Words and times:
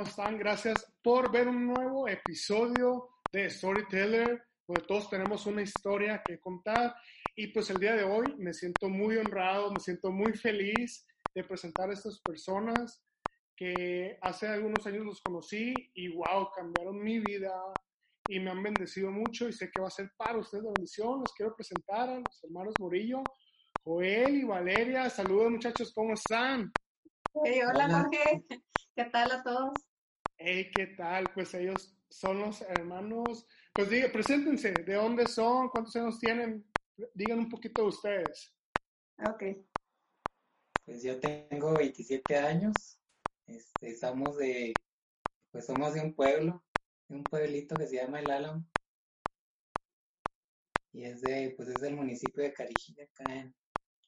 ¿Cómo 0.00 0.08
están? 0.08 0.38
Gracias 0.38 0.90
por 1.02 1.30
ver 1.30 1.46
un 1.46 1.66
nuevo 1.66 2.08
episodio 2.08 3.10
de 3.30 3.50
Storyteller, 3.50 4.42
donde 4.66 4.86
todos 4.86 5.10
tenemos 5.10 5.44
una 5.44 5.60
historia 5.60 6.22
que 6.24 6.40
contar. 6.40 6.94
Y 7.36 7.48
pues 7.48 7.68
el 7.68 7.78
día 7.78 7.94
de 7.94 8.04
hoy 8.04 8.34
me 8.38 8.54
siento 8.54 8.88
muy 8.88 9.18
honrado, 9.18 9.70
me 9.70 9.78
siento 9.78 10.10
muy 10.10 10.32
feliz 10.32 11.06
de 11.34 11.44
presentar 11.44 11.90
a 11.90 11.92
estas 11.92 12.18
personas 12.22 13.04
que 13.54 14.16
hace 14.22 14.48
algunos 14.48 14.86
años 14.86 15.04
los 15.04 15.20
conocí 15.20 15.90
y 15.92 16.08
wow, 16.08 16.48
cambiaron 16.56 16.98
mi 16.98 17.18
vida 17.18 17.52
y 18.26 18.40
me 18.40 18.52
han 18.52 18.62
bendecido 18.62 19.10
mucho 19.10 19.50
y 19.50 19.52
sé 19.52 19.70
que 19.70 19.80
va 19.80 19.88
a 19.88 19.90
ser 19.90 20.12
para 20.16 20.38
ustedes 20.38 20.64
la 20.64 20.72
bendición. 20.72 21.20
Los 21.20 21.34
quiero 21.34 21.54
presentar 21.54 22.08
a 22.08 22.20
los 22.20 22.42
hermanos 22.42 22.80
Morillo, 22.80 23.32
Joel 23.84 24.36
y 24.36 24.44
Valeria. 24.44 25.10
Saludos 25.10 25.50
muchachos, 25.50 25.92
¿cómo 25.92 26.14
están? 26.14 26.74
Hey, 27.44 27.60
hola, 27.68 27.84
Hola. 27.84 28.02
Jorge. 28.04 28.46
¿Qué 28.96 29.04
tal 29.04 29.30
a 29.30 29.42
todos? 29.42 29.89
Hey, 30.42 30.70
¿qué 30.72 30.86
tal? 30.86 31.32
Pues 31.34 31.52
ellos 31.54 31.98
son 32.08 32.40
los 32.40 32.62
hermanos. 32.62 33.46
Pues 33.74 33.90
diga, 33.90 34.10
preséntense, 34.10 34.82
¿de 34.84 34.94
dónde 34.94 35.26
son? 35.26 35.68
¿Cuántos 35.68 35.94
años 35.96 36.18
tienen? 36.18 36.66
Digan 37.14 37.38
un 37.40 37.48
poquito 37.50 37.82
de 37.82 37.88
ustedes. 37.88 38.56
Ok. 39.18 39.42
Pues 40.84 41.02
yo 41.02 41.18
tengo 41.20 41.76
27 41.76 42.36
años. 42.36 43.00
Este, 43.46 43.96
somos 43.96 44.36
de, 44.38 44.82
pues 45.50 45.66
somos 45.66 45.94
de 45.94 46.02
un 46.02 46.14
pueblo, 46.14 46.64
de 47.08 47.16
un 47.16 47.28
pueblito 47.28 47.78
que 47.78 47.86
se 47.88 47.96
llama 47.96 48.20
El 48.20 48.30
Álamo. 48.30 48.66
Y 50.92 51.02
es 51.04 51.20
de, 51.20 51.52
pues 51.56 51.68
es 51.68 51.80
del 51.80 51.96
municipio 51.96 52.44
de 52.44 52.52
Carijilla, 52.52 53.02
acá 53.04 53.40
en 53.40 53.56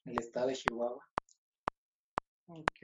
el 0.04 0.18
estado 0.18 0.48
de 0.48 0.54
Chihuahua. 0.54 1.04
Ok. 2.46 2.82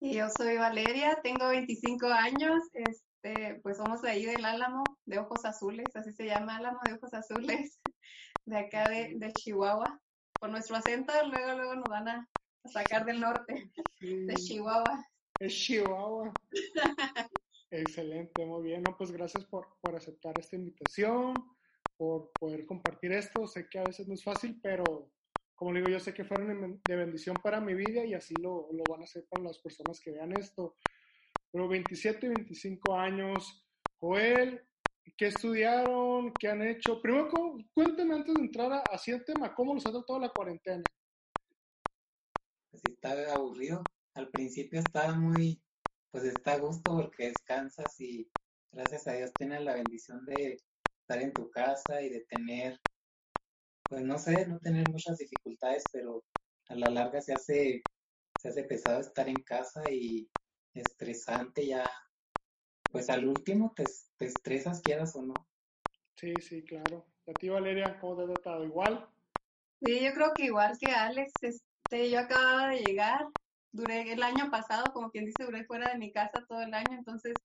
Y 0.00 0.14
yo 0.16 0.28
soy 0.30 0.56
Valeria, 0.56 1.20
tengo 1.22 1.48
25 1.48 2.06
años. 2.08 2.62
Este, 2.72 3.60
pues 3.62 3.76
somos 3.78 4.02
de 4.02 4.10
ahí 4.10 4.24
del 4.24 4.44
Álamo, 4.44 4.98
de 5.04 5.18
Ojos 5.18 5.44
Azules, 5.44 5.94
así 5.96 6.12
se 6.12 6.26
llama 6.26 6.56
Álamo 6.56 6.80
de 6.84 6.94
Ojos 6.94 7.14
Azules, 7.14 7.80
de 8.46 8.58
acá 8.58 8.88
de, 8.88 9.14
de 9.18 9.32
Chihuahua. 9.32 10.00
Por 10.38 10.50
nuestro 10.50 10.76
acento, 10.76 11.12
luego, 11.28 11.54
luego 11.54 11.74
nos 11.76 11.90
van 11.90 12.08
a, 12.08 12.28
a 12.64 12.68
sacar 12.68 13.04
del 13.04 13.20
norte, 13.20 13.70
Sí, 13.98 14.08
de 14.26 14.36
Chihuahua. 14.36 15.04
es 15.38 15.54
Chihuahua. 15.54 16.40
Excelente, 17.70 18.44
muy 18.46 18.62
bien. 18.64 18.82
No, 18.82 18.96
pues 18.96 19.12
gracias 19.12 19.44
por, 19.44 19.78
por 19.80 19.94
aceptar 19.96 20.38
esta 20.38 20.56
invitación, 20.56 21.44
por 21.96 22.36
poder 22.38 22.66
compartir 22.66 23.12
esto. 23.12 23.46
Sé 23.46 23.68
que 23.68 23.78
a 23.78 23.84
veces 23.84 24.08
no 24.08 24.14
es 24.14 24.24
fácil, 24.24 24.60
pero 24.62 25.12
como 25.60 25.74
digo, 25.74 25.88
yo 25.90 26.00
sé 26.00 26.14
que 26.14 26.24
fueron 26.24 26.82
de 26.86 26.96
bendición 26.96 27.42
para 27.42 27.60
mi 27.60 27.74
vida 27.74 28.02
y 28.06 28.14
así 28.14 28.38
lo, 28.38 28.72
lo 28.72 28.86
van 28.88 29.02
a 29.02 29.04
hacer 29.04 29.26
para 29.28 29.42
las 29.42 29.58
personas 29.60 30.00
que 30.00 30.10
vean 30.10 30.32
esto. 30.32 30.78
Pero 31.52 31.68
27 31.68 32.26
y 32.26 32.30
25 32.30 32.94
años, 32.96 33.68
Joel, 34.00 34.68
¿qué 35.18 35.26
estudiaron? 35.28 36.38
¿Qué 36.38 36.48
han 36.48 36.62
hecho? 36.62 37.02
Primero, 37.02 37.28
cu- 37.28 37.58
cuéntame 37.74 38.14
antes 38.14 38.34
de 38.36 38.40
entrar 38.42 38.72
a- 38.72 38.88
así 38.90 39.10
el 39.12 39.24
tema, 39.24 39.54
¿cómo 39.54 39.74
los 39.74 39.86
ha 39.86 39.92
tratado 39.92 40.18
la 40.20 40.30
cuarentena? 40.32 40.90
Pues 42.70 42.84
está 42.84 43.32
aburrido. 43.32 43.92
Al 44.14 44.30
principio 44.30 44.80
estaba 44.80 45.14
muy, 45.18 45.64
pues 46.10 46.24
está 46.24 46.54
a 46.54 46.58
gusto 46.58 46.92
porque 46.96 47.28
descansas 47.28 48.00
y 48.00 48.32
gracias 48.72 49.06
a 49.08 49.14
Dios 49.14 49.36
tienes 49.36 49.62
la 49.62 49.74
bendición 49.74 50.24
de 50.26 50.54
estar 51.02 51.20
en 51.22 51.34
tu 51.34 51.50
casa 51.50 52.02
y 52.02 52.10
de 52.10 52.22
tener, 52.26 52.80
pues 53.90 54.04
no 54.04 54.18
sé, 54.18 54.46
no 54.48 54.60
tener 54.60 54.88
muchas 54.88 55.18
dificultades, 55.18 55.90
pero 55.92 56.24
a 56.68 56.76
la 56.76 56.90
larga 56.90 57.22
se 57.22 57.34
hace, 57.34 57.88
se 58.36 58.48
hace 58.50 58.64
pesado 58.64 59.00
estar 59.02 59.28
en 59.28 59.42
casa 59.44 59.90
y 59.90 60.30
estresante 60.74 61.66
ya. 61.68 61.90
Pues 62.88 63.10
al 63.10 63.26
último 63.26 63.72
te, 63.74 63.88
te 64.16 64.26
estresas, 64.26 64.80
quieras 64.82 65.16
o 65.16 65.22
no. 65.22 65.48
Sí, 66.16 66.40
sí, 66.40 66.64
claro. 66.64 67.12
¿Y 67.26 67.32
a 67.32 67.38
ti, 67.38 67.48
Valeria, 67.48 67.98
cómo 68.00 68.16
te 68.16 68.22
ha 68.22 68.26
tratado? 68.26 68.64
¿Igual? 68.64 69.08
Sí, 69.80 70.04
yo 70.04 70.12
creo 70.14 70.34
que 70.36 70.44
igual 70.46 70.76
que 70.78 70.90
Alex, 70.90 71.42
este, 71.42 72.10
yo 72.10 72.18
acababa 72.20 72.68
de 72.68 72.80
llegar, 72.80 73.26
duré 73.72 74.12
el 74.12 74.22
año 74.22 74.50
pasado, 74.50 74.92
como 74.92 75.10
quien 75.10 75.24
dice, 75.26 75.44
duré 75.44 75.64
fuera 75.64 75.90
de 75.92 75.98
mi 75.98 76.12
casa 76.12 76.44
todo 76.48 76.60
el 76.62 76.74
año, 76.74 76.98
entonces 76.98 77.44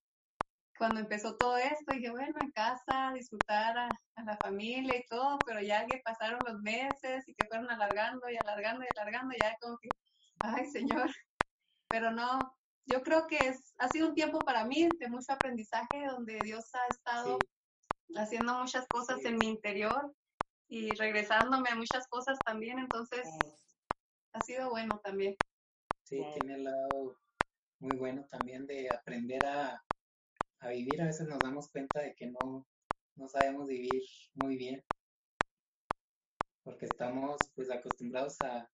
cuando 0.78 1.00
empezó 1.02 1.38
todo 1.38 1.58
esto, 1.58 1.92
dije, 1.94 2.12
bueno, 2.12 2.34
en 2.42 2.52
casa, 2.52 3.12
disfrutar 3.14 3.78
a, 3.78 3.90
a 4.16 4.24
la 4.24 4.38
familia 4.38 4.98
y 4.98 5.04
todo, 5.10 5.44
pero 5.46 5.62
ya 5.62 5.86
que 5.88 6.02
pasaron 6.04 6.44
los 6.46 6.60
meses 6.62 7.24
y 7.28 7.36
que 7.36 7.46
fueron 7.48 7.70
alargando 7.72 8.30
y 8.30 8.38
alargando 8.38 8.84
y 8.86 8.90
alargando, 8.90 9.36
ya 9.38 9.56
como 9.62 9.78
que, 9.82 9.92
ay, 10.42 10.66
señor, 10.68 11.10
pero 11.90 12.12
no, 12.12 12.54
yo 12.86 13.02
creo 13.04 13.28
que 13.28 13.48
es, 13.50 13.74
ha 13.80 13.90
sido 13.90 14.10
un 14.10 14.16
tiempo 14.16 14.46
para 14.46 14.66
mí 14.66 14.98
de 15.00 15.10
mucho 15.10 15.34
aprendizaje, 15.34 16.06
donde 16.08 16.44
Dios 16.44 16.66
ha 16.76 16.88
estado 16.90 17.46
Sí, 17.46 17.48
haciendo 18.16 18.56
muchas 18.60 18.88
cosas 18.90 19.18
Sí. 19.22 19.26
en 19.26 19.38
mi 19.40 19.48
interior 19.50 20.14
y 20.68 20.96
regresándome 20.96 21.70
a 21.72 21.76
muchas 21.76 22.08
cosas 22.08 22.44
también, 22.44 22.80
entonces 22.80 23.28
ha 24.34 24.42
sido 24.42 24.70
bueno 24.70 25.00
también. 25.04 25.36
sí, 26.04 26.30
tiene 26.34 26.56
el 26.56 26.64
lado 26.66 27.18
muy 27.80 27.96
bueno 27.98 28.28
también 28.30 28.66
de 28.68 28.92
aprender 28.92 29.46
a, 29.46 29.84
a 30.60 30.70
vivir. 30.70 31.02
A 31.02 31.08
veces 31.08 31.28
nos 31.28 31.42
damos 31.42 31.70
cuenta 31.72 32.02
de 32.02 32.16
que 32.16 32.28
no, 32.32 32.68
no 33.16 33.28
sabemos 33.28 33.68
vivir 33.70 34.04
muy 34.36 34.58
bien, 34.58 34.86
porque 36.64 36.86
estamos 36.86 37.52
pues 37.56 37.70
acostumbrados 37.72 38.42
a 38.42 38.72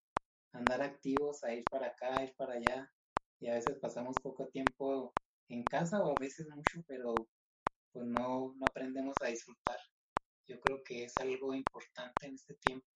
andar 0.53 0.81
activos, 0.81 1.44
a 1.44 1.53
ir 1.53 1.68
para 1.69 1.88
acá, 1.88 2.24
ir 2.24 2.36
para 2.38 2.56
allá, 2.56 2.92
y 3.40 3.47
a 3.50 3.56
veces 3.56 3.80
pasamos 3.80 4.19
poco 4.22 4.50
tiempo 4.50 5.16
en 5.50 5.68
casa 5.68 6.03
o 6.03 6.16
a 6.16 6.19
veces 6.19 6.47
mucho, 6.50 6.81
pero 6.88 7.30
pues 7.92 8.06
no, 8.08 8.53
no 8.58 8.68
aprendemos 8.68 9.22
a 9.22 9.28
disfrutar. 9.28 9.80
Yo 10.48 10.59
creo 10.62 10.84
que 10.84 11.06
es 11.06 11.19
algo 11.19 11.53
importante 11.56 12.28
en 12.28 12.36
este 12.36 12.56
tiempo. 12.56 12.88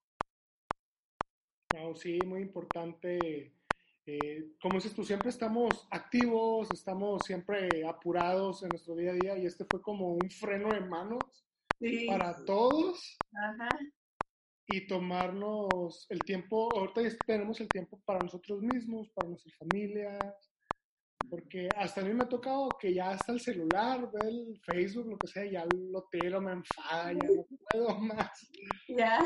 Wow, 1.69 1.95
sí, 1.95 2.25
muy 2.25 2.41
importante. 2.41 3.55
Eh, 4.05 4.51
como 4.61 4.75
dices 4.75 4.93
tú, 4.93 5.03
siempre 5.03 5.29
estamos 5.29 5.87
activos, 5.91 6.71
estamos 6.71 7.25
siempre 7.25 7.87
apurados 7.87 8.63
en 8.63 8.69
nuestro 8.71 8.95
día 8.95 9.11
a 9.11 9.15
día 9.15 9.37
y 9.37 9.45
este 9.45 9.65
fue 9.65 9.81
como 9.81 10.13
un 10.13 10.29
freno 10.29 10.73
de 10.73 10.81
manos 10.81 11.47
Sí, 11.79 12.07
para 12.07 12.43
todos. 12.45 13.25
Ajá, 13.33 13.77
y 14.67 14.87
tomarnos 14.87 16.07
el 16.09 16.25
tiempo, 16.25 16.75
ahorita 16.77 17.01
ya 17.03 17.09
tenemos 17.25 17.59
el 17.61 17.71
tiempo 17.71 18.01
para 18.03 18.21
nosotros 18.21 18.61
mismos, 18.61 19.09
para 19.13 19.27
nuestras 19.29 19.55
familias, 19.57 20.53
porque 21.29 21.71
hasta 21.75 22.01
a 22.01 22.05
mí 22.05 22.13
me 22.13 22.23
ha 22.23 22.29
tocado 22.29 22.77
que 22.79 22.93
ya 22.93 23.11
hasta 23.11 23.33
el 23.33 23.39
celular, 23.39 24.09
el 24.15 24.59
Facebook, 24.65 25.07
lo 25.07 25.19
que 25.19 25.27
sea, 25.27 25.45
ya 25.45 25.65
lo 25.65 26.07
tiro, 26.11 26.41
me 26.41 26.53
enfada, 26.53 27.13
ya 27.13 27.29
no 27.29 27.45
puedo 27.71 27.97
más. 27.99 28.49
ya, 28.87 29.23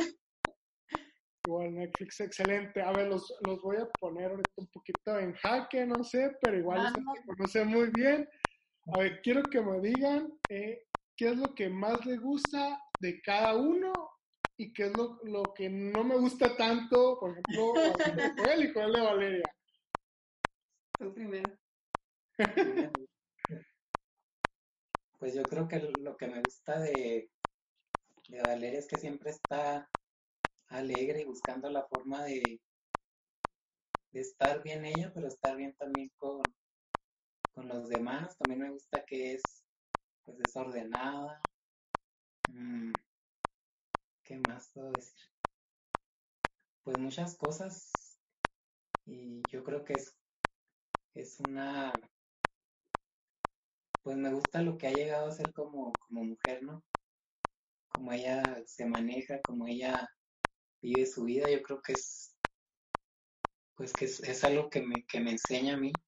Igual 1.49 1.73
Netflix, 1.75 2.19
excelente. 2.21 2.81
A 2.81 2.91
ver, 2.91 3.07
los, 3.07 3.33
los 3.41 3.61
voy 3.61 3.77
a 3.77 3.87
poner 3.99 4.31
ahorita 4.31 4.51
un 4.57 4.67
poquito 4.69 5.17
en 5.19 5.33
jaque, 5.33 5.85
no 5.85 6.03
sé, 6.03 6.31
pero 6.41 6.57
igual 6.57 6.83
Ah, 6.83 6.83
ustedes 6.83 7.05
no. 7.05 7.13
me 7.13 7.23
conocen 7.35 7.67
muy 7.69 7.89
bien. 7.91 8.27
A 8.93 8.99
ver, 8.99 9.21
quiero 9.23 9.49
que 9.49 9.61
me 9.61 9.79
digan 9.81 10.31
eh, 10.49 10.83
qué 11.15 11.29
es 11.29 11.37
lo 11.37 11.55
que 11.55 11.69
más 11.69 12.05
le 12.05 12.17
gusta 12.17 12.81
de 12.99 13.21
cada 13.21 13.57
uno 13.57 14.09
y 14.57 14.73
qué 14.73 14.85
es 14.87 14.95
lo, 14.95 15.19
lo 15.23 15.53
que 15.53 15.69
no 15.69 16.03
me 16.03 16.17
gusta 16.17 16.55
tanto, 16.57 17.17
por 17.19 17.31
ejemplo, 17.31 18.01
de 18.15 18.33
Joel 18.35 18.65
y 18.65 18.73
Joel 18.73 18.93
de 18.93 19.01
Valeria. 19.01 19.51
tú 20.97 21.13
primero. 21.13 21.57
Pues 25.19 25.35
yo 25.35 25.47
creo 25.47 25.67
que 25.67 25.79
lo 25.79 26.17
que 26.17 26.27
me 26.27 26.43
gusta 26.43 26.79
de, 26.79 27.31
de 28.29 28.41
Valeria 28.43 28.79
es 28.79 28.87
que 28.87 28.97
siempre 28.97 29.31
está 29.31 29.91
alegre 30.69 31.21
y 31.21 31.25
buscando 31.25 31.69
la 31.69 31.87
forma 31.87 32.23
de, 32.25 32.61
de 34.11 34.19
estar 34.19 34.61
bien 34.61 34.85
ella, 34.85 35.11
pero 35.13 35.27
estar 35.27 35.57
bien 35.57 35.73
también 35.75 36.09
con, 36.15 36.53
con 37.51 37.67
los 37.67 37.89
demás. 37.89 38.37
También 38.37 38.61
me 38.61 38.71
gusta 38.71 39.03
que 39.05 39.33
es, 39.33 39.65
pues 40.25 40.39
es 40.41 40.55
ordenada. 40.55 41.47
Mm, 42.47 42.93
¿Qué 44.23 44.37
más 44.37 44.71
puedo 44.73 44.93
decir? 44.93 45.19
Pues 46.83 46.97
muchas 46.99 47.37
cosas 47.37 48.19
y 49.05 49.45
yo 49.47 49.63
creo 49.63 49.85
que 49.85 49.95
es, 49.95 50.17
es 51.13 51.39
una, 51.39 51.99
pues 54.01 54.17
me 54.17 54.33
gusta 54.33 54.61
lo 54.61 54.77
que 54.77 54.87
ha 54.87 54.91
llegado 54.91 55.27
a 55.27 55.31
ser 55.31 55.53
como, 55.53 55.95
como 55.99 56.25
mujer, 56.25 56.63
¿no? 56.63 56.83
Como 57.89 58.13
ella 58.13 58.63
se 58.65 58.85
maneja, 58.85 59.41
como 59.41 59.67
ella 59.67 60.07
vive 60.81 61.05
su 61.05 61.23
vida, 61.23 61.49
yo 61.49 61.61
creo 61.61 61.81
que 61.81 61.93
es, 61.93 62.35
pues 63.75 63.93
que 63.93 64.05
es, 64.05 64.43
algo 64.43 64.69
que 64.69 64.81
me, 64.81 65.05
que 65.05 65.19
me 65.19 65.31
enseña 65.31 65.75
a 65.75 65.77
mí 65.77 66.01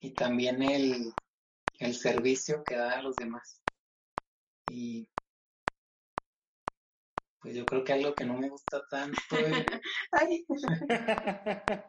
y 0.00 0.14
también 0.14 0.62
el, 0.62 1.12
el 1.78 1.94
servicio 1.94 2.62
que 2.64 2.76
da 2.76 2.98
a 2.98 3.02
los 3.02 3.16
demás. 3.16 3.62
Y 4.66 5.08
pues 7.40 7.56
yo 7.56 7.66
creo 7.66 7.82
que 7.82 7.92
algo 7.92 8.14
que 8.14 8.24
no 8.24 8.38
me 8.38 8.48
gusta 8.48 8.86
tanto 8.88 9.18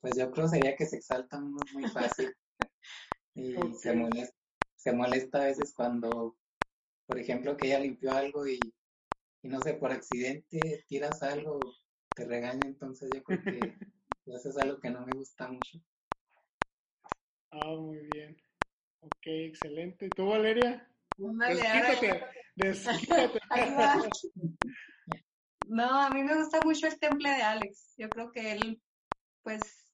pues 0.00 0.16
yo 0.16 0.30
creo 0.30 0.46
sería 0.46 0.76
que 0.76 0.84
se 0.86 0.96
exalta 0.96 1.40
muy, 1.40 1.64
muy 1.72 1.88
fácil 1.88 2.34
y 3.34 3.54
se, 3.74 3.94
molesta, 3.94 4.36
se 4.74 4.92
molesta 4.92 5.38
a 5.38 5.46
veces 5.46 5.72
cuando, 5.74 6.36
por 7.06 7.18
ejemplo, 7.18 7.56
que 7.56 7.66
ella 7.66 7.80
limpió 7.80 8.12
algo 8.12 8.46
y, 8.46 8.74
y 9.46 9.48
no 9.48 9.60
sé, 9.60 9.74
por 9.74 9.92
accidente 9.92 10.84
tiras 10.88 11.22
algo, 11.22 11.72
te 12.14 12.26
regaña, 12.26 12.66
entonces 12.66 13.12
yo 13.14 13.22
creo 13.22 13.40
que 13.44 13.76
eso 14.26 14.48
es 14.48 14.58
algo 14.58 14.80
que 14.80 14.90
no 14.90 15.06
me 15.06 15.14
gusta 15.14 15.48
mucho. 15.48 15.78
Ah, 17.52 17.76
muy 17.78 17.98
bien. 17.98 18.36
Ok, 19.00 19.22
excelente. 19.24 20.10
¿Tú, 20.10 20.26
Valeria? 20.26 20.90
Desquítate, 21.16 22.24
desquítate. 22.56 23.38
No, 25.68 26.00
a 26.00 26.10
mí 26.10 26.22
me 26.22 26.36
gusta 26.36 26.62
mucho 26.62 26.86
el 26.86 26.98
temple 26.98 27.28
de 27.28 27.42
Alex. 27.42 27.94
Yo 27.96 28.12
creo 28.12 28.30
que 28.30 28.52
él, 28.52 28.80
pues, 29.42 29.92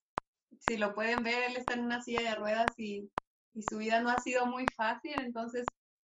si 0.60 0.76
lo 0.76 0.94
pueden 0.94 1.22
ver, 1.24 1.50
él 1.50 1.56
está 1.56 1.74
en 1.74 1.84
una 1.84 2.02
silla 2.02 2.22
de 2.22 2.34
ruedas 2.34 2.74
y, 2.78 3.10
y 3.54 3.62
su 3.62 3.78
vida 3.78 4.02
no 4.02 4.10
ha 4.10 4.18
sido 4.18 4.44
muy 4.46 4.68
fácil, 4.68 5.14
entonces 5.14 5.72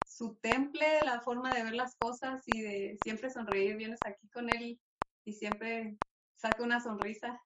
su 0.06 0.36
temple, 0.36 1.02
la 1.04 1.20
forma 1.20 1.54
de 1.54 1.64
ver 1.64 1.74
las 1.74 1.96
cosas 1.96 2.42
y 2.46 2.62
de 2.62 2.96
siempre 2.98 3.30
sonreír, 3.30 3.76
vienes 3.76 4.04
aquí 4.04 4.28
con 4.30 4.50
él 4.50 4.80
y 5.24 5.32
siempre 5.34 5.98
saca 6.36 6.62
una 6.64 6.80
sonrisa. 6.80 7.40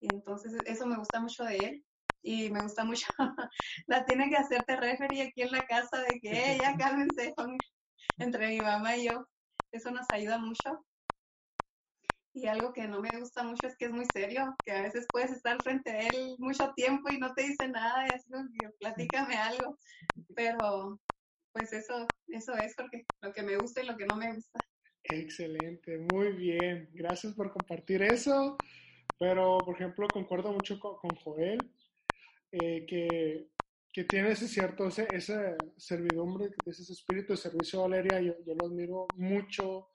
Y 0.00 0.08
entonces 0.08 0.62
eso 0.66 0.86
me 0.86 0.96
gusta 0.98 1.20
mucho 1.20 1.44
de 1.44 1.64
él 1.64 1.86
y 2.22 2.50
me 2.50 2.62
gusta 2.62 2.84
mucho, 2.84 3.06
la 3.86 4.04
tiene 4.04 4.30
que 4.30 4.36
hacerte 4.36 4.76
referee 4.76 5.22
aquí 5.22 5.42
en 5.42 5.52
la 5.52 5.66
casa 5.66 6.00
de 6.02 6.20
que 6.20 6.54
ella 6.56 6.76
cálmense 6.78 7.34
entre 8.18 8.48
mi 8.48 8.60
mamá 8.60 8.96
y 8.96 9.06
yo. 9.06 9.26
Eso 9.72 9.90
nos 9.90 10.10
ayuda 10.12 10.38
mucho. 10.38 10.86
Y 12.32 12.46
algo 12.48 12.72
que 12.72 12.88
no 12.88 13.00
me 13.00 13.18
gusta 13.18 13.44
mucho 13.44 13.66
es 13.68 13.76
que 13.76 13.84
es 13.86 13.92
muy 13.92 14.06
serio, 14.06 14.58
que 14.64 14.72
a 14.72 14.82
veces 14.82 15.08
puedes 15.12 15.30
estar 15.30 15.60
frente 15.62 15.90
a 15.92 16.08
él 16.08 16.34
mucho 16.38 16.72
tiempo 16.74 17.08
y 17.10 17.18
no 17.18 17.32
te 17.32 17.44
dice 17.44 17.68
nada, 17.68 18.08
y 18.08 18.12
así 18.12 18.28
que 18.58 18.70
platícame 18.80 19.36
algo. 19.36 19.78
Pero 20.34 21.00
pues 21.54 21.72
eso, 21.72 22.12
eso 22.26 22.54
es 22.56 22.74
porque 22.74 23.06
lo 23.22 23.32
que 23.32 23.42
me 23.42 23.56
gusta 23.56 23.80
y 23.80 23.86
lo 23.86 23.96
que 23.96 24.04
no 24.06 24.16
me 24.16 24.34
gusta. 24.34 24.60
Excelente, 25.04 25.96
muy 25.98 26.32
bien. 26.32 26.90
Gracias 26.92 27.32
por 27.34 27.52
compartir 27.52 28.02
eso. 28.02 28.58
Pero, 29.18 29.64
por 29.64 29.76
ejemplo, 29.76 30.10
concuerdo 30.10 30.52
mucho 30.52 30.80
con, 30.80 30.96
con 30.96 31.14
Joel. 31.14 31.72
Eh, 32.50 32.84
que, 32.86 33.48
que, 33.92 34.04
tiene 34.04 34.32
ese 34.32 34.48
cierto, 34.48 34.88
ese, 34.88 35.14
esa 35.14 35.56
servidumbre, 35.76 36.50
ese 36.66 36.92
espíritu 36.92 37.32
de 37.32 37.36
servicio, 37.36 37.82
Valeria, 37.82 38.20
yo, 38.20 38.34
yo 38.44 38.54
lo 38.54 38.66
admiro 38.66 39.12
mucho 39.14 39.88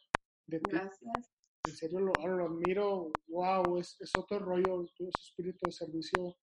de 0.46 0.60
ti. 0.60 0.68
Gracias. 0.72 1.32
En 1.66 1.76
serio 1.76 2.00
lo, 2.00 2.26
lo 2.26 2.46
admiro, 2.46 3.22
wow, 3.28 3.78
es, 3.78 4.00
es, 4.00 4.16
otro 4.16 4.40
rollo, 4.40 4.86
ese 4.86 5.10
espíritu 5.10 5.66
de 5.66 5.72
servicio 5.74 6.38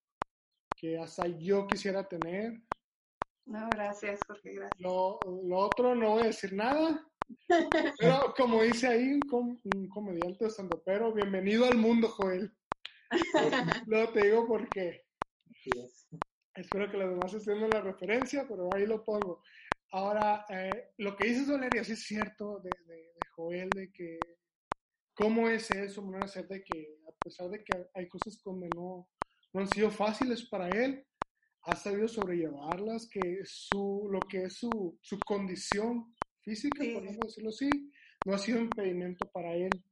que 0.76 0.98
hasta 0.98 1.26
yo 1.26 1.66
quisiera 1.66 2.06
tener. 2.06 2.62
No, 3.46 3.68
gracias, 3.70 4.20
Jorge, 4.26 4.54
gracias. 4.54 4.80
Lo, 4.80 5.20
lo 5.24 5.58
otro 5.58 5.94
no 5.94 6.10
voy 6.10 6.24
a 6.24 6.26
decir 6.26 6.52
nada, 6.52 7.08
pero 7.98 8.34
como 8.36 8.62
dice 8.62 8.88
ahí 8.88 9.12
un, 9.12 9.22
com, 9.22 9.60
un 9.62 9.88
comediante 9.88 10.46
pero 10.84 11.12
bienvenido 11.12 11.64
al 11.64 11.78
mundo, 11.78 12.08
Joel. 12.08 12.52
Luego 13.86 14.12
te 14.12 14.26
digo 14.26 14.48
por 14.48 14.68
qué. 14.68 15.04
Espero 16.56 16.90
que 16.90 16.96
los 16.96 17.10
demás 17.10 17.34
estén 17.34 17.70
la 17.70 17.80
referencia, 17.80 18.46
pero 18.48 18.68
ahí 18.74 18.84
lo 18.84 19.04
pongo. 19.04 19.42
Ahora, 19.92 20.44
eh, 20.48 20.90
lo 20.98 21.16
que 21.16 21.28
dices, 21.28 21.48
Valeria, 21.48 21.84
sí 21.84 21.92
es 21.92 22.02
cierto 22.02 22.58
de, 22.58 22.70
de, 22.70 23.12
Joel, 23.30 23.70
de 23.70 23.92
que 23.92 24.18
cómo 25.14 25.48
es 25.48 25.70
eso, 25.70 26.02
de 26.48 26.64
que 26.64 26.98
a 27.08 27.12
pesar 27.22 27.48
de 27.50 27.62
que 27.62 27.86
hay 27.94 28.08
cosas 28.08 28.40
como 28.42 28.66
no, 28.74 29.08
no 29.52 29.60
han 29.60 29.68
sido 29.68 29.90
fáciles 29.90 30.48
para 30.48 30.68
él, 30.68 31.06
ha 31.66 31.74
sabido 31.74 32.06
sobrellevarlas, 32.06 33.08
que 33.08 33.40
su, 33.44 34.08
lo 34.10 34.26
que 34.26 34.44
es 34.44 34.54
su, 34.54 34.98
su 35.02 35.24
condición 35.24 36.14
física, 36.40 36.84
sí. 36.84 36.92
por 36.92 37.02
decirlo 37.02 37.50
así, 37.50 37.90
no 38.24 38.34
ha 38.34 38.38
sido 38.38 38.60
impedimento 38.60 39.28
para 39.30 39.54
él. 39.54 39.84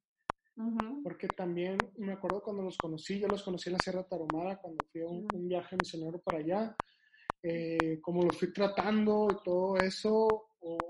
Porque 1.03 1.31
también 1.31 1.91
me 1.97 2.13
acuerdo 2.13 2.41
cuando 2.41 2.63
los 2.63 2.79
conocí, 2.79 3.19
yo 3.19 3.27
los 3.27 3.43
conocí 3.43 3.69
en 3.69 3.73
la 3.73 3.81
Sierra 3.81 4.07
Tarahumara 4.07 4.61
cuando 4.61 4.85
fui 4.85 5.03
a 5.03 5.07
un, 5.07 5.27
un 5.35 5.49
viaje 5.49 5.77
misionero 5.77 6.23
para 6.23 6.39
allá, 6.39 6.79
eh, 7.43 7.99
como 8.01 8.23
los 8.23 8.39
fui 8.39 8.53
tratando 8.53 9.33
y 9.33 9.43
todo 9.45 9.77
eso, 9.79 10.45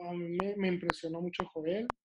a 0.07 0.13
mí 0.13 0.29
me, 0.29 0.55
me, 0.57 0.69
impresionó 0.69 1.23
mucho 1.23 1.47
Joel, 1.47 1.97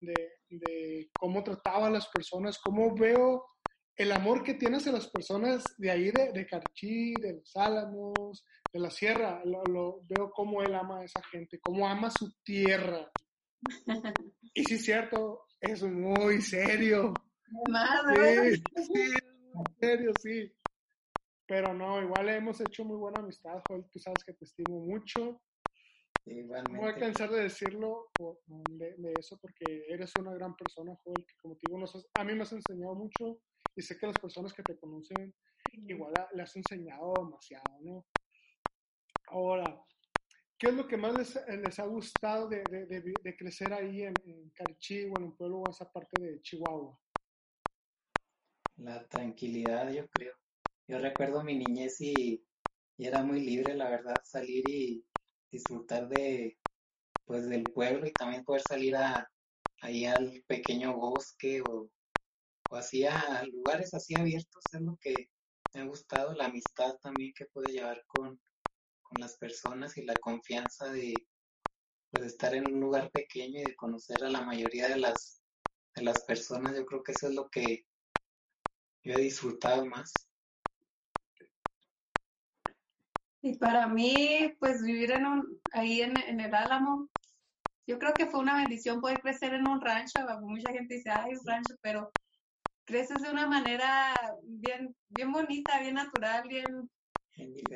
de, 0.00 0.32
de 0.48 1.12
cómo 1.14 1.44
trataba 1.44 1.86
a 1.86 1.90
las 1.90 2.08
personas, 2.08 2.58
cómo 2.58 2.92
veo 2.92 3.46
el 4.00 4.12
amor 4.12 4.42
que 4.42 4.54
tienes 4.54 4.86
a 4.86 4.92
las 4.92 5.08
personas 5.08 5.74
de 5.76 5.90
ahí, 5.90 6.10
de, 6.10 6.32
de 6.32 6.46
Carchí, 6.46 7.20
de 7.20 7.34
los 7.34 7.54
Álamos, 7.54 8.46
de 8.72 8.80
la 8.80 8.88
Sierra, 8.88 9.42
lo, 9.44 9.66
lo, 9.66 10.00
veo 10.06 10.30
cómo 10.30 10.62
él 10.62 10.74
ama 10.74 11.00
a 11.00 11.04
esa 11.04 11.22
gente, 11.24 11.60
cómo 11.60 11.86
ama 11.86 12.08
su 12.08 12.32
tierra. 12.42 13.12
y 14.54 14.64
sí 14.64 14.76
es 14.76 14.84
cierto, 14.86 15.42
es 15.60 15.82
muy 15.82 16.40
serio. 16.40 17.22
Madre. 17.68 18.56
Sí, 18.56 18.70
sí, 18.74 19.10
muy 19.52 19.68
serio, 19.78 20.14
sí. 20.14 20.50
Pero 21.46 21.74
no, 21.74 22.00
igual 22.00 22.30
hemos 22.30 22.58
hecho 22.62 22.86
muy 22.86 22.96
buena 22.96 23.18
amistad, 23.18 23.62
Joel. 23.66 23.84
Tú 23.92 23.98
sabes 23.98 24.24
que 24.24 24.32
te 24.32 24.46
estimo 24.46 24.80
mucho. 24.80 25.42
Igualmente. 26.24 26.72
No 26.72 26.86
voy 26.86 26.92
a 26.92 26.98
cansar 26.98 27.28
de 27.28 27.42
decirlo 27.42 28.12
de, 28.46 28.94
de, 28.96 29.18
eso 29.18 29.36
porque 29.42 29.84
eres 29.88 30.16
una 30.16 30.32
gran 30.32 30.56
persona, 30.56 30.96
Joel, 31.04 31.26
que 31.26 31.34
como 31.42 31.58
te 31.58 31.66
digo, 31.66 31.78
nos 31.78 31.94
has, 31.94 32.06
a 32.14 32.24
mí 32.24 32.34
me 32.34 32.44
has 32.44 32.52
enseñado 32.52 32.94
mucho 32.94 33.42
y 33.76 33.82
sé 33.82 33.98
que 33.98 34.06
las 34.06 34.18
personas 34.18 34.52
que 34.54 34.64
te 34.64 34.78
conocen 34.78 35.34
igual 35.72 36.28
le 36.34 36.42
has 36.42 36.56
enseñado 36.56 37.24
demasiado, 37.24 37.78
¿no? 37.82 38.06
Ahora, 39.28 39.84
¿Qué 40.58 40.68
es 40.68 40.74
lo 40.74 40.86
que 40.86 40.98
más 40.98 41.14
les, 41.14 41.36
les 41.58 41.78
ha 41.78 41.86
gustado 41.86 42.46
de, 42.48 42.68
de, 42.68 42.86
de, 42.86 43.20
de, 43.22 43.36
crecer 43.36 43.72
ahí 43.72 44.02
en, 44.02 44.22
en 44.26 44.50
Carichí 44.50 45.04
o 45.04 45.16
en 45.16 45.24
un 45.24 45.36
pueblo 45.36 45.60
o 45.60 45.70
esa 45.70 45.90
parte 45.90 46.18
de 46.18 46.42
Chihuahua? 46.42 47.00
La 48.76 49.08
tranquilidad, 49.08 49.92
yo 49.92 50.08
creo. 50.08 50.34
Yo 50.88 50.98
recuerdo 50.98 51.44
mi 51.44 51.56
niñez 51.56 52.00
y, 52.00 52.46
y, 52.96 53.06
era 53.06 53.22
muy 53.22 53.40
libre, 53.42 53.74
la 53.74 53.90
verdad, 53.90 54.20
salir 54.24 54.66
y 54.66 55.06
disfrutar 55.50 56.08
de 56.08 56.58
pues 57.24 57.48
del 57.48 57.72
pueblo 57.72 58.06
y 58.06 58.16
también 58.16 58.44
poder 58.44 58.62
salir 58.62 58.96
a, 58.96 59.32
ahí 59.82 60.04
al 60.06 60.44
pequeño 60.48 60.96
bosque 60.96 61.62
o, 61.62 61.92
o 62.70 62.76
así 62.76 63.04
a 63.04 63.44
lugares 63.52 63.94
así 63.94 64.14
abiertos 64.14 64.72
es 64.72 64.80
lo 64.80 64.96
que 65.00 65.26
me 65.74 65.80
ha 65.82 65.84
gustado, 65.84 66.34
la 66.34 66.46
amistad 66.46 66.96
también 67.02 67.32
que 67.34 67.46
puede 67.46 67.72
llevar 67.72 68.04
con, 68.06 68.40
con 69.02 69.20
las 69.20 69.36
personas 69.38 69.96
y 69.98 70.04
la 70.04 70.18
confianza 70.18 70.90
de 70.92 71.26
pues, 72.10 72.24
estar 72.24 72.54
en 72.54 72.66
un 72.66 72.80
lugar 72.80 73.10
pequeño 73.10 73.60
y 73.60 73.64
de 73.66 73.76
conocer 73.76 74.24
a 74.24 74.30
la 74.30 74.42
mayoría 74.42 74.88
de 74.88 74.98
las, 74.98 75.42
de 75.94 76.02
las 76.02 76.24
personas. 76.24 76.76
Yo 76.76 76.86
creo 76.86 77.02
que 77.02 77.12
eso 77.12 77.28
es 77.28 77.34
lo 77.34 77.48
que 77.48 77.84
yo 79.02 79.14
he 79.14 79.20
disfrutado 79.20 79.84
más. 79.86 80.28
Y 83.42 83.58
para 83.58 83.88
mí, 83.88 84.54
pues 84.60 84.82
vivir 84.82 85.12
en 85.12 85.26
un, 85.26 85.60
ahí 85.72 86.02
en, 86.02 86.18
en 86.18 86.40
el 86.40 86.54
Álamo, 86.54 87.08
yo 87.86 87.98
creo 87.98 88.14
que 88.14 88.26
fue 88.26 88.40
una 88.40 88.56
bendición 88.56 89.00
poder 89.00 89.20
crecer 89.20 89.54
en 89.54 89.66
un 89.66 89.80
rancho. 89.80 90.20
Mucha 90.42 90.72
gente 90.72 90.94
dice, 90.94 91.10
ay, 91.10 91.32
un 91.34 91.46
rancho, 91.46 91.74
pero 91.80 92.12
creces 92.90 93.22
de 93.22 93.30
una 93.30 93.46
manera 93.46 94.34
bien, 94.44 94.96
bien 95.08 95.32
bonita, 95.32 95.80
bien 95.80 95.94
natural, 95.94 96.48
bien, 96.48 96.90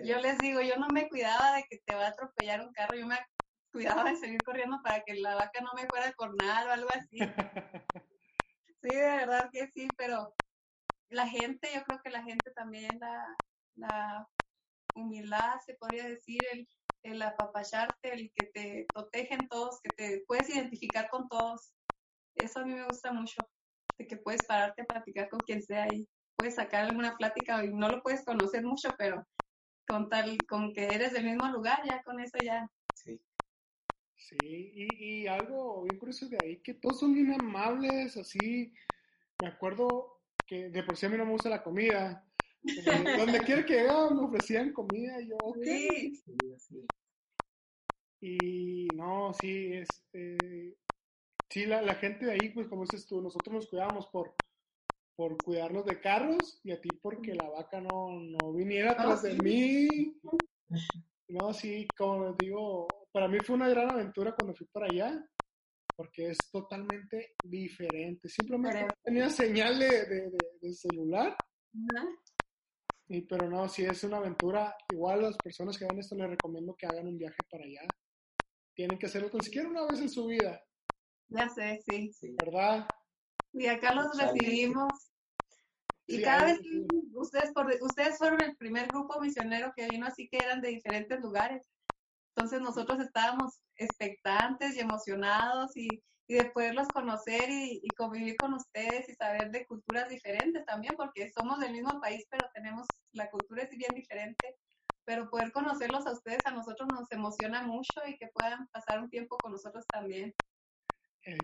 yo 0.05 0.19
les 0.21 0.41
digo, 0.41 0.61
yo 0.63 0.77
no 0.77 0.91
me 0.91 1.09
cuidaba 1.09 1.57
de 1.57 1.65
que 1.71 1.79
te 1.85 1.95
va 1.95 2.07
a 2.07 2.11
atropellar 2.11 2.63
un 2.67 2.73
carro, 2.73 2.97
yo 2.97 3.07
me 3.07 3.19
cuidaba 3.73 4.05
de 4.11 4.17
seguir 4.17 4.43
corriendo 4.45 4.79
para 4.85 5.03
que 5.05 5.15
la 5.15 5.37
vaca 5.37 5.61
no 5.63 5.73
me 5.75 5.89
fuera 5.89 6.09
a 6.09 6.15
cornar 6.15 6.69
o 6.69 6.73
algo 6.73 6.91
así. 6.91 7.35
Sí, 8.83 8.91
de 8.93 9.01
verdad 9.17 9.49
que 9.53 9.69
sí, 9.69 9.95
pero 9.97 10.37
la 11.09 11.29
gente, 11.29 11.71
yo 11.75 11.85
creo 11.85 12.01
que 12.05 12.11
la 12.11 12.25
gente 12.25 12.53
también, 12.53 12.99
la, 13.01 13.27
la 13.77 14.29
humildad, 14.95 15.61
se 15.67 15.75
podría 15.77 16.07
decir, 16.07 16.47
el, 16.53 16.69
el 17.03 17.23
apapacharte, 17.23 18.15
el 18.15 18.33
que 18.35 18.47
te 18.47 18.91
protegen 18.95 19.49
todos, 19.49 19.81
que 19.83 19.91
te 19.93 20.25
puedes 20.27 20.51
identificar 20.51 21.09
con 21.11 21.29
todos. 21.29 21.75
Eso 22.35 22.61
a 22.61 22.67
mí 22.67 22.75
me 22.75 22.87
gusta 22.87 23.13
mucho, 23.13 23.51
de 23.99 24.07
que 24.07 24.17
puedes 24.19 24.47
pararte 24.47 24.83
a 24.83 24.87
platicar 24.87 25.29
con 25.29 25.43
quien 25.43 25.63
sea 25.63 25.91
y 25.93 26.09
puedes 26.37 26.57
sacar 26.57 26.85
alguna 26.87 27.17
plática 27.17 27.65
y 27.65 27.73
no 27.75 27.89
lo 27.91 28.03
puedes 28.03 28.25
conocer 28.25 28.65
mucho, 28.65 28.95
pero 28.99 29.27
con 29.87 30.09
tal, 30.11 30.47
con 30.49 30.73
que 30.75 30.95
eres 30.95 31.13
del 31.13 31.25
mismo 31.25 31.49
lugar, 31.49 31.81
ya 31.87 32.03
con 32.03 32.21
eso 32.21 32.39
ya. 32.39 32.69
Sí. 32.95 33.21
Sí, 34.17 34.37
y, 34.75 35.23
y 35.25 35.27
algo 35.27 35.83
bien 35.83 35.99
curioso 35.99 36.29
de 36.29 36.39
ahí, 36.39 36.63
que 36.63 36.75
todos 36.75 37.01
son 37.01 37.13
bien 37.15 37.33
amables, 37.33 38.17
así. 38.17 38.73
Me 39.39 39.49
acuerdo 39.49 40.23
que 40.47 40.71
de 40.71 40.83
por 40.85 40.97
sí 40.97 41.07
a 41.07 41.11
mí 41.11 41.19
no 41.19 41.27
me 41.27 41.33
gusta 41.33 41.51
la 41.51 41.63
comida. 41.65 42.29
Eh, 42.77 43.11
donde 43.17 43.45
quiera 43.45 43.67
que 43.67 43.75
llegaba 43.75 44.11
me 44.11 44.23
ofrecían 44.27 44.73
comida 44.73 45.21
y 45.23 45.29
yo, 45.31 45.39
ok. 45.41 45.67
Sí. 45.67 46.91
Y 48.21 48.93
no, 48.95 49.33
sí, 49.35 49.73
este, 49.75 50.79
sí, 51.49 51.67
la, 51.67 51.83
la 51.83 51.95
gente 51.97 52.27
de 52.27 52.33
ahí, 52.33 52.51
pues 52.51 52.69
como 52.69 52.83
dices 52.83 53.07
tú, 53.07 53.21
nosotros 53.21 53.55
nos 53.55 53.67
cuidábamos 53.69 54.07
por, 54.09 54.37
por 55.17 55.43
cuidarnos 55.43 55.85
de 55.85 56.01
carros 56.01 56.61
y 56.65 56.73
a 56.73 56.81
ti 56.81 56.93
porque 56.95 57.35
la 57.35 57.49
vaca 57.51 57.81
no, 57.81 58.21
no 58.21 58.53
viniera 58.53 58.93
atrás 58.93 59.23
de 59.23 59.33
sí. 59.37 59.41
mí. 59.43 60.21
No, 61.29 61.53
sí, 61.55 61.95
como 61.97 62.29
les 62.29 62.37
digo, 62.37 63.09
para 63.13 63.29
mí 63.29 63.41
fue 63.41 63.57
una 63.57 63.69
gran 63.69 63.89
aventura 63.89 64.35
cuando 64.35 64.55
fui 64.55 64.67
para 64.67 64.87
allá, 64.87 65.25
porque 65.97 66.29
es 66.31 66.51
totalmente 66.51 67.37
diferente. 67.43 68.29
Simplemente 68.29 68.79
Pero- 68.81 68.95
tenía 69.03 69.31
señal 69.31 69.79
de, 69.79 70.05
de- 70.07 70.31
de- 70.31 70.47
de 70.61 70.73
celular, 70.75 71.37
y, 73.09 73.21
pero 73.23 73.49
no, 73.49 73.69
sí 73.69 73.85
es 73.85 74.03
una 74.05 74.17
aventura. 74.19 74.75
Igual 74.89 75.23
las 75.23 75.39
personas 75.39 75.79
que 75.79 75.85
hagan 75.85 75.99
esto 75.99 76.15
les 76.17 76.29
recomiendo 76.29 76.75
que 76.77 76.87
hagan 76.87 77.07
un 77.09 77.19
viaje 77.19 77.45
para 77.49 77.65
allá. 77.65 77.95
Tienen 78.75 78.99
que 78.99 79.07
hacerlo 79.07 79.31
tan 79.31 79.43
siquiera 79.43 79.69
una 79.69 79.87
vez 79.87 80.01
en 80.01 80.09
su 80.11 80.27
vida, 80.27 80.61
ya 81.29 81.49
sé, 81.49 81.81
sí. 81.85 82.13
Sí. 82.13 82.39
¿verdad? 82.39 82.91
Y 83.53 83.67
acá 83.69 83.95
los 83.95 84.19
recibimos. 84.19 85.13
Y 86.07 86.21
Sí, 86.21 86.23
cada 86.23 86.45
vez 86.47 86.61
que 86.61 86.69
ustedes, 87.15 87.53
por, 87.55 87.73
ustedes 87.83 88.19
fueron 88.19 88.43
el 88.43 88.57
primer 88.57 88.91
grupo 88.91 89.21
misionero 89.21 89.73
que 89.77 89.87
vino, 89.87 90.07
así 90.07 90.29
que 90.31 90.43
eran 90.43 90.61
de 90.61 90.69
diferentes 90.71 91.21
lugares. 91.21 91.63
Entonces 92.35 92.61
nosotros 92.63 93.01
estábamos 93.01 93.63
expectantes 93.77 94.77
y 94.77 94.81
emocionados 94.81 95.77
y, 95.77 96.03
y 96.29 96.35
de 96.35 96.51
poderlos 96.53 96.91
conocer 96.91 97.51
y, 97.51 97.81
y 97.83 97.95
convivir 97.95 98.37
con 98.39 98.55
ustedes 98.55 99.09
y 99.09 99.15
saber 99.15 99.51
de 99.51 99.67
culturas 99.67 100.09
diferentes 100.11 100.65
también, 100.67 100.97
porque 100.97 101.31
somos 101.33 101.61
del 101.61 101.73
mismo 101.73 102.01
país, 102.01 102.27
pero 102.31 102.47
tenemos, 102.55 103.01
la 103.13 103.31
cultura 103.31 103.65
es 103.65 103.71
bien 103.77 103.95
diferente. 103.95 104.57
Pero 105.05 105.31
poder 105.31 105.53
conocerlos 105.53 106.07
a 106.07 106.13
ustedes, 106.13 106.47
a 106.47 106.53
nosotros 106.53 106.89
nos 106.89 107.11
emociona 107.13 107.63
mucho 107.63 108.01
y 108.07 108.17
que 108.19 108.29
puedan 108.35 108.69
pasar 108.73 109.01
un 109.01 109.11
tiempo 109.11 109.41
con 109.41 109.53
nosotros 109.53 109.89
también. 109.91 110.35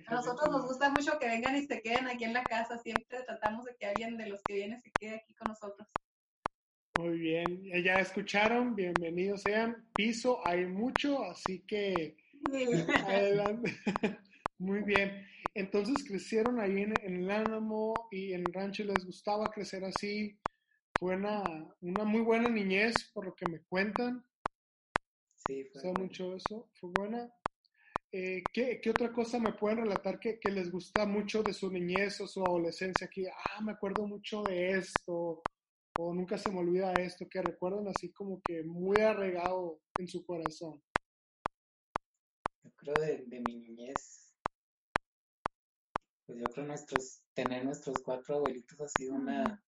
A 0.07 0.15
nosotros 0.15 0.51
nos 0.51 0.67
gusta 0.67 0.91
mucho 0.91 1.19
que 1.19 1.27
vengan 1.27 1.57
y 1.57 1.67
se 1.67 1.81
queden 1.81 2.07
aquí 2.07 2.25
en 2.25 2.35
la 2.35 2.47
casa. 2.47 2.79
Siempre 2.79 3.23
tratamos 3.23 3.65
de 3.65 3.77
que 3.79 3.87
alguien 3.87 4.17
de 4.17 4.29
los 4.29 4.45
que 4.45 4.55
viene 4.55 4.79
se 4.81 4.93
quede 4.93 5.17
aquí 5.17 5.35
con 5.35 5.49
nosotros. 5.49 5.89
Muy 6.95 7.19
bien, 7.19 7.63
ya 7.85 8.01
escucharon, 8.01 8.75
bienvenidos 8.75 9.43
sean. 9.43 9.89
Piso 9.95 10.45
hay 10.47 10.67
mucho, 10.67 11.23
así 11.23 11.65
que 11.67 12.17
adelante. 13.07 13.73
Muy 14.59 14.83
bien. 14.83 15.27
Entonces 15.55 16.07
crecieron 16.07 16.61
ahí 16.61 16.83
en, 16.83 16.93
en 16.93 17.17
el 17.23 17.31
Álamo 17.31 18.09
y 18.11 18.33
en 18.35 18.47
el 18.47 18.53
rancho 18.53 18.85
les 18.85 19.07
gustaba 19.07 19.51
crecer 19.51 19.85
así. 19.85 20.39
Fue 20.93 21.17
una, 21.17 21.75
una 21.81 22.05
muy 22.05 22.21
buena 22.21 22.51
niñez, 22.51 23.11
por 23.15 23.25
lo 23.25 23.35
que 23.35 23.47
me 23.47 23.63
cuentan. 23.63 24.27
Sí, 25.35 25.65
fue 25.73 25.93
bueno. 25.93 26.01
mucho 26.01 26.35
eso, 26.37 26.71
fue 26.75 26.91
buena. 26.91 27.33
Eh, 28.13 28.51
¿qué, 28.53 28.81
qué 28.83 28.91
otra 28.91 29.13
cosa 29.13 29.39
me 29.39 29.53
pueden 29.53 29.79
relatar 29.79 30.19
que, 30.19 30.41
que 30.41 30.51
les 30.51 30.71
gusta 30.71 31.07
mucho 31.07 31.43
de 31.45 31.53
su 31.53 31.71
niñez 31.71 32.21
o 32.21 32.27
su 32.27 32.45
adolescencia? 32.45 33.07
Aquí, 33.07 33.27
ah, 33.27 33.61
me 33.63 33.73
acuerdo 33.73 34.07
mucho 34.07 34.45
de 34.45 34.71
esto, 34.73 35.47
o 35.95 36.15
nunca 36.15 36.37
se 36.39 36.51
me 36.51 36.59
olvida 36.59 37.01
esto, 37.01 37.29
que 37.31 37.41
recuerdan 37.43 37.87
así 37.89 38.13
como 38.13 38.43
que 38.43 38.65
muy 38.65 38.99
arraigado 39.01 39.83
en 39.97 40.09
su 40.09 40.25
corazón. 40.27 40.83
Yo 42.63 42.71
creo 42.75 42.99
de, 42.99 43.25
de 43.27 43.41
mi 43.41 43.59
niñez, 43.59 44.35
pues 46.27 46.39
yo 46.41 46.49
creo 46.51 46.67
nuestros, 46.67 47.25
tener 47.35 47.65
nuestros 47.65 48.03
cuatro 48.03 48.37
abuelitos 48.37 48.81
ha 48.81 48.89
sido 48.89 49.15
una, 49.15 49.65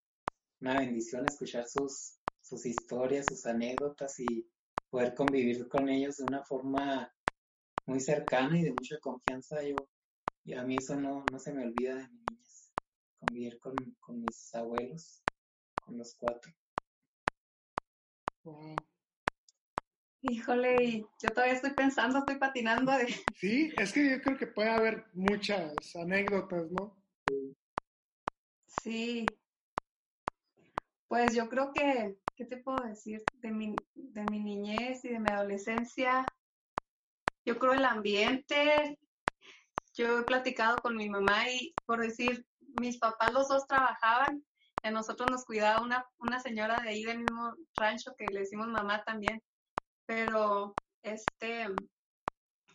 una 0.60 0.78
bendición 0.80 1.26
escuchar 1.26 1.66
sus, 1.68 2.20
sus 2.40 2.66
historias, 2.66 3.28
sus 3.28 3.46
anécdotas 3.46 4.18
y 4.20 4.50
poder 4.90 5.14
convivir 5.14 5.68
con 5.68 5.88
ellos 5.88 6.18
de 6.18 6.24
una 6.24 6.44
forma 6.44 7.14
muy 7.86 8.00
cercana 8.00 8.58
y 8.58 8.64
de 8.64 8.72
mucha 8.74 8.98
confianza. 9.00 9.62
Yo, 9.62 9.88
y 10.44 10.54
a 10.54 10.64
mí 10.64 10.76
eso 10.78 10.96
no, 11.00 11.28
no 11.28 11.38
se 11.38 11.52
me 11.54 11.64
olvida 11.66 11.96
de 11.96 12.08
mi 12.10 12.18
niñez, 12.20 12.74
convivir 13.18 13.58
con, 13.58 13.96
con 14.00 14.22
mis 14.22 14.54
abuelos, 14.54 15.24
con 15.80 15.98
los 15.98 16.14
cuatro. 16.16 16.52
Wow. 18.44 18.86
Híjole, 20.22 21.04
yo 21.20 21.32
todavía 21.34 21.54
estoy 21.54 21.74
pensando, 21.74 22.20
estoy 22.20 22.36
patinando 22.38 22.92
de... 22.92 23.14
Sí, 23.34 23.70
es 23.76 23.92
que 23.92 24.10
yo 24.10 24.22
creo 24.22 24.38
que 24.38 24.46
puede 24.46 24.70
haber 24.70 25.06
muchas 25.12 25.94
anécdotas, 25.96 26.70
¿no? 26.70 27.04
Sí. 28.66 29.38
Pues 31.08 31.34
yo 31.34 31.48
creo 31.48 31.72
que, 31.72 32.16
¿qué 32.34 32.44
te 32.46 32.56
puedo 32.58 32.82
decir? 32.82 33.28
De 33.32 33.50
mi, 33.52 33.86
de 33.94 34.24
mi 34.24 34.40
niñez 34.40 35.04
y 35.04 35.10
de 35.10 35.20
mi 35.20 35.30
adolescencia, 35.30 36.32
yo 37.44 37.58
creo 37.58 37.72
el 37.72 37.84
ambiente. 37.84 38.98
Yo 39.94 40.20
he 40.20 40.24
platicado 40.24 40.80
con 40.80 40.96
mi 40.96 41.08
mamá 41.10 41.50
y 41.50 41.76
por 41.84 42.00
decir, 42.00 42.46
mis 42.60 42.98
papás 42.98 43.32
los 43.32 43.48
dos 43.48 43.66
trabajaban, 43.66 44.44
y 44.82 44.88
a 44.88 44.90
nosotros 44.90 45.28
nos 45.28 45.44
cuidaba 45.44 45.82
una, 45.82 46.06
una 46.18 46.40
señora 46.40 46.82
de 46.82 46.88
ahí 46.88 47.04
del 47.04 47.18
mismo 47.18 47.54
rancho 47.76 48.14
que 48.16 48.28
le 48.28 48.40
decimos 48.40 48.68
mamá 48.68 49.04
también. 49.04 49.42
Pero 50.06 50.78
este, 51.02 51.68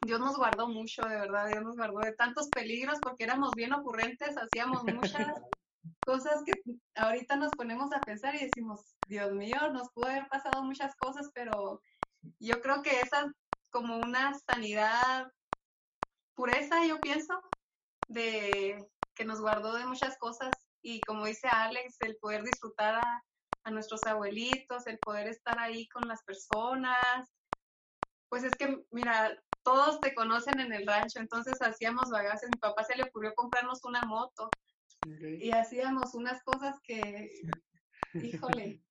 Dios 0.01 0.19
nos 0.19 0.37
guardó 0.37 0.67
mucho, 0.67 1.03
de 1.03 1.17
verdad, 1.17 1.47
Dios 1.47 1.63
nos 1.63 1.75
guardó 1.75 1.99
de 1.99 2.13
tantos 2.13 2.51
peligros 2.51 2.99
porque 3.01 3.23
éramos 3.23 3.55
bien 3.55 3.73
ocurrentes, 3.73 4.37
hacíamos 4.37 4.83
muchas 4.83 5.27
cosas 6.03 6.43
que 6.45 6.61
ahorita 6.95 7.35
nos 7.35 7.55
ponemos 7.55 7.91
a 7.93 8.05
pensar 8.05 8.35
y 8.35 8.45
decimos, 8.45 8.95
Dios 9.03 9.33
mío, 9.33 9.71
nos 9.73 9.89
pudo 9.91 10.07
haber 10.07 10.27
pasado 10.27 10.63
muchas 10.63 10.95
cosas, 10.95 11.29
pero 11.33 11.81
yo 12.39 12.61
creo 12.61 12.81
que 12.81 13.01
esa 13.01 13.31
como 13.69 13.97
una 13.97 14.33
sanidad, 14.33 15.27
pureza, 16.35 16.85
yo 16.85 17.01
pienso, 17.01 17.41
de 18.07 18.87
que 19.15 19.25
nos 19.25 19.41
guardó 19.41 19.73
de 19.73 19.85
muchas 19.85 20.17
cosas. 20.17 20.67
Y 20.81 21.03
como 21.03 21.25
dice 21.25 21.47
Alex, 21.47 22.01
el 22.01 22.17
poder 22.17 22.43
disfrutar 22.43 22.95
a, 22.95 23.23
a 23.63 23.71
nuestros 23.71 24.05
abuelitos, 24.05 24.87
el 24.87 24.99
poder 24.99 25.27
estar 25.27 25.59
ahí 25.59 25.87
con 25.89 26.07
las 26.07 26.23
personas, 26.23 27.33
pues 28.29 28.43
es 28.43 28.57
que, 28.57 28.83
mira, 28.91 29.41
todos 29.63 30.01
te 30.01 30.15
conocen 30.15 30.59
en 30.59 30.73
el 30.73 30.87
rancho, 30.87 31.19
entonces 31.19 31.61
hacíamos 31.61 32.09
bagaces, 32.09 32.49
mi 32.49 32.57
papá 32.57 32.83
se 32.83 32.95
le 32.95 33.03
ocurrió 33.03 33.33
comprarnos 33.35 33.83
una 33.83 34.05
moto 34.05 34.55
y 35.39 35.51
hacíamos 35.51 36.13
unas 36.13 36.41
cosas 36.43 36.79
que, 36.83 37.31
híjole, 38.21 38.83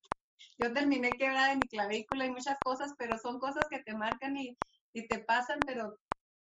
yo 0.59 0.73
terminé 0.73 1.17
quebrada 1.17 1.51
de 1.51 1.57
mi 1.57 1.69
clavícula 1.69 2.27
y 2.27 2.31
muchas 2.31 2.59
cosas, 2.63 2.95
pero 2.99 3.19
son 3.19 3.39
cosas 3.39 3.67
que 3.71 3.83
te 3.83 3.95
marcan 3.95 4.37
y, 4.37 4.59
y 4.93 5.09
te 5.09 5.21
pasan, 5.21 5.65
pero, 5.67 5.99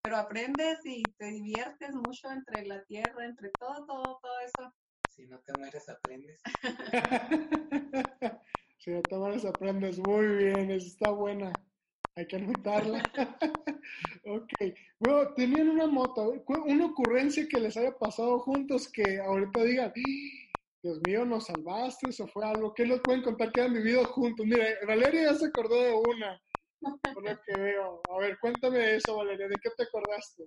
pero 0.01 0.17
aprendes 0.17 0.79
y 0.85 1.13
te 1.17 1.27
diviertes 1.27 1.95
mucho 1.95 2.29
entre 2.31 2.65
la 2.65 2.83
tierra, 2.85 3.25
entre 3.25 3.51
todo, 3.59 3.85
todo, 3.85 4.19
todo 4.21 4.39
eso. 4.41 4.73
Si 5.07 5.27
no 5.27 5.39
te 5.41 5.53
mueres, 5.53 5.89
aprendes. 5.89 6.41
Si 8.79 8.91
no 8.91 9.03
te 9.03 9.17
mueres, 9.17 9.43
aprendes 9.43 9.99
muy 9.99 10.25
bien, 10.37 10.71
eso 10.71 10.87
está 10.87 11.11
buena. 11.11 11.65
Hay 12.15 12.27
que 12.27 12.37
anotarla. 12.37 13.11
ok. 14.25 14.53
Bueno, 14.99 15.33
tenían 15.33 15.69
una 15.69 15.87
moto. 15.87 16.31
Una 16.47 16.85
ocurrencia 16.85 17.47
que 17.49 17.59
les 17.59 17.75
haya 17.75 17.97
pasado 17.97 18.39
juntos 18.39 18.89
que 18.91 19.19
ahorita 19.19 19.63
digan, 19.63 19.89
"Ah, 19.89 19.93
Dios 20.81 21.01
mío, 21.01 21.25
nos 21.25 21.45
salvaste, 21.47 22.07
eso 22.09 22.27
fue 22.27 22.45
algo. 22.45 22.73
¿Qué 22.73 22.85
nos 22.85 23.01
pueden 23.01 23.23
contar 23.23 23.51
que 23.51 23.61
han 23.61 23.73
vivido 23.73 24.05
juntos? 24.05 24.45
Mire, 24.45 24.77
Valeria 24.85 25.23
ya 25.31 25.35
se 25.35 25.47
acordó 25.47 25.81
de 25.81 25.93
una, 25.93 26.41
por 27.13 27.23
lo 27.25 27.37
que 27.45 27.57
veo. 27.57 28.05
A 28.13 28.19
ver, 28.19 28.37
cuéntame 28.41 28.95
eso, 28.95 29.17
Valeria, 29.17 29.47
¿de 29.47 29.59
qué 29.59 29.69
te 29.77 29.83
acordaste? 29.83 30.45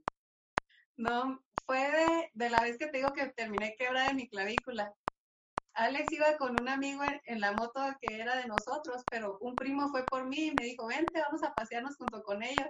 No, 0.97 1.41
fue 1.67 1.79
de, 1.91 2.31
de 2.35 2.51
la 2.51 2.63
vez 2.63 2.79
que 2.79 2.87
te 2.89 2.99
digo 2.99 3.13
que 3.13 3.31
terminé 3.31 3.75
quebrada 3.79 4.09
de 4.09 4.15
mi 4.15 4.29
clavícula. 4.29 4.95
Alex 5.75 6.13
iba 6.13 6.37
con 6.39 6.57
un 6.57 6.69
amigo 6.69 7.05
en, 7.05 7.21
en 7.25 7.41
la 7.41 7.53
moto 7.53 7.81
que 8.01 8.21
era 8.21 8.37
de 8.37 8.47
nosotros, 8.49 9.05
pero 9.11 9.39
un 9.41 9.59
primo 9.59 9.89
fue 9.91 10.09
por 10.09 10.27
mí 10.29 10.49
y 10.49 10.55
me 10.55 10.65
dijo, 10.65 10.87
vente, 10.89 11.21
vamos 11.21 11.43
a 11.45 11.55
pasearnos 11.55 11.97
junto 11.97 12.23
con 12.23 12.43
ellos. 12.43 12.69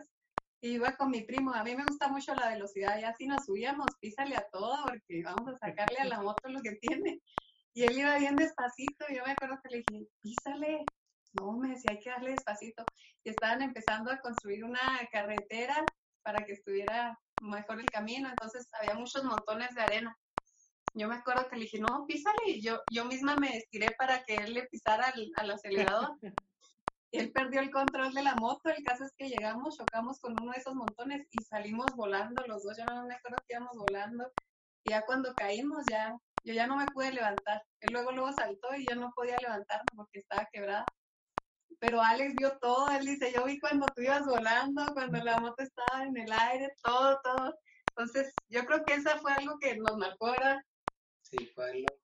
Y 0.60 0.74
iba 0.74 0.96
con 0.96 1.10
mi 1.10 1.22
primo. 1.24 1.52
A 1.54 1.64
mí 1.64 1.76
me 1.76 1.86
gusta 1.86 2.08
mucho 2.08 2.34
la 2.34 2.50
velocidad 2.50 2.98
y 3.00 3.04
así 3.04 3.26
nos 3.26 3.46
subíamos, 3.46 3.96
písale 4.00 4.36
a 4.36 4.46
todo 4.52 4.76
porque 4.84 5.22
vamos 5.24 5.48
a 5.48 5.58
sacarle 5.58 5.98
a 5.98 6.06
la 6.06 6.22
moto 6.22 6.48
lo 6.50 6.60
que 6.62 6.76
tiene. 6.80 7.20
Y 7.74 7.84
él 7.84 7.98
iba 7.98 8.18
bien 8.18 8.36
despacito 8.36 9.06
y 9.08 9.16
yo 9.16 9.24
me 9.24 9.32
acuerdo 9.32 9.58
que 9.62 9.70
le 9.70 9.78
dije, 9.78 10.06
písale. 10.20 10.90
no, 11.32 11.52
me 11.52 11.70
decía, 11.70 11.92
hay 11.92 12.00
que 12.00 12.10
darle 12.10 12.32
despacito. 12.32 12.90
Y 13.24 13.30
estaban 13.30 13.62
empezando 13.62 14.10
a 14.10 14.20
construir 14.20 14.64
una 14.64 15.08
carretera 15.10 15.90
para 16.22 16.44
que 16.44 16.52
estuviera 16.52 17.18
mejor 17.38 17.80
el 17.80 17.90
camino, 17.90 18.30
entonces 18.30 18.68
había 18.80 18.94
muchos 18.94 19.24
montones 19.24 19.74
de 19.74 19.82
arena. 19.82 20.16
Yo 20.94 21.08
me 21.08 21.16
acuerdo 21.16 21.48
que 21.48 21.56
le 21.56 21.62
dije, 21.62 21.80
no, 21.80 22.04
písale, 22.06 22.38
y 22.46 22.62
yo, 22.62 22.80
yo 22.88 23.04
misma 23.06 23.36
me 23.36 23.56
estiré 23.56 23.94
para 23.96 24.22
que 24.24 24.40
él 24.40 24.52
le 24.54 24.64
pisara 24.64 25.06
al, 25.08 25.30
al 25.36 25.50
acelerador. 25.50 26.10
y 27.10 27.18
él 27.18 27.32
perdió 27.32 27.60
el 27.60 27.70
control 27.70 28.12
de 28.12 28.22
la 28.22 28.36
moto, 28.36 28.68
el 28.68 28.84
caso 28.84 29.04
es 29.04 29.12
que 29.16 29.28
llegamos, 29.28 29.78
chocamos 29.78 30.20
con 30.20 30.36
uno 30.36 30.52
de 30.52 30.58
esos 30.58 30.74
montones 30.74 31.26
y 31.30 31.42
salimos 31.42 31.94
volando 31.96 32.42
los 32.46 32.62
dos, 32.62 32.76
yo 32.78 32.84
no 32.84 33.06
me 33.06 33.14
acuerdo 33.14 33.42
que 33.48 33.54
íbamos 33.54 33.76
volando. 33.76 34.30
Y 34.84 34.90
ya 34.90 35.04
cuando 35.06 35.34
caímos, 35.34 35.86
ya, 35.86 36.16
yo 36.44 36.54
ya 36.54 36.66
no 36.66 36.76
me 36.76 36.90
pude 36.92 37.12
levantar. 37.12 37.62
Él 37.80 37.92
luego, 37.92 38.12
luego 38.12 38.32
saltó 38.32 38.74
y 38.76 38.86
yo 38.86 38.96
no 38.96 39.12
podía 39.14 39.38
levantarme 39.38 39.90
porque 39.96 40.18
estaba 40.20 40.48
quebrada 40.52 40.88
pero 41.80 42.00
Alex 42.00 42.34
vio 42.34 42.58
todo, 42.60 42.90
él 42.90 43.04
dice, 43.04 43.32
yo 43.32 43.44
vi 43.44 43.58
cuando 43.58 43.92
tú 43.94 44.02
ibas 44.02 44.24
volando, 44.26 44.92
cuando 44.94 45.18
la 45.24 45.40
moto 45.40 45.62
estaba 45.62 46.04
en 46.04 46.16
el 46.16 46.32
aire, 46.32 46.68
todo, 46.82 47.18
todo. 47.22 47.54
Entonces, 47.96 48.40
yo 48.48 48.64
creo 48.66 48.84
que 48.84 48.94
esa 48.94 49.18
fue 49.18 49.32
algo 49.32 49.58
que 49.60 49.76
nos 49.76 49.96
marcó, 49.96 50.30
¿verdad? 50.30 50.58
Sí, 51.20 51.46
fue 51.46 51.70
algo. 51.70 51.96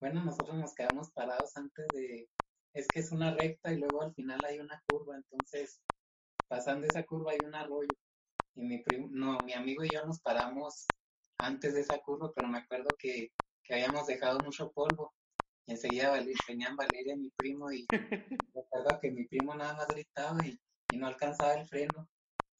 Bueno, 0.00 0.22
nosotros 0.24 0.56
nos 0.56 0.74
quedamos 0.74 1.10
parados 1.12 1.56
antes 1.56 1.92
de, 1.92 2.28
es 2.74 2.90
que 2.90 3.00
es 3.00 3.10
una 3.12 3.34
recta 3.34 3.72
y 3.72 3.78
luego 3.78 4.02
al 4.02 4.14
final 4.14 4.44
hay 4.44 4.58
una 4.58 4.82
curva, 4.86 5.16
entonces, 5.16 5.82
pasando 6.46 6.86
esa 6.86 7.04
curva 7.04 7.32
hay 7.32 7.42
un 7.42 7.54
arroyo. 7.54 7.94
Y 8.54 8.64
mi 8.64 8.82
no, 9.10 9.42
mi 9.42 9.52
amigo 9.52 9.82
y 9.82 9.90
yo 9.92 10.04
nos 10.04 10.20
paramos 10.20 10.92
antes 11.38 11.74
de 11.74 11.80
esa 11.80 11.98
curva, 11.98 12.32
pero 12.34 12.48
me 12.48 12.58
acuerdo 12.58 12.96
que, 12.98 13.32
que 13.62 13.74
habíamos 13.74 14.06
dejado 14.06 14.40
mucho 14.40 14.70
polvo. 14.72 15.14
Y 15.66 15.72
enseguida 15.72 16.12
venían 16.46 16.76
Valeria 16.76 17.14
y 17.14 17.18
mi 17.18 17.30
primo 17.30 17.72
y 17.72 17.86
recuerdo 18.54 18.98
que 19.00 19.10
mi 19.10 19.26
primo 19.26 19.54
nada 19.54 19.74
más 19.74 19.88
gritaba 19.88 20.46
y, 20.46 20.58
no 20.90 21.06
alcanzaba 21.08 21.54
el 21.54 21.66
freno. 21.66 22.08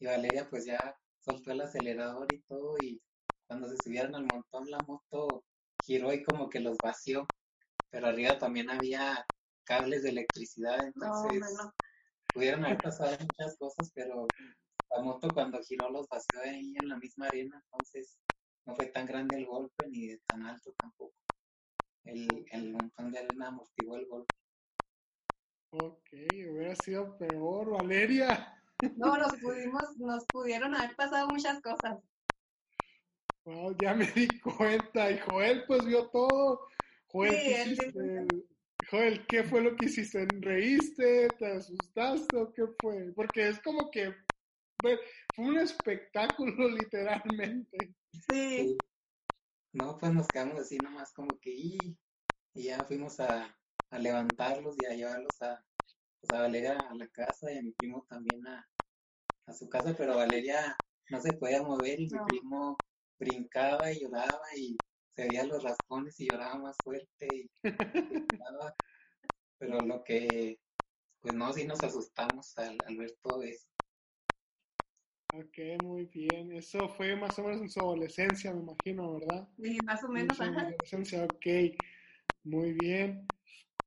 Y 0.01 0.07
Valeria 0.07 0.49
pues 0.51 0.65
ya 0.65 0.97
soltó 1.21 1.53
el 1.53 1.61
acelerador 1.61 2.33
y 2.33 2.43
todo 2.43 2.79
y 2.79 3.01
cuando 3.47 3.69
se 3.69 3.77
subieron 3.77 4.15
al 4.15 4.25
montón 4.25 4.71
la 4.71 4.83
moto 4.83 5.45
giró 5.81 6.13
y 6.13 6.23
como 6.25 6.49
que 6.49 6.61
los 6.61 6.81
vació, 6.81 7.31
pero 7.91 8.09
arriba 8.09 8.39
también 8.39 8.71
había 8.71 9.25
cables 9.65 10.03
de 10.03 10.11
electricidad, 10.11 10.85
entonces 10.87 11.43
pudieron 12.33 12.65
haber 12.65 12.79
pasado 12.83 13.17
muchas 13.21 13.57
cosas, 13.59 13.91
pero 13.95 14.29
la 14.91 15.03
moto 15.03 15.33
cuando 15.33 15.63
giró 15.63 15.91
los 15.91 16.09
vació 16.09 16.41
ahí 16.41 16.77
en 16.77 16.89
la 16.89 16.97
misma 16.97 17.29
arena, 17.29 17.63
entonces 17.65 18.19
no 18.67 18.75
fue 18.75 18.87
tan 18.87 19.07
grande 19.07 19.37
el 19.37 19.47
golpe 19.47 19.89
ni 19.89 20.07
de 20.09 20.19
tan 20.27 20.43
alto 20.43 20.73
tampoco 20.79 21.15
el, 22.05 22.45
el 22.51 22.73
montón 22.73 23.11
de 23.11 23.19
arena 23.19 23.49
amortiguó 23.49 23.97
el 23.97 24.07
golpe. 24.07 24.31
Ok, 25.71 26.09
hubiera 26.13 26.77
sido 26.77 27.19
peor, 27.19 27.71
Valeria. 27.71 28.63
No, 28.97 29.17
nos 29.17 29.41
pudimos, 29.41 29.97
nos 29.97 30.29
pudieron 30.29 30.75
haber 30.75 30.95
pasado 30.95 31.29
muchas 31.29 31.61
cosas. 31.61 31.99
Wow, 33.45 33.77
ya 33.77 33.95
me 33.95 34.07
di 34.07 34.39
cuenta. 34.41 35.11
Y 35.11 35.19
Joel 35.19 35.65
pues 35.67 35.85
vio 35.85 36.09
todo. 36.11 36.69
Joel, 37.09 37.33
¿qué 37.33 38.43
Joel, 38.91 39.27
¿qué 39.27 39.43
fue 39.43 39.63
lo 39.63 39.77
que 39.77 39.87
hiciste? 39.87 40.27
¿Reíste? 40.41 41.31
¿Te 41.39 41.47
asustaste 41.47 42.37
o 42.37 42.53
qué 42.53 42.67
fue? 42.81 43.13
Porque 43.15 43.49
es 43.49 43.61
como 43.61 43.91
que 43.91 44.15
fue 45.35 45.47
un 45.47 45.59
espectáculo 45.59 46.69
literalmente. 46.69 47.95
Sí. 48.13 48.83
No, 49.73 49.99
pues 49.99 50.13
nos 50.13 50.31
quedamos 50.31 50.61
así 50.61 50.79
nomás 50.79 51.13
como 51.13 51.39
que 51.41 51.51
y, 51.51 51.99
ya 52.55 52.85
fuimos 52.85 53.19
a, 53.19 53.57
levantarlos 53.91 54.79
y 54.79 54.85
a 54.85 54.95
llevarlos 54.95 55.41
a, 55.43 55.65
pues 56.21 56.33
a 56.33 56.41
Valeria 56.41 56.89
a 56.89 56.95
la 56.95 57.09
casa 57.09 57.53
y 57.53 57.59
a 57.59 57.63
mi 57.63 57.73
primo 57.73 58.05
también 58.09 58.47
a, 58.47 58.67
su 59.53 59.69
casa, 59.69 59.95
pero 59.97 60.17
Valeria 60.17 60.81
no 61.11 61.21
se 61.21 61.35
podía 61.35 61.63
mover 61.63 62.01
y 62.01 62.09
mi 62.09 62.19
primo 62.25 62.83
brincaba 63.19 63.93
y 63.93 64.01
lloraba 64.01 64.47
y 64.57 64.81
se 65.15 65.25
veía 65.25 65.45
los 65.45 65.63
raspones 65.63 66.19
y 66.19 66.29
lloraba 66.29 66.59
más 66.59 66.81
fuerte 66.81 67.37
y, 67.37 67.51
pero 69.59 69.83
lo 69.83 70.03
que 70.03 70.59
pues 71.21 71.35
no, 71.35 71.53
sí 71.53 71.67
nos 71.67 71.83
asustamos 71.83 72.57
al 72.59 72.97
ver 72.97 73.17
todo 73.23 73.43
eso. 73.43 73.74
Ok, 75.37 75.59
muy 75.81 76.05
bien. 76.07 76.53
Eso 76.53 76.89
fue 76.89 77.17
más 77.17 77.37
o 77.39 77.43
menos 77.43 77.61
en 77.61 77.69
su 77.69 77.81
adolescencia, 77.81 78.53
me 78.55 78.61
imagino, 78.61 79.15
¿verdad? 79.15 79.49
Sí, 79.61 79.83
más 79.83 80.05
o 80.05 80.09
menos. 80.09 80.39
En 80.41 80.47
su 80.47 80.59
adolescencia, 80.59 81.25
ok. 81.25 81.47
Muy 82.45 82.73
bien. 82.73 83.31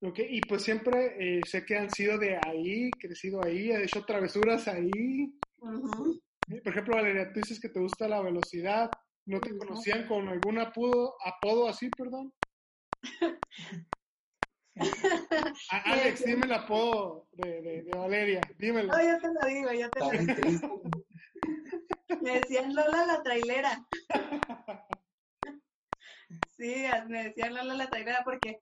Ok, 0.02 0.20
y 0.30 0.42
pues 0.42 0.64
siempre 0.64 1.40
eh, 1.40 1.46
sé 1.46 1.66
que 1.66 1.78
han 1.78 1.90
sido 1.90 2.18
de 2.18 2.36
ahí, 2.36 2.98
crecido 2.98 3.42
ahí, 3.42 3.72
han 3.72 3.82
hecho 3.82 4.04
travesuras 4.04 4.68
ahí. 4.68 5.34
Por 5.60 6.68
ejemplo, 6.74 6.96
Valeria, 6.96 7.32
tú 7.32 7.40
dices 7.40 7.60
que 7.62 7.70
te 7.70 7.80
gusta 7.80 8.10
la 8.10 8.22
velocidad. 8.22 8.92
¿No 9.26 9.42
te 9.42 9.58
conocían 9.58 10.06
con 10.06 10.28
algún 10.28 10.60
apodo, 10.60 11.16
apodo 11.24 11.70
así, 11.70 11.92
perdón? 11.92 12.34
Alex, 15.72 16.26
dime 16.26 16.46
el 16.46 16.54
apodo 16.54 17.28
de, 17.34 17.62
de, 17.62 17.94
Valeria, 17.94 18.50
dímelo. 18.58 18.94
No, 18.94 19.02
yo 19.02 19.20
te 19.20 19.28
lo 19.34 19.46
digo, 19.46 19.72
yo 19.74 19.92
te 19.92 20.00
lo 20.00 20.12
digo. 20.12 21.04
Me 22.28 22.42
decían 22.42 22.76
Lola 22.76 23.06
la 23.06 23.24
trailera. 23.24 23.86
Sí, 26.58 26.86
me 27.08 27.24
decían 27.24 27.54
Lola 27.54 27.74
la 27.74 27.90
trailera 27.90 28.22
porque, 28.26 28.60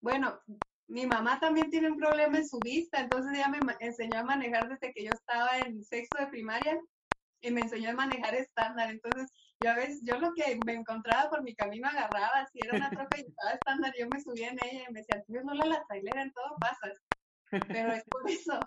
bueno, 0.00 0.40
mi 0.86 1.06
mamá 1.06 1.38
también 1.38 1.68
tiene 1.68 1.90
un 1.90 1.98
problema 1.98 2.38
en 2.38 2.48
su 2.48 2.62
vista, 2.62 3.00
entonces 3.00 3.32
ella 3.34 3.48
me 3.48 3.60
enseñó 3.80 4.20
a 4.20 4.24
manejar 4.24 4.70
desde 4.70 4.94
que 4.94 5.04
yo 5.04 5.12
estaba 5.12 5.58
en 5.58 5.82
sexto 5.84 6.16
de 6.18 6.28
primaria 6.28 6.80
y 7.42 7.50
me 7.50 7.62
enseñó 7.62 7.90
a 7.90 7.94
manejar 7.94 8.34
estándar. 8.34 8.90
Entonces, 8.90 9.30
yo 9.60 9.72
a 9.72 9.74
veces, 9.74 10.00
yo 10.02 10.18
lo 10.18 10.32
que 10.32 10.58
me 10.58 10.72
encontraba 10.72 11.28
por 11.28 11.42
mi 11.42 11.54
camino 11.54 11.88
agarraba, 11.88 12.46
si 12.46 12.62
era 12.62 12.76
una 12.76 12.94
troca 12.94 13.18
y 13.18 13.26
estaba 13.26 13.50
estándar, 13.50 13.92
yo 13.98 14.08
me 14.08 14.22
subía 14.22 14.48
en 14.48 14.58
ella 14.58 14.86
y 14.88 14.92
me 14.92 15.00
decía, 15.00 15.22
tú 15.26 15.34
no 15.34 15.52
la 15.52 15.84
trailera, 15.86 16.22
en 16.22 16.32
todo 16.32 16.56
pasas. 16.58 16.98
Pero 17.50 17.92
es 17.92 18.04
por 18.04 18.30
eso. 18.30 18.66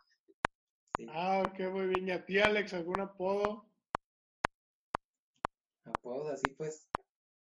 Ah, 1.07 1.47
ok, 1.47 1.59
muy 1.71 1.87
bien. 1.87 2.07
¿Y 2.09 2.11
a 2.11 2.23
ti, 2.25 2.39
Alex, 2.39 2.75
algún 2.75 2.99
apodo? 2.99 3.68
Apodo, 5.89 6.29
así 6.29 6.49
pues. 6.49 6.89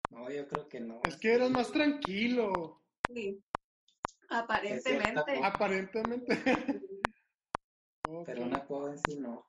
No, 0.09 0.29
yo 0.31 0.47
creo 0.47 0.67
que 0.67 0.79
no. 0.79 1.01
Es 1.03 1.17
que 1.17 1.33
eras 1.33 1.51
más 1.51 1.71
tranquilo. 1.71 2.81
Sí. 3.07 3.43
Aparentemente. 4.29 5.39
Aparentemente. 5.43 6.37
Pero 8.25 8.43
un 8.43 8.53
apodo 8.53 8.89
en 8.89 8.97
sí 8.97 9.19
no. 9.19 9.45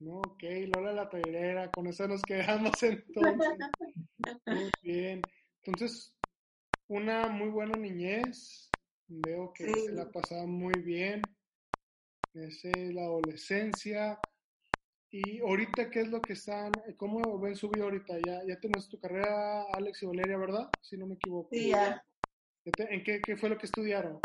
No, 0.00 0.22
ok, 0.22 0.42
Lola 0.66 0.92
la 0.92 1.08
trailera, 1.08 1.72
con 1.72 1.86
eso 1.86 2.06
nos 2.06 2.24
quedamos 2.24 2.82
entonces. 2.82 3.58
muy 4.46 4.72
bien. 4.82 5.30
Entonces, 5.62 6.16
una 6.88 7.28
muy 7.28 7.48
buena 7.48 7.76
niñez. 7.76 8.74
Veo 9.08 9.52
que 9.52 9.68
se 9.80 9.92
la 9.92 10.10
pasaba 10.10 10.46
muy 10.46 10.80
bien. 10.80 11.36
Es 12.34 12.62
la 12.64 13.02
adolescencia. 13.02 14.18
Y 15.10 15.40
ahorita, 15.40 15.90
¿qué 15.90 16.00
es 16.00 16.08
lo 16.08 16.22
que 16.22 16.34
están? 16.34 16.82
¿Cómo 16.96 17.38
ven 17.40 17.56
su 17.56 17.68
vida 17.70 17.84
ahorita? 17.84 18.18
Ya, 18.20 18.42
ya 18.46 18.60
tenés 18.60 18.88
tu 18.88 19.00
carrera, 19.00 19.62
Alex 19.74 20.02
y 20.02 20.06
Valeria, 20.06 20.36
¿verdad? 20.36 20.74
Si 20.82 20.98
no 20.98 21.06
me 21.06 21.14
equivoco. 21.14 21.48
Sí, 21.50 21.68
ya. 21.68 22.04
¿En 22.64 23.02
qué, 23.02 23.22
qué 23.22 23.36
fue 23.36 23.48
lo 23.48 23.56
que 23.56 23.66
estudiaron? 23.66 24.22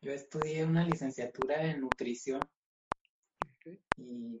Yo 0.00 0.12
estudié 0.12 0.64
una 0.64 0.84
licenciatura 0.84 1.64
en 1.70 1.80
nutrición. 1.80 2.48
Y 3.96 4.40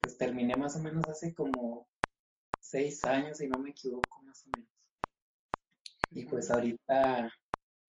pues 0.00 0.16
terminé 0.16 0.56
más 0.56 0.76
o 0.76 0.80
menos 0.80 1.08
hace 1.08 1.34
como 1.34 1.88
seis 2.60 3.04
años, 3.04 3.38
si 3.38 3.48
no 3.48 3.58
me 3.58 3.70
equivoco, 3.70 4.22
más 4.22 4.46
o 4.46 4.50
menos. 4.50 4.70
Y 6.10 6.24
pues 6.26 6.50
ahorita, 6.50 7.30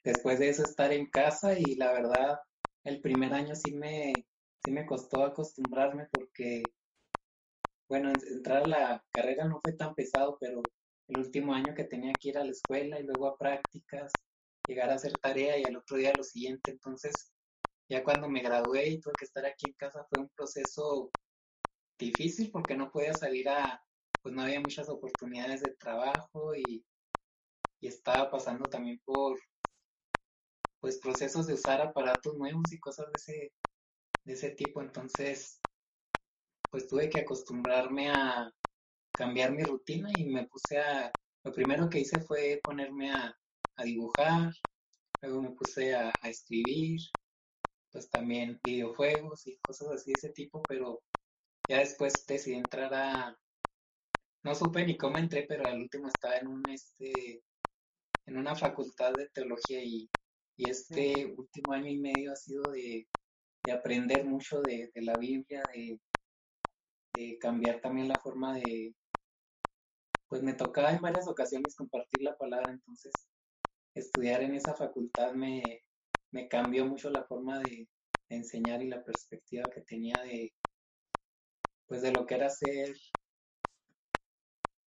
después 0.04 0.40
de 0.40 0.50
eso, 0.50 0.64
estar 0.64 0.92
en 0.92 1.10
casa 1.10 1.58
y 1.58 1.76
la 1.76 1.94
verdad, 1.94 2.40
el 2.84 3.02
primer 3.02 3.34
año 3.34 3.56
sí 3.56 3.74
me, 3.74 4.29
sí 4.60 4.72
me 4.72 4.86
costó 4.86 5.24
acostumbrarme 5.24 6.08
porque, 6.12 6.74
bueno, 7.88 8.12
entrar 8.12 8.64
a 8.64 8.68
la 8.68 9.06
carrera 9.12 9.46
no 9.46 9.60
fue 9.62 9.74
tan 9.74 9.96
pesado, 9.96 10.38
pero 10.40 10.72
el 11.08 11.18
último 11.18 11.54
año 11.54 11.74
que 11.76 11.86
tenía 11.86 12.18
que 12.20 12.30
ir 12.30 12.38
a 12.38 12.44
la 12.44 12.52
escuela 12.52 13.00
y 13.00 13.04
luego 13.04 13.28
a 13.28 13.38
prácticas, 13.38 14.24
llegar 14.66 14.90
a 14.90 14.96
hacer 14.96 15.18
tarea 15.20 15.58
y 15.58 15.66
al 15.66 15.76
otro 15.78 15.98
día 15.98 16.14
lo 16.16 16.24
siguiente, 16.24 16.72
entonces 16.72 17.34
ya 17.90 18.04
cuando 18.04 18.30
me 18.30 18.42
gradué 18.44 18.90
y 18.90 19.02
tuve 19.02 19.16
que 19.18 19.26
estar 19.26 19.46
aquí 19.46 19.68
en 19.68 19.74
casa 19.74 20.06
fue 20.10 20.20
un 20.20 20.30
proceso 20.30 21.14
difícil 22.00 22.52
porque 22.52 22.78
no 22.78 22.92
podía 22.92 23.14
salir 23.16 23.50
a, 23.50 23.84
pues 24.22 24.36
no 24.36 24.42
había 24.44 24.62
muchas 24.62 24.90
oportunidades 24.90 25.62
de 25.62 25.76
trabajo 25.78 26.56
y, 26.56 26.86
y 27.82 27.88
estaba 27.88 28.32
pasando 28.32 28.70
también 28.70 29.02
por 29.06 29.40
pues 30.80 31.00
procesos 31.00 31.48
de 31.48 31.54
usar 31.54 31.82
aparatos 31.82 32.36
nuevos 32.38 32.72
y 32.72 32.80
cosas 32.80 33.08
de 33.10 33.16
ese, 33.16 33.54
de 34.30 34.36
ese 34.36 34.52
tipo. 34.52 34.80
Entonces, 34.82 35.64
pues 36.70 36.88
tuve 36.88 37.10
que 37.10 37.20
acostumbrarme 37.20 38.10
a 38.12 38.52
cambiar 39.14 39.52
mi 39.52 39.64
rutina 39.64 40.14
y 40.14 40.26
me 40.26 40.48
puse 40.48 40.78
a, 40.80 41.16
lo 41.44 41.52
primero 41.52 41.90
que 41.90 42.00
hice 42.00 42.22
fue 42.22 42.62
ponerme 42.64 43.12
a, 43.12 43.34
a 43.76 43.84
dibujar, 43.84 44.54
luego 45.22 45.42
me 45.42 45.52
puse 45.52 45.96
a, 45.96 46.16
a 46.22 46.30
escribir, 46.30 47.00
pues 47.92 48.10
también 48.10 48.60
videojuegos 48.64 49.48
y 49.48 49.58
cosas 49.60 49.90
así 49.90 50.12
de 50.12 50.18
ese 50.18 50.30
tipo, 50.32 50.66
pero 50.68 51.02
ya 51.68 51.80
después 51.80 52.26
decidí 52.28 52.56
entrar 52.58 52.94
a, 52.94 53.36
no 54.44 54.56
supe 54.56 54.86
ni 54.86 54.98
cómo 54.98 55.18
entré, 55.18 55.46
pero 55.48 55.68
al 55.68 55.82
último 55.82 56.08
estaba 56.08 56.38
en 56.38 56.48
un 56.48 56.70
este 56.70 57.44
en 58.28 58.38
una 58.38 58.56
facultad 58.56 59.16
de 59.16 59.30
teología 59.30 59.84
y, 59.84 60.10
y 60.56 60.68
este 60.70 61.26
último 61.26 61.74
año 61.74 61.88
y 61.90 61.98
medio 62.00 62.32
ha 62.32 62.36
sido 62.36 62.72
de, 62.72 63.08
de 63.66 63.72
aprender 63.72 64.26
mucho 64.26 64.62
de, 64.62 64.92
de 64.94 65.02
la 65.02 65.18
Biblia, 65.18 65.68
de, 65.74 66.00
de 67.14 67.38
cambiar 67.40 67.82
también 67.82 68.08
la 68.08 68.20
forma 68.20 68.56
de, 68.56 68.96
pues 70.28 70.42
me 70.44 70.54
tocaba 70.54 70.92
en 70.92 71.02
varias 71.02 71.28
ocasiones 71.28 71.76
compartir 71.76 72.22
la 72.24 72.38
palabra, 72.38 72.72
entonces 72.72 73.30
estudiar 73.96 74.44
en 74.44 74.56
esa 74.56 74.76
facultad 74.76 75.34
me, 75.34 75.82
me 76.32 76.48
cambió 76.48 76.86
mucho 76.86 77.10
la 77.10 77.26
forma 77.26 77.60
de, 77.60 77.90
de 78.30 78.36
enseñar 78.38 78.82
y 78.84 78.90
la 78.90 79.04
perspectiva 79.04 79.70
que 79.70 79.82
tenía 79.82 80.22
de, 80.24 80.54
pues 81.88 82.02
de 82.02 82.12
lo 82.14 82.26
que 82.26 82.36
era 82.36 82.50
ser 82.50 82.96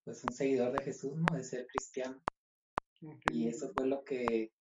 pues 0.05 0.23
un 0.25 0.33
seguidor 0.33 0.73
de 0.73 0.83
Jesús, 0.83 1.17
¿no? 1.17 1.35
De 1.35 1.43
ser 1.45 1.67
cristiano. 1.67 2.23
Y 3.25 3.49
eso 3.49 3.73
fue 3.73 3.87
lo 3.87 4.05
que 4.05 4.53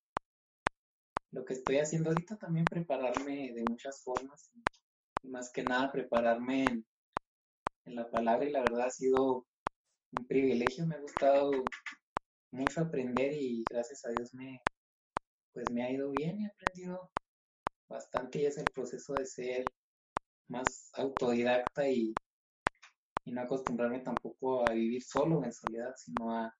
lo 1.32 1.46
que 1.46 1.54
estoy 1.54 1.78
haciendo 1.80 2.10
ahorita 2.12 2.38
también 2.38 2.70
prepararme 2.70 3.54
de 3.54 3.65
muchas 3.65 4.04
formas 4.04 4.52
y 4.54 5.30
más 5.30 5.52
que 5.52 5.63
nada 5.63 5.91
prepararme 5.91 6.67
en, 6.70 6.88
en 7.86 7.96
la 7.96 8.10
palabra 8.10 8.48
y 8.48 8.52
la 8.52 8.63
verdad 8.63 8.88
ha 8.88 8.91
sido 8.91 9.48
un 10.12 10.28
privilegio, 10.28 10.86
me 10.88 10.96
ha 10.96 11.02
gustado 11.02 11.52
mucho 12.52 12.82
aprender 12.82 13.34
y 13.34 13.65
gracias 13.70 14.06
a 14.06 14.12
Dios 14.12 14.34
me 14.34 14.62
pues 15.54 15.72
me 15.72 15.84
ha 15.84 15.91
ido 15.91 16.12
bien 16.12 16.39
y 16.41 16.46
he 16.46 16.48
aprendido 16.50 17.12
bastante 17.89 18.39
y 18.41 18.46
es 18.48 18.58
el 18.58 18.72
proceso 18.72 19.15
de 19.15 19.26
ser 19.26 19.74
más 20.50 20.91
autodidacta 20.96 21.89
y, 21.89 22.20
y 23.26 23.32
no 23.32 23.41
acostumbrarme 23.41 24.00
tampoco 24.02 24.65
a 24.65 24.74
vivir 24.74 25.02
solo 25.04 25.44
en 25.44 25.54
soledad, 25.54 25.94
sino 25.98 26.32
a, 26.36 26.54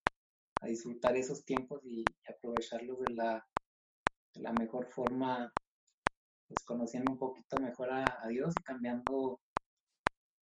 a 0.62 0.68
disfrutar 0.68 1.18
esos 1.18 1.46
tiempos 1.46 1.82
y, 1.86 2.10
y 2.12 2.32
aprovecharlos 2.32 3.00
de 3.02 3.12
la, 3.12 3.46
la 4.36 4.54
mejor 4.54 4.88
forma, 4.88 5.56
pues 6.48 6.64
conociendo 6.66 7.12
un 7.12 7.20
poquito 7.20 7.60
mejor 7.60 7.92
a, 7.92 8.24
a 8.24 8.28
Dios 8.30 8.58
y 8.60 8.64
cambiando 8.64 9.42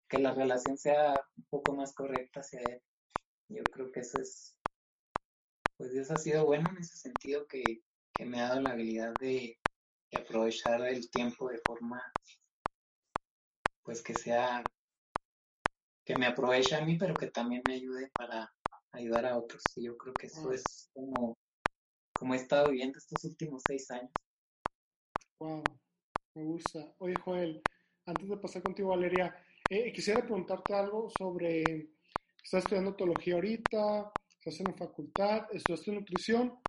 que 0.08 0.18
la 0.18 0.34
relación 0.34 0.76
sea 0.76 1.22
un 1.36 1.46
poco 1.48 1.74
más 1.74 1.94
correcta 1.94 2.40
hacia 2.40 2.60
Él. 2.60 2.82
Yo 3.48 3.70
creo 3.70 3.92
que 3.92 4.00
eso 4.00 4.20
es, 4.20 4.58
pues 5.76 5.92
Dios 5.92 6.10
ha 6.10 6.16
sido 6.18 6.46
bueno 6.46 6.70
en 6.70 6.78
ese 6.78 6.96
sentido 6.96 7.46
que, 7.46 7.82
que 8.12 8.24
me 8.24 8.40
ha 8.40 8.48
dado 8.48 8.60
la 8.60 8.70
habilidad 8.72 9.18
de, 9.18 9.60
de 10.10 10.18
aprovechar 10.18 10.82
el 10.86 11.10
tiempo 11.10 11.48
de 11.50 11.58
forma, 11.58 12.02
pues 13.82 14.02
que 14.02 14.14
sea, 14.14 14.70
que 16.04 16.16
me 16.16 16.26
aproveche 16.26 16.74
a 16.76 16.84
mí, 16.84 16.96
pero 16.98 17.16
que 17.16 17.30
también 17.30 17.62
me 17.64 17.74
ayude 17.74 18.12
para 18.16 18.52
ayudar 18.92 19.26
a 19.26 19.38
otros. 19.38 19.72
Y 19.76 19.84
yo 19.84 19.96
creo 19.96 20.16
que 20.16 20.26
eso 20.26 20.52
es 20.52 20.90
como, 20.92 21.38
como 22.20 22.34
he 22.34 22.38
estado 22.38 22.70
viviendo 22.70 22.98
estos 22.98 23.24
últimos 23.24 23.64
seis 23.64 23.90
años. 23.90 24.12
Wow, 25.40 25.80
me 26.34 26.44
gusta. 26.44 26.94
Oye, 27.00 27.16
Joel, 27.18 27.66
antes 28.06 28.28
de 28.28 28.38
pasar 28.38 28.62
contigo, 28.62 28.90
Valeria, 28.90 29.36
eh, 29.70 29.92
quisiera 29.92 30.22
preguntarte 30.22 30.74
algo 30.74 31.10
sobre, 31.10 31.92
estás 32.44 32.64
estudiando 32.64 32.96
teología 32.96 33.34
ahorita, 33.36 34.14
estás 34.30 34.60
en 34.60 34.68
la 34.68 34.74
facultad, 34.74 35.48
estudiaste 35.52 35.92
nutrición. 35.92 36.60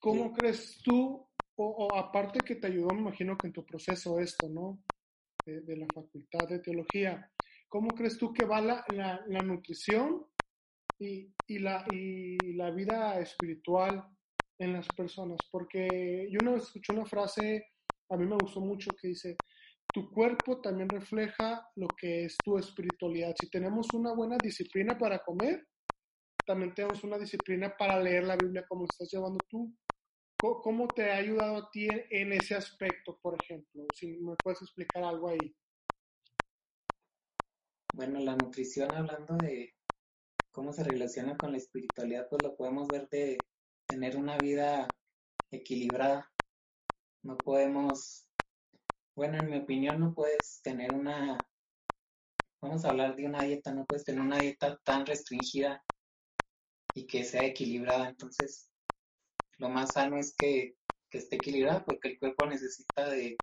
¿Cómo 0.00 0.32
Sí. 0.32 0.34
crees 0.34 0.80
tú, 0.84 1.28
o, 1.56 1.66
o 1.66 1.96
aparte 1.96 2.44
que 2.44 2.56
te 2.56 2.68
ayudó, 2.68 2.94
me 2.94 3.02
imagino 3.02 3.38
que 3.40 3.48
en 3.48 3.54
tu 3.54 3.66
proceso 3.66 4.20
esto, 4.20 4.48
¿no? 4.48 4.84
De, 5.46 5.62
de 5.62 5.76
la 5.76 5.90
facultad 5.90 6.48
de 6.48 6.60
teología, 6.60 7.32
¿cómo 7.68 7.94
crees 7.94 8.18
tú 8.18 8.32
que 8.32 8.44
va 8.44 8.60
la, 8.62 8.84
la, 8.88 9.24
la 9.28 9.42
nutrición 9.42 10.26
y, 10.98 11.34
y, 11.46 11.58
la, 11.60 11.84
y 11.88 12.54
la 12.54 12.70
vida 12.72 13.20
espiritual 13.20 14.13
en 14.58 14.72
las 14.72 14.88
personas? 14.94 15.48
Porque 15.50 16.28
yo 16.30 16.40
una 16.40 16.52
vez 16.52 16.64
escuché 16.64 16.92
una 16.92 17.06
frase 17.06 17.66
a 18.10 18.16
mí 18.16 18.26
me 18.26 18.36
gustó 18.36 18.60
mucho 18.60 18.94
que 18.96 19.08
dice, 19.08 19.40
tu 19.90 20.10
cuerpo 20.10 20.60
también 20.60 20.88
refleja 20.88 21.66
lo 21.76 21.94
que 21.96 22.24
es 22.24 22.42
tu 22.42 22.58
espiritualidad. 22.58 23.34
Si 23.36 23.48
tenemos 23.48 23.94
una 23.94 24.12
buena 24.14 24.38
disciplina 24.38 24.98
para 24.98 25.20
comer, 25.20 25.66
también 26.46 26.74
tenemos 26.74 27.02
una 27.04 27.18
disciplina 27.18 27.74
para 27.76 28.00
leer 28.00 28.24
la 28.24 28.36
Biblia 28.36 28.66
como 28.68 28.84
estás 28.84 29.08
llevando 29.10 29.40
tú. 29.48 29.74
¿Cómo, 30.36 30.88
te 30.88 31.10
ha 31.10 31.16
ayudado 31.16 31.56
a 31.56 31.70
ti 31.70 31.88
en 31.88 32.32
ese 32.34 32.54
aspecto, 32.54 33.18
por 33.22 33.40
ejemplo? 33.40 33.84
Si 33.92 34.18
me 34.18 34.36
puedes 34.42 34.60
explicar 34.60 35.02
algo 35.02 35.30
ahí. 35.30 35.56
Bueno, 37.94 38.18
la 38.18 38.36
nutrición, 38.36 38.90
hablando 38.94 39.38
de 39.38 39.72
cómo 40.52 40.72
se 40.72 40.84
relaciona 40.84 41.38
con 41.38 41.52
la 41.52 41.58
espiritualidad, 41.58 42.26
pues 42.28 42.42
lo 42.42 42.54
podemos 42.56 42.90
ver 42.90 43.08
de 43.08 43.38
tener 43.86 44.16
una 44.16 44.38
vida 44.38 44.94
equilibrada. 45.50 46.30
No 47.22 47.42
podemos, 47.42 48.26
bueno, 49.16 49.38
en 49.38 49.50
mi 49.50 49.58
opinión, 49.58 50.00
no 50.00 50.14
puedes 50.14 50.60
tener 50.62 50.92
una, 50.92 51.46
vamos 52.60 52.84
a 52.84 52.90
hablar 52.90 53.16
de 53.16 53.26
una 53.26 53.42
dieta, 53.42 53.72
no 53.72 53.86
puedes 53.86 54.04
tener 54.04 54.20
una 54.20 54.38
dieta 54.38 54.78
tan 54.84 55.06
restringida 55.06 55.82
y 56.94 57.06
que 57.06 57.24
sea 57.24 57.44
equilibrada. 57.44 58.08
Entonces, 58.08 58.70
lo 59.58 59.68
más 59.68 59.92
sano 59.92 60.18
es 60.18 60.34
que, 60.36 60.76
que 61.10 61.18
esté 61.18 61.36
equilibrada 61.36 61.84
porque 61.84 62.08
el 62.08 62.18
cuerpo 62.18 62.46
necesita 62.46 63.08
de, 63.08 63.40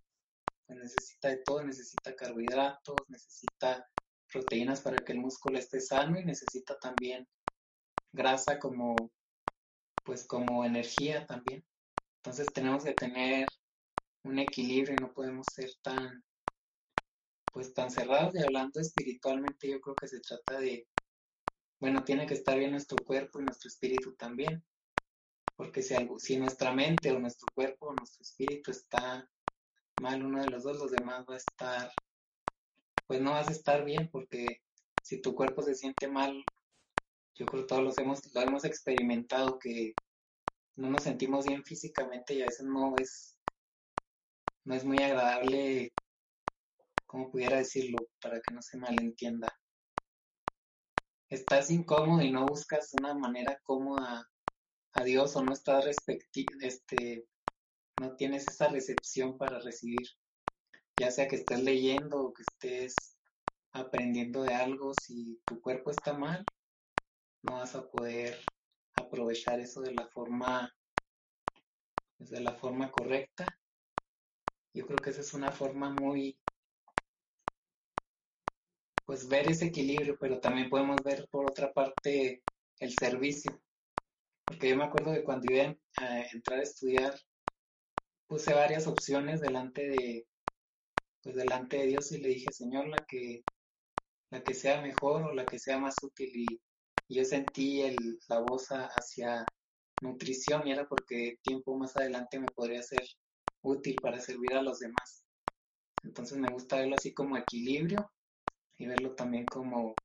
pues 0.66 0.78
necesita 0.78 1.28
de 1.28 1.38
todo, 1.38 1.64
necesita 1.64 2.14
carbohidratos, 2.14 3.04
necesita 3.08 3.88
proteínas 4.30 4.80
para 4.80 5.04
que 5.04 5.12
el 5.12 5.20
músculo 5.20 5.58
esté 5.58 5.80
sano 5.80 6.18
y 6.18 6.24
necesita 6.24 6.78
también 6.78 7.26
grasa 8.12 8.58
como 8.58 9.12
pues 10.04 10.26
como 10.26 10.64
energía 10.64 11.26
también. 11.26 11.64
Entonces 12.18 12.52
tenemos 12.52 12.84
que 12.84 12.94
tener 12.94 13.48
un 14.24 14.38
equilibrio 14.38 14.96
y 14.96 15.00
no 15.00 15.12
podemos 15.12 15.48
ser 15.50 15.70
tan 15.82 16.24
pues 17.52 17.74
tan 17.74 17.90
cerrados 17.90 18.34
y 18.34 18.42
hablando 18.42 18.80
espiritualmente 18.80 19.68
yo 19.68 19.80
creo 19.80 19.96
que 19.96 20.08
se 20.08 20.20
trata 20.20 20.58
de 20.58 20.88
bueno, 21.80 22.04
tiene 22.04 22.26
que 22.26 22.34
estar 22.34 22.58
bien 22.58 22.70
nuestro 22.70 23.02
cuerpo 23.04 23.40
y 23.40 23.44
nuestro 23.44 23.68
espíritu 23.68 24.14
también. 24.14 24.64
Porque 25.56 25.82
si 25.82 25.94
algo, 25.94 26.18
si 26.20 26.36
nuestra 26.36 26.72
mente 26.72 27.10
o 27.10 27.18
nuestro 27.18 27.50
cuerpo 27.52 27.88
o 27.88 27.94
nuestro 27.96 28.22
espíritu 28.22 28.70
está 28.70 29.28
mal 29.96 30.24
uno 30.24 30.40
de 30.40 30.48
los 30.48 30.62
dos, 30.62 30.78
los 30.78 30.92
demás 30.92 31.24
va 31.28 31.34
a 31.34 31.38
estar 31.38 31.90
pues 33.06 33.20
no 33.20 33.32
vas 33.32 33.48
a 33.48 33.52
estar 33.52 33.84
bien 33.84 34.08
porque 34.10 34.62
si 35.02 35.20
tu 35.20 35.34
cuerpo 35.34 35.62
se 35.62 35.74
siente 35.74 36.08
mal, 36.08 36.42
yo 37.34 37.46
creo 37.46 37.62
que 37.62 37.68
todos 37.68 37.82
los 37.82 37.98
hemos, 37.98 38.20
lo 38.34 38.40
hemos 38.40 38.64
experimentado 38.64 39.58
que 39.58 39.94
no 40.76 40.90
nos 40.90 41.02
sentimos 41.02 41.46
bien 41.46 41.64
físicamente 41.64 42.34
y 42.34 42.42
a 42.42 42.46
veces 42.46 42.66
no 42.66 42.96
es, 42.96 43.36
no 44.64 44.74
es 44.74 44.84
muy 44.84 45.02
agradable, 45.02 45.92
como 47.06 47.30
pudiera 47.30 47.58
decirlo, 47.58 48.06
para 48.20 48.40
que 48.40 48.52
no 48.52 48.62
se 48.62 48.78
malentienda. 48.78 49.52
Estás 51.28 51.70
incómodo 51.70 52.22
y 52.22 52.30
no 52.30 52.46
buscas 52.46 52.92
una 52.94 53.14
manera 53.14 53.58
cómoda 53.62 54.28
a 54.92 55.04
Dios 55.04 55.34
o 55.36 55.42
no 55.42 55.52
estás 55.52 55.84
respecti 55.84 56.50
este, 56.60 57.26
no 57.96 58.16
tienes 58.16 58.48
esa 58.48 58.68
recepción 58.68 59.38
para 59.38 59.58
recibir 59.60 60.06
ya 60.96 61.10
sea 61.10 61.28
que 61.28 61.36
estés 61.36 61.62
leyendo 61.62 62.20
o 62.22 62.32
que 62.32 62.42
estés 62.42 63.18
aprendiendo 63.72 64.42
de 64.42 64.54
algo, 64.54 64.94
si 64.94 65.40
tu 65.46 65.60
cuerpo 65.60 65.90
está 65.90 66.12
mal, 66.12 66.46
no 67.42 67.56
vas 67.56 67.74
a 67.74 67.90
poder 67.90 68.38
aprovechar 68.94 69.60
eso 69.60 69.80
de 69.80 69.92
la 69.94 70.06
forma 70.06 70.72
pues, 72.18 72.30
de 72.30 72.40
la 72.40 72.54
forma 72.54 72.90
correcta. 72.90 73.58
Yo 74.74 74.86
creo 74.86 75.00
que 75.00 75.10
esa 75.10 75.20
es 75.20 75.34
una 75.34 75.50
forma 75.50 75.90
muy 75.90 76.38
pues 79.04 79.28
ver 79.28 79.48
ese 79.48 79.66
equilibrio, 79.66 80.16
pero 80.18 80.40
también 80.40 80.70
podemos 80.70 81.02
ver 81.02 81.26
por 81.30 81.46
otra 81.46 81.72
parte 81.72 82.44
el 82.78 82.92
servicio. 82.92 83.60
Porque 84.46 84.70
yo 84.70 84.76
me 84.76 84.84
acuerdo 84.84 85.12
que 85.12 85.24
cuando 85.24 85.48
iba 85.48 85.74
a 85.96 86.20
entrar 86.32 86.60
a 86.60 86.62
estudiar 86.62 87.18
puse 88.28 88.54
varias 88.54 88.86
opciones 88.86 89.40
delante 89.40 89.86
de 89.88 90.26
pues 91.22 91.36
delante 91.36 91.78
de 91.78 91.86
Dios 91.86 92.10
y 92.12 92.18
le 92.18 92.28
dije, 92.28 92.52
Señor, 92.52 92.88
la 92.88 93.04
que, 93.04 93.44
la 94.30 94.42
que 94.42 94.54
sea 94.54 94.80
mejor 94.82 95.22
o 95.22 95.34
la 95.34 95.46
que 95.46 95.58
sea 95.58 95.78
más 95.78 96.02
útil. 96.02 96.30
Y, 96.34 96.60
yo 97.08 97.24
sentí 97.24 97.82
el, 97.82 98.18
la 98.28 98.40
voz 98.40 98.68
hacia 98.70 99.50
nutrición 100.00 100.66
y 100.66 100.72
era 100.72 100.88
porque 100.88 101.36
tiempo 101.42 101.76
más 101.76 101.96
adelante 101.96 102.40
me 102.40 102.50
podría 102.50 102.82
ser 102.82 103.04
útil 103.62 104.00
para 104.00 104.20
servir 104.20 104.54
a 104.54 104.62
los 104.62 104.80
demás. 104.80 105.24
Entonces 106.02 106.38
me 106.38 106.50
gusta 106.50 106.78
verlo 106.78 106.96
así 106.96 107.14
como 107.14 107.36
equilibrio 107.36 108.10
y 108.78 108.86
verlo 108.86 109.14
también 109.14 109.46
como, 109.48 110.00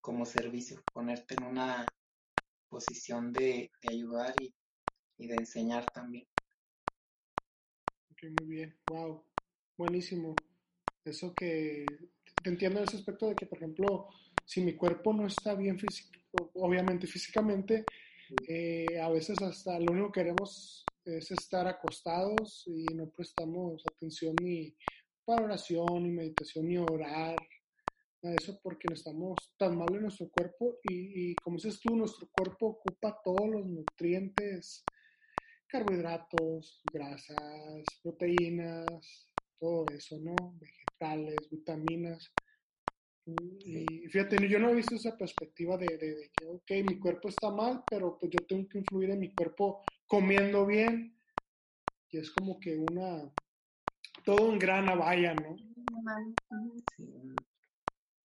como 0.00 0.24
servicio, 0.26 0.84
ponerte 0.92 1.34
en 1.34 1.44
una 1.44 1.92
posición 2.68 3.32
de, 3.32 3.70
ayudar 3.82 4.40
y, 4.40 4.54
y 5.18 5.26
de 5.28 5.36
enseñar 5.38 5.90
también. 5.92 6.26
muy 8.30 8.46
bien, 8.46 8.78
wow, 8.86 9.24
buenísimo. 9.76 10.44
Eso 11.04 11.34
que 11.34 11.98
te 12.42 12.50
entiendo 12.50 12.78
en 12.78 12.84
ese 12.84 12.96
aspecto 12.96 13.28
de 13.28 13.36
que, 13.36 13.46
por 13.46 13.58
ejemplo, 13.58 14.08
si 14.44 14.60
mi 14.60 14.76
cuerpo 14.76 15.12
no 15.12 15.26
está 15.26 15.54
bien 15.54 15.78
físico, 15.78 16.21
obviamente 16.32 17.06
físicamente, 17.06 17.86
eh, 18.48 19.00
a 19.00 19.08
veces 19.10 19.42
hasta 19.42 19.78
lo 19.78 19.92
único 19.92 20.12
que 20.12 20.20
queremos 20.20 20.94
es 21.04 21.30
estar 21.30 21.66
acostados 21.66 22.64
y 22.66 22.94
no 22.94 23.10
prestamos 23.10 23.86
atención 23.86 24.42
ni 24.42 24.76
para 25.24 25.44
oración, 25.44 26.04
ni 26.04 26.10
meditación, 26.10 26.68
ni 26.68 26.78
orar, 26.78 27.40
de 28.22 28.36
eso 28.36 28.60
porque 28.62 28.88
no 28.88 28.94
estamos 28.94 29.54
tan 29.58 29.76
mal 29.76 29.94
en 29.94 30.02
nuestro 30.02 30.30
cuerpo 30.30 30.78
y, 30.82 31.32
y 31.32 31.38
como 31.38 31.56
dices 31.56 31.80
tú, 31.80 31.96
nuestro 31.96 32.28
cuerpo 32.30 32.66
ocupa 32.68 33.20
todos 33.24 33.48
los 33.50 33.66
nutrientes, 33.66 34.88
carbohidratos, 35.66 36.80
grasas, 36.84 38.00
proteínas, 38.02 39.30
todo 39.58 39.88
eso, 39.90 40.18
¿no? 40.20 40.54
Vegetales, 40.58 41.50
vitaminas. 41.50 42.34
Y 43.24 44.08
fíjate, 44.08 44.48
yo 44.48 44.58
no 44.58 44.70
he 44.70 44.74
visto 44.74 44.96
esa 44.96 45.16
perspectiva 45.16 45.76
de, 45.76 45.96
de, 45.96 46.30
que, 46.32 46.46
ok, 46.46 46.70
mi 46.84 46.98
cuerpo 46.98 47.28
está 47.28 47.50
mal, 47.50 47.84
pero 47.88 48.18
pues 48.18 48.32
yo 48.32 48.44
tengo 48.46 48.68
que 48.68 48.78
influir 48.78 49.10
en 49.10 49.20
mi 49.20 49.32
cuerpo 49.32 49.80
comiendo 50.06 50.66
bien. 50.66 51.16
Y 52.10 52.18
es 52.18 52.30
como 52.30 52.58
que 52.58 52.76
una, 52.76 53.32
todo 54.24 54.48
un 54.48 54.58
gran 54.58 54.86
vaya, 54.98 55.34
¿no? 55.34 55.56
Sí. 56.84 57.08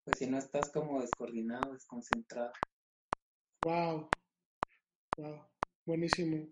Pues 0.03 0.17
si 0.17 0.27
no 0.27 0.38
estás 0.38 0.71
como 0.71 1.01
descoordinado, 1.01 1.73
desconcentrado. 1.73 2.51
Wow. 3.62 4.10
Wow. 5.17 5.41
Buenísimo. 5.86 6.47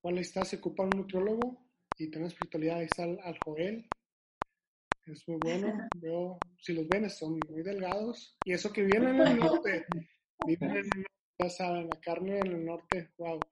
¿Cuál 0.00 0.18
está? 0.18 0.44
Se 0.44 0.56
ocupa 0.56 0.84
un 0.84 0.96
nutriólogo 0.96 1.66
y 1.96 2.10
tiene 2.10 2.28
espiritualidad. 2.28 2.78
Ahí 2.78 2.86
está 2.86 3.04
al 3.04 3.38
Joel, 3.38 3.92
es 5.06 5.28
muy 5.28 5.38
bueno. 5.38 5.88
Veo, 5.94 6.42
si 6.58 6.72
los 6.74 6.88
ven, 6.88 7.08
son 7.10 7.40
muy 7.48 7.62
delgados. 7.62 8.38
Y 8.44 8.52
eso 8.52 8.72
que 8.72 8.84
vienen 8.84 9.20
en 9.20 9.26
el 9.26 9.36
norte, 9.38 9.86
viven 10.46 10.70
en 10.70 10.76
el 10.76 10.86
norte, 10.86 11.10
ya 11.38 11.50
saben, 11.50 11.88
la 11.88 12.00
carne 12.00 12.38
en 12.40 12.46
el 12.46 12.64
norte, 12.64 13.12
wow. 13.18 13.46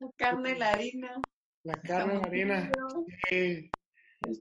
La 0.00 0.10
carne, 0.16 0.58
la 0.58 0.70
harina. 0.70 1.26
La 1.64 1.80
carne, 1.82 2.14
la 2.14 2.20
harina. 2.20 2.72
El 3.30 3.72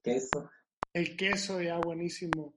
queso. 0.03 0.49
El 0.93 1.15
queso, 1.17 1.61
ya, 1.61 1.77
buenísimo. 1.77 2.55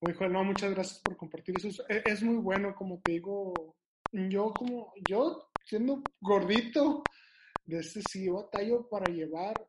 Muy 0.00 0.14
bueno, 0.14 0.34
no, 0.34 0.44
muchas 0.44 0.70
gracias 0.72 1.00
por 1.00 1.16
compartir 1.16 1.56
eso. 1.56 1.68
Es, 1.88 2.02
es, 2.06 2.22
muy 2.22 2.36
bueno, 2.36 2.74
como 2.74 3.00
te 3.02 3.10
digo, 3.12 3.76
yo 4.12 4.54
como, 4.54 4.92
yo 5.02 5.50
siendo 5.64 6.14
gordito, 6.20 7.08
de 7.66 7.78
este 7.78 8.02
sí 8.02 8.28
batallo 8.28 8.88
para 8.88 9.08
llevar 9.08 9.64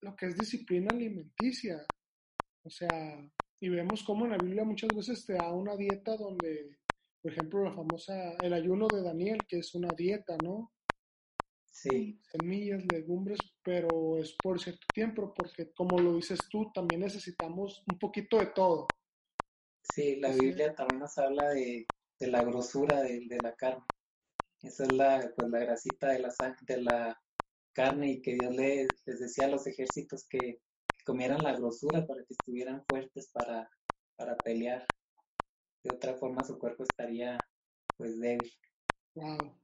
lo 0.00 0.16
que 0.16 0.26
es 0.26 0.36
disciplina 0.36 0.92
alimenticia. 0.92 1.76
O 2.64 2.70
sea, 2.70 3.30
y 3.60 3.68
vemos 3.68 4.02
cómo 4.02 4.24
en 4.24 4.32
la 4.32 4.38
Biblia 4.38 4.64
muchas 4.64 4.94
veces 4.94 5.26
te 5.26 5.34
da 5.34 5.52
una 5.52 5.76
dieta 5.76 6.16
donde, 6.16 6.78
por 7.20 7.30
ejemplo, 7.32 7.62
la 7.62 7.72
famosa, 7.72 8.32
el 8.40 8.52
ayuno 8.54 8.88
de 8.90 9.02
Daniel, 9.02 9.46
que 9.46 9.58
es 9.58 9.74
una 9.74 9.94
dieta, 9.94 10.38
¿no? 10.38 10.72
Sí. 11.66 12.18
Semillas, 12.22 12.86
legumbres, 12.86 13.58
pero 13.62 14.18
es 14.18 14.32
por 14.42 14.60
cierto 14.60 14.86
tiempo, 14.92 15.34
porque 15.34 15.72
como 15.72 15.98
lo 15.98 16.16
dices 16.16 16.48
tú, 16.48 16.70
también 16.72 17.00
necesitamos 17.00 17.82
un 17.86 17.98
poquito 17.98 18.38
de 18.38 18.46
todo. 18.46 18.94
Sí, 19.82 20.16
la 20.16 20.30
Biblia 20.34 20.74
también 20.74 21.00
nos 21.00 21.18
habla 21.18 21.50
de, 21.50 21.90
de 22.18 22.26
la 22.28 22.42
grosura 22.42 23.02
de, 23.02 23.26
de, 23.28 23.40
la 23.42 23.54
carne. 23.54 23.84
Esa 24.62 24.84
es 24.84 24.90
la, 24.90 25.32
pues, 25.36 25.50
la 25.50 25.58
grasita 25.58 26.10
de 26.10 26.20
la, 26.20 26.34
de 26.62 26.80
la 26.80 27.22
carne 27.72 28.12
y 28.12 28.22
que 28.22 28.34
Dios 28.34 28.54
les, 28.54 29.02
les 29.04 29.20
decía 29.20 29.44
a 29.46 29.48
los 29.48 29.66
ejércitos 29.66 30.26
que 30.28 30.62
comieran 31.04 31.42
la 31.42 31.56
grosura 31.56 32.06
para 32.06 32.24
que 32.24 32.34
estuvieran 32.34 32.84
fuertes 32.84 33.30
para, 33.32 33.70
para 34.16 34.42
pelear. 34.42 34.88
De 35.82 35.92
otra 35.92 36.14
forma 36.14 36.44
su 36.44 36.58
cuerpo 36.58 36.82
estaría 36.82 37.48
pues 37.96 38.18
débil. 38.18 38.52
Wow. 39.14 39.60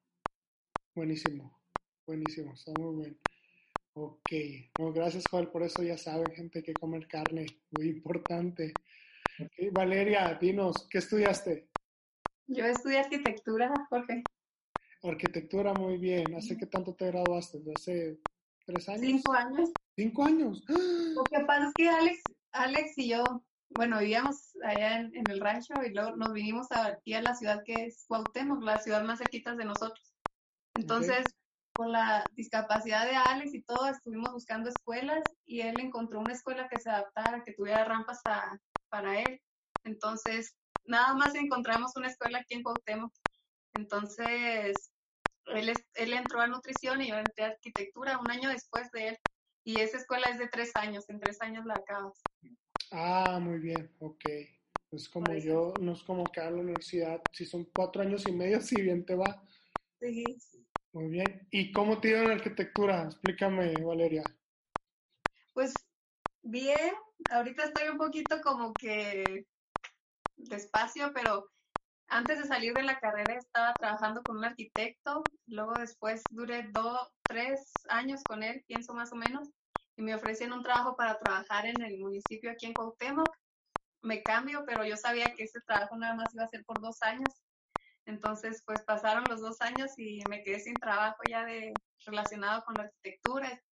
Buenísimo. 0.94 1.60
Buenísimo. 2.06 2.52
Está 2.54 2.72
muy 2.72 2.94
bueno. 2.94 3.16
Ok. 3.94 4.32
Bueno, 4.76 4.92
gracias 4.92 5.28
Joel. 5.28 5.48
Por 5.48 5.62
eso 5.62 5.82
ya 5.82 5.96
saben, 5.96 6.32
gente, 6.32 6.62
que 6.62 6.78
comer 6.78 7.08
carne. 7.08 7.46
Muy 7.70 7.88
importante. 7.88 8.82
Okay. 9.38 9.70
Valeria, 9.70 10.38
dinos, 10.40 10.86
¿qué 10.90 10.98
estudiaste? 10.98 11.70
Yo 12.46 12.64
estudié 12.64 12.98
arquitectura, 12.98 13.86
Jorge. 13.88 14.28
Arquitectura, 15.02 15.72
muy 15.72 15.96
bien. 15.98 16.34
¿Hace 16.34 16.56
qué 16.58 16.66
tanto 16.66 16.94
te 16.94 17.06
graduaste? 17.06 17.62
¿Hace 17.72 18.20
tres 18.66 18.88
años? 18.88 19.00
Cinco 19.00 19.32
años. 19.32 19.79
¿Cinco 20.00 20.24
años? 20.24 20.64
Lo 20.66 21.28
que 21.28 21.40
pasa 21.40 21.68
es 21.68 21.74
que 21.74 21.88
Alex, 21.90 22.32
Alex 22.52 22.96
y 22.96 23.10
yo, 23.10 23.44
bueno, 23.68 23.98
vivíamos 23.98 24.56
allá 24.64 25.00
en, 25.00 25.14
en 25.14 25.28
el 25.28 25.40
rancho 25.40 25.74
y 25.84 25.92
luego 25.92 26.16
nos 26.16 26.32
vinimos 26.32 26.68
aquí 26.72 27.12
a 27.12 27.20
la 27.20 27.34
ciudad 27.34 27.62
que 27.66 27.84
es 27.84 28.06
Cuauhtémoc, 28.08 28.62
la 28.62 28.78
ciudad 28.78 29.04
más 29.04 29.18
cerquita 29.18 29.54
de 29.54 29.66
nosotros. 29.66 30.14
Entonces, 30.74 31.18
okay. 31.18 31.32
con 31.74 31.92
la 31.92 32.30
discapacidad 32.32 33.04
de 33.04 33.14
Alex 33.14 33.52
y 33.52 33.62
todo, 33.62 33.88
estuvimos 33.88 34.32
buscando 34.32 34.70
escuelas 34.70 35.34
y 35.44 35.60
él 35.60 35.78
encontró 35.80 36.20
una 36.20 36.32
escuela 36.32 36.66
que 36.70 36.80
se 36.80 36.88
adaptara, 36.88 37.44
que 37.44 37.52
tuviera 37.52 37.84
rampas 37.84 38.22
a, 38.24 38.58
para 38.88 39.20
él. 39.20 39.42
Entonces, 39.84 40.56
nada 40.84 41.12
más 41.12 41.34
encontramos 41.34 41.92
una 41.96 42.08
escuela 42.08 42.38
aquí 42.38 42.54
en 42.54 42.62
Cuauhtémoc. 42.62 43.12
Entonces, 43.74 44.92
él, 45.44 45.70
él 45.92 46.12
entró 46.14 46.40
a 46.40 46.46
nutrición 46.46 47.02
y 47.02 47.08
yo 47.08 47.16
entré 47.16 47.44
a 47.44 47.48
arquitectura 47.48 48.18
un 48.18 48.30
año 48.30 48.48
después 48.48 48.90
de 48.92 49.08
él. 49.08 49.18
Y 49.64 49.78
esa 49.78 49.98
escuela 49.98 50.28
es 50.28 50.38
de 50.38 50.48
tres 50.48 50.76
años, 50.76 51.08
en 51.08 51.20
tres 51.20 51.40
años 51.42 51.64
la 51.66 51.76
acabas. 51.76 52.26
Ah, 52.92 53.38
muy 53.40 53.58
bien, 53.58 53.94
ok. 54.00 54.24
Es 54.90 55.08
como 55.08 55.32
yo, 55.34 55.76
no 55.80 55.92
es 55.92 56.02
como 56.02 56.32
que 56.32 56.40
a 56.40 56.50
la 56.50 56.58
universidad, 56.60 57.28
si 57.32 57.46
son 57.46 57.64
cuatro 57.66 58.02
años 58.02 58.26
y 58.26 58.32
medio, 58.32 58.60
si 58.62 58.80
bien 58.82 59.04
te 59.04 59.14
va. 59.14 59.46
Sí. 60.00 60.36
Muy 60.92 61.08
bien. 61.08 61.46
¿Y 61.50 61.72
cómo 61.72 62.00
te 62.00 62.08
dio 62.08 62.22
en 62.22 62.30
arquitectura? 62.32 63.04
Explícame, 63.04 63.82
Valeria. 63.84 64.36
Pues 65.52 65.86
bien, 66.42 66.94
ahorita 67.28 67.64
estoy 67.64 67.88
un 67.88 67.98
poquito 67.98 68.40
como 68.40 68.76
que 68.76 69.46
despacio, 70.36 71.12
pero 71.14 71.50
antes 72.08 72.38
de 72.38 72.46
salir 72.46 72.74
de 72.74 72.82
la 72.82 72.98
carrera 73.00 73.34
estaba 73.34 73.76
trabajando 73.76 74.24
con 74.24 74.38
un 74.38 74.44
arquitecto, 74.44 75.30
luego 75.46 75.76
después 75.76 76.26
duré 76.30 76.68
dos, 76.72 77.19
tres 77.30 77.84
años 77.88 78.24
con 78.24 78.42
él, 78.42 78.64
pienso 78.66 78.92
más 78.92 79.12
o 79.12 79.16
menos, 79.16 79.48
y 79.96 80.02
me 80.02 80.16
ofrecían 80.16 80.52
un 80.52 80.64
trabajo 80.64 80.96
para 80.96 81.16
trabajar 81.16 81.64
en 81.64 81.80
el 81.80 81.96
municipio 81.98 82.50
aquí 82.50 82.66
en 82.66 82.74
Cuauhtémoc. 82.74 83.32
Me 84.02 84.24
cambio, 84.24 84.64
pero 84.66 84.84
yo 84.84 84.96
sabía 84.96 85.32
que 85.34 85.44
ese 85.44 85.60
trabajo 85.64 85.96
nada 85.96 86.16
más 86.16 86.34
iba 86.34 86.42
a 86.44 86.48
ser 86.48 86.64
por 86.64 86.80
dos 86.80 87.00
años. 87.02 87.32
Entonces, 88.04 88.62
pues 88.66 88.82
pasaron 88.84 89.28
los 89.28 89.40
dos 89.40 89.60
años 89.60 89.92
y 89.96 90.24
me 90.26 90.42
quedé 90.42 90.58
sin 90.58 90.80
trabajo 90.80 91.18
ya 91.24 91.44
de 91.44 91.80
relacionado 92.04 92.64
con 92.64 92.76
la 92.76 92.84
arquitectura. 92.84 93.62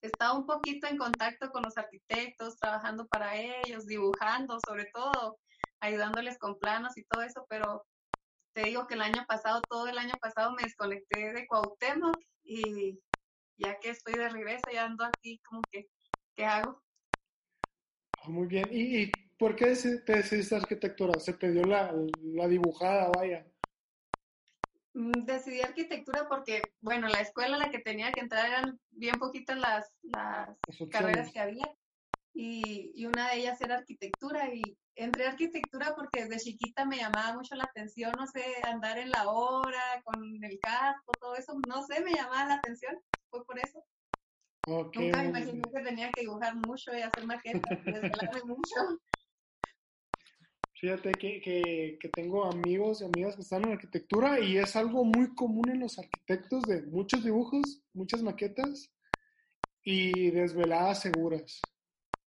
Estaba 0.00 0.34
un 0.38 0.46
poquito 0.46 0.86
en 0.86 0.96
contacto 0.96 1.50
con 1.50 1.64
los 1.64 1.76
arquitectos, 1.76 2.56
trabajando 2.56 3.08
para 3.08 3.34
ellos, 3.36 3.86
dibujando 3.86 4.60
sobre 4.60 4.86
todo, 4.94 5.38
ayudándoles 5.80 6.38
con 6.38 6.56
planos 6.60 6.96
y 6.96 7.04
todo 7.04 7.22
eso, 7.22 7.44
pero 7.48 7.84
te 8.54 8.62
digo 8.62 8.86
que 8.86 8.94
el 8.94 9.02
año 9.02 9.24
pasado, 9.26 9.64
todo 9.68 9.88
el 9.88 9.98
año 9.98 10.18
pasado 10.20 10.52
me 10.52 10.64
desconecté 10.64 11.32
de 11.32 11.46
Cuauhtémoc 11.48 12.20
y 12.44 13.00
ya 13.58 13.78
que 13.80 13.90
estoy 13.90 14.16
de 14.16 14.28
regreso, 14.30 14.70
ya 14.72 14.84
ando 14.86 15.04
aquí 15.04 15.40
como 15.40 15.66
que, 15.70 15.88
¿qué 16.36 16.44
hago? 16.46 16.84
Muy 18.28 18.46
bien. 18.46 18.68
¿Y, 18.72 19.02
y 19.02 19.28
por 19.38 19.56
qué 19.56 19.74
te 20.06 20.12
decidiste 20.14 20.54
arquitectura? 20.56 21.18
¿Se 21.20 21.32
te 21.34 21.50
dio 21.52 21.64
la, 21.64 21.92
la 22.22 22.48
dibujada, 22.48 23.08
vaya? 23.08 23.52
Decidí 24.94 25.60
arquitectura 25.60 26.26
porque, 26.28 26.70
bueno, 26.80 27.08
la 27.08 27.20
escuela 27.20 27.56
a 27.56 27.58
la 27.58 27.70
que 27.70 27.78
tenía 27.80 28.14
que 28.14 28.20
entrar 28.20 28.46
eran 28.46 28.80
bien 28.90 29.18
poquitas 29.18 29.56
las, 29.58 29.94
las, 30.02 30.48
las 30.66 30.88
carreras 30.90 31.30
que 31.32 31.38
había 31.40 31.70
y, 32.34 32.92
y, 32.94 33.06
una 33.06 33.30
de 33.30 33.38
ellas 33.38 33.60
era 33.62 33.76
arquitectura 33.76 34.54
y 34.54 34.78
entré 34.96 35.26
a 35.26 35.30
arquitectura 35.30 35.94
porque 35.96 36.24
desde 36.26 36.38
chiquita 36.52 36.86
me 36.86 36.98
llamaba 36.98 37.34
mucho 37.36 37.54
la 37.56 37.64
atención, 37.64 38.16
no 38.16 38.26
sé, 38.28 38.44
andar 38.64 38.98
en 38.98 39.10
la 39.10 39.28
obra, 39.30 40.02
con 40.04 40.22
el 40.44 40.58
casco, 40.60 41.16
todo 41.20 41.36
eso, 41.36 41.54
no 41.64 41.82
sé, 41.84 42.02
me 42.02 42.14
llamaba 42.14 42.46
la 42.46 42.54
atención, 42.56 42.98
fue 43.30 43.44
por 43.44 43.58
eso. 43.58 43.84
Okay. 44.64 45.06
Nunca 45.06 45.22
me 45.22 45.28
imaginé 45.28 45.62
que 45.62 45.80
tenía 45.80 46.12
que 46.12 46.20
dibujar 46.22 46.54
mucho 46.56 46.96
y 46.96 47.00
hacer 47.00 47.24
maquetas, 47.24 47.84
desvelarme 47.84 48.42
mucho. 48.44 48.74
Fíjate 50.74 51.18
que, 51.18 51.40
que, 51.40 51.98
que, 52.00 52.08
tengo 52.10 52.44
amigos 52.44 53.00
y 53.00 53.04
amigas 53.04 53.34
que 53.34 53.42
están 53.42 53.64
en 53.64 53.72
arquitectura 53.72 54.38
y 54.38 54.58
es 54.58 54.76
algo 54.76 55.04
muy 55.04 55.34
común 55.34 55.70
en 55.70 55.80
los 55.80 55.98
arquitectos 55.98 56.66
de 56.66 56.82
muchos 56.82 57.24
dibujos, 57.24 57.82
muchas 57.94 58.22
maquetas 58.22 58.92
y 59.82 60.30
desveladas 60.30 61.00
seguras. 61.00 61.72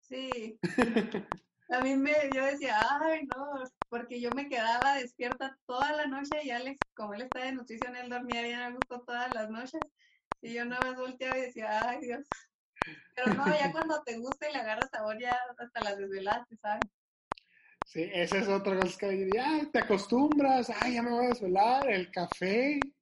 Sí. 0.03 0.59
A 1.69 1.81
mí 1.81 1.97
me, 1.97 2.13
yo 2.33 2.45
decía, 2.45 2.77
ay, 3.01 3.27
no, 3.35 3.65
porque 3.89 4.21
yo 4.21 4.31
me 4.31 4.49
quedaba 4.49 4.95
despierta 4.95 5.59
toda 5.67 5.93
la 5.93 6.07
noche 6.07 6.39
y 6.45 6.51
Alex, 6.51 6.81
como 6.95 7.15
él 7.15 7.23
está 7.23 7.43
de 7.43 7.53
nutrición, 7.53 7.97
él 7.97 8.09
dormía 8.09 8.43
bien 8.43 8.61
a 8.61 8.71
gusto 8.71 9.01
todas 9.01 9.33
las 9.35 9.51
noches. 9.51 9.81
Y 10.41 10.55
yo 10.55 10.65
nada 10.65 10.83
más 10.93 10.97
volteaba 11.01 11.39
y 11.39 11.43
decía, 11.43 11.89
ay, 11.91 12.01
Dios, 12.01 12.29
Pero 13.15 13.33
no, 13.33 13.55
ya 13.57 13.73
cuando 13.73 14.03
te 14.05 14.19
gusta 14.19 14.51
y 14.51 14.55
le 14.55 14.61
agarras 14.61 14.91
sabor, 14.91 15.19
ya 15.21 15.39
hasta 15.59 15.81
las 15.83 15.99
desvelaste, 15.99 16.57
¿sabes? 16.59 16.91
Sí, 17.83 18.03
esa 18.13 18.39
es 18.39 18.49
otra 18.49 18.77
cosa 18.77 18.99
que 18.99 19.33
ya 19.33 19.71
te 19.73 19.79
acostumbras, 19.79 20.71
ay, 20.71 20.95
ya 20.95 21.03
me 21.03 21.11
voy 21.13 21.27
a 21.27 21.29
desvelar, 21.29 21.91
el 21.91 22.11
café. 22.11 22.93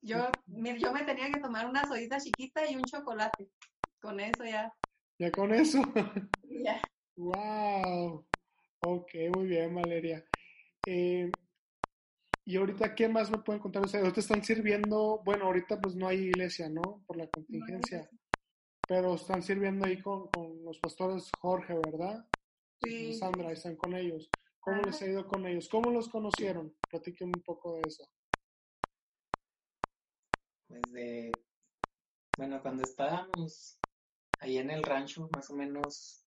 Yo, 0.00 0.42
yo 0.46 0.92
me 0.92 1.04
tenía 1.04 1.28
que 1.30 1.40
tomar 1.40 1.66
una 1.66 1.86
sodita 1.86 2.18
chiquita 2.18 2.68
y 2.70 2.76
un 2.76 2.86
chocolate. 2.86 3.50
Con 4.00 4.20
eso 4.20 4.44
ya. 4.44 4.72
Ya 5.18 5.32
con 5.32 5.52
eso. 5.52 5.80
Ya. 6.42 6.88
Wow. 7.16 8.26
Ok, 8.80 9.10
muy 9.30 9.46
bien, 9.48 9.74
Valeria. 9.74 10.24
Eh, 10.84 11.38
y 12.48 12.56
ahorita, 12.56 12.94
¿qué 12.94 13.10
más 13.10 13.30
me 13.30 13.36
pueden 13.40 13.60
contar 13.60 13.82
ustedes? 13.82 14.06
Ustedes 14.06 14.24
están 14.24 14.42
sirviendo, 14.42 15.20
bueno, 15.22 15.44
ahorita 15.44 15.78
pues 15.82 15.94
no 15.94 16.08
hay 16.08 16.16
iglesia, 16.16 16.70
¿no? 16.70 17.04
Por 17.06 17.18
la 17.18 17.30
contingencia. 17.30 18.08
Pero 18.86 19.16
están 19.16 19.42
sirviendo 19.42 19.84
ahí 19.84 20.00
con, 20.00 20.28
con 20.28 20.64
los 20.64 20.78
pastores 20.78 21.30
Jorge, 21.30 21.74
¿verdad? 21.74 22.26
Sí. 22.80 23.12
Sandra, 23.12 23.52
están 23.52 23.76
con 23.76 23.94
ellos. 23.94 24.32
¿Cómo 24.60 24.80
les 24.80 25.02
ha 25.02 25.06
ido 25.06 25.28
con 25.28 25.46
ellos? 25.46 25.68
¿Cómo 25.68 25.90
los 25.90 26.08
conocieron? 26.08 26.74
Platiquen 26.88 27.28
un 27.28 27.42
poco 27.42 27.74
de 27.74 27.88
eso. 27.88 28.08
Pues 30.68 30.90
de, 30.90 31.44
bueno, 32.34 32.62
cuando 32.62 32.82
estábamos 32.82 33.78
ahí 34.38 34.56
en 34.56 34.70
el 34.70 34.86
rancho, 34.86 35.28
más 35.34 35.50
o 35.50 35.54
menos, 35.54 36.24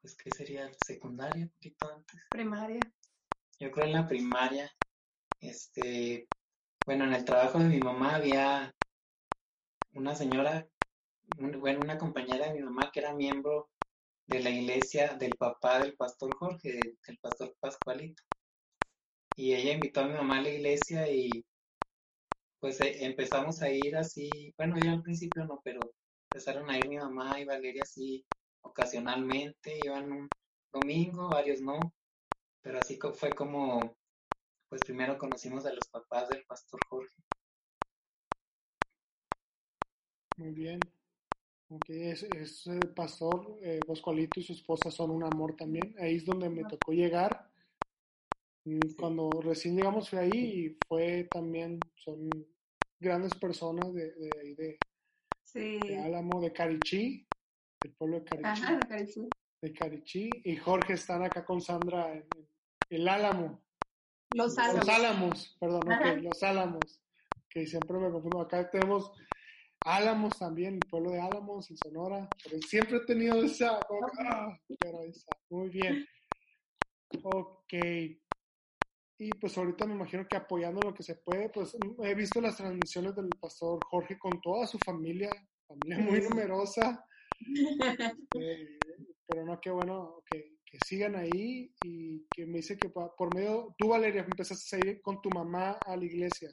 pues, 0.00 0.16
¿qué 0.16 0.30
sería? 0.30 0.72
Secundaria, 0.72 1.44
un 1.44 1.50
poquito 1.50 1.86
antes. 1.86 2.18
Primaria. 2.30 2.90
Yo 3.58 3.70
creo 3.70 3.86
en 3.86 3.92
la 3.92 4.06
primaria, 4.06 4.70
este, 5.40 6.28
bueno, 6.84 7.04
en 7.04 7.14
el 7.14 7.24
trabajo 7.24 7.58
de 7.58 7.66
mi 7.66 7.80
mamá 7.80 8.16
había 8.16 8.74
una 9.92 10.14
señora, 10.14 10.68
bueno, 11.26 11.80
una 11.80 11.98
compañera 11.98 12.46
de 12.46 12.54
mi 12.54 12.62
mamá 12.62 12.90
que 12.92 13.00
era 13.00 13.14
miembro 13.14 13.68
de 14.26 14.40
la 14.40 14.50
iglesia 14.50 15.14
del 15.14 15.36
papá 15.36 15.80
del 15.80 15.96
pastor 15.96 16.34
Jorge, 16.34 16.72
del, 16.72 17.18
pastor 17.20 17.54
Pascualito. 17.60 18.22
Y 19.36 19.54
ella 19.54 19.72
invitó 19.72 20.00
a 20.00 20.06
mi 20.08 20.14
mamá 20.14 20.38
a 20.38 20.42
la 20.42 20.50
iglesia 20.50 21.10
y 21.10 21.44
pues 22.60 22.80
eh, 22.80 23.04
empezamos 23.04 23.62
a 23.62 23.70
ir 23.70 23.96
así, 23.96 24.52
bueno, 24.56 24.78
yo 24.80 24.90
al 24.90 25.02
principio 25.02 25.44
no, 25.44 25.60
pero 25.62 25.92
empezaron 26.32 26.70
a 26.70 26.78
ir 26.78 26.88
mi 26.88 26.96
mamá 26.96 27.40
y 27.40 27.44
Valeria 27.44 27.82
así 27.82 28.24
ocasionalmente, 28.62 29.80
iban 29.80 30.10
un 30.12 30.30
domingo, 30.72 31.30
varios 31.30 31.60
no, 31.60 31.94
pero 32.62 32.78
así 32.78 32.98
fue 33.14 33.34
como, 33.34 33.96
pues 34.68 34.82
primero 34.84 35.18
conocimos 35.18 35.66
a 35.66 35.72
los 35.72 35.88
papás 35.88 36.28
del 36.28 36.44
pastor 36.46 36.80
Jorge. 36.88 37.22
Muy 40.36 40.52
bien. 40.52 40.92
Ok, 41.68 41.86
es, 41.90 42.22
es 42.22 42.66
el 42.66 42.94
pastor 42.94 43.58
eh, 43.62 43.84
Pascualito 43.86 44.38
y 44.38 44.44
su 44.44 44.52
esposa 44.52 44.90
son 44.90 45.10
un 45.10 45.24
amor 45.24 45.56
también. 45.56 45.94
Ahí 45.98 46.16
es 46.16 46.24
donde 46.24 46.48
me 46.48 46.64
tocó 46.64 46.92
llegar. 46.92 47.50
Cuando 48.98 49.40
recién 49.40 49.76
llegamos 49.76 50.10
fui 50.10 50.18
ahí 50.18 50.66
y 50.66 50.74
fue 50.88 51.24
también, 51.32 51.92
son 51.94 52.46
grandes 52.98 53.34
personas 53.36 53.94
de, 53.94 54.12
de, 54.12 54.40
ahí 54.40 54.54
de, 54.54 54.82
Sí. 55.42 55.78
de 55.88 55.98
Álamo, 55.98 56.40
de 56.42 56.52
Carichí, 56.52 57.28
del 57.82 57.94
pueblo 57.94 58.18
de 58.18 58.24
Carichí, 58.24 58.62
Ajá, 58.64 58.76
me 58.78 58.86
pareció. 58.86 59.32
de 59.62 59.72
Carichí. 59.72 60.42
Y 60.44 60.56
Jorge 60.56 60.94
están 60.94 61.22
acá 61.22 61.44
con 61.44 61.60
Sandra 61.60 62.12
en, 62.14 62.28
en 62.36 62.48
el 62.90 63.08
Álamo. 63.08 63.65
Los 64.36 64.54
Los 64.54 64.58
álamos. 64.58 64.88
Álamos, 64.88 65.56
perdón, 65.58 65.82
ok, 65.84 65.92
Ajá. 65.92 66.14
los 66.16 66.42
Álamos, 66.42 67.00
que 67.48 67.66
siempre 67.66 67.98
me 67.98 68.10
confundo. 68.10 68.42
Acá 68.42 68.70
tenemos 68.70 69.10
Álamos 69.80 70.38
también, 70.38 70.74
el 70.74 70.86
pueblo 70.90 71.12
de 71.12 71.20
Álamos 71.20 71.70
en 71.70 71.78
Sonora, 71.78 72.28
pero 72.44 72.58
siempre 72.60 72.98
he 72.98 73.06
tenido 73.06 73.42
esa, 73.42 73.80
como 73.88 74.06
ah, 74.28 74.58
pero 74.78 75.00
esa, 75.04 75.32
muy 75.48 75.70
bien. 75.70 76.06
Ok. 77.22 77.72
Y 79.18 79.32
pues 79.40 79.56
ahorita 79.56 79.86
me 79.86 79.94
imagino 79.94 80.28
que 80.28 80.36
apoyando 80.36 80.82
lo 80.82 80.92
que 80.92 81.02
se 81.02 81.16
puede, 81.16 81.48
pues 81.48 81.74
he 82.02 82.14
visto 82.14 82.38
las 82.38 82.58
transmisiones 82.58 83.16
del 83.16 83.30
pastor 83.40 83.82
Jorge 83.84 84.18
con 84.18 84.38
toda 84.42 84.66
su 84.66 84.78
familia, 84.78 85.30
familia 85.66 85.98
muy 85.98 86.20
numerosa. 86.20 87.04
Eh, 88.34 88.80
pero 89.26 89.44
no, 89.44 89.60
qué 89.60 89.70
bueno 89.70 90.22
que, 90.26 90.55
que 90.66 90.80
sigan 90.80 91.16
ahí 91.16 91.74
y 91.80 92.28
que 92.30 92.46
me 92.46 92.58
dice 92.58 92.76
que 92.76 92.90
por 92.90 93.30
medio, 93.32 93.74
tú 93.78 93.88
Valeria, 93.88 94.22
empezaste 94.22 94.76
a 94.76 94.80
ir 94.80 95.00
con 95.02 95.22
tu 95.22 95.30
mamá 95.30 95.82
a 95.84 95.96
la 95.96 96.04
iglesia. 96.04 96.50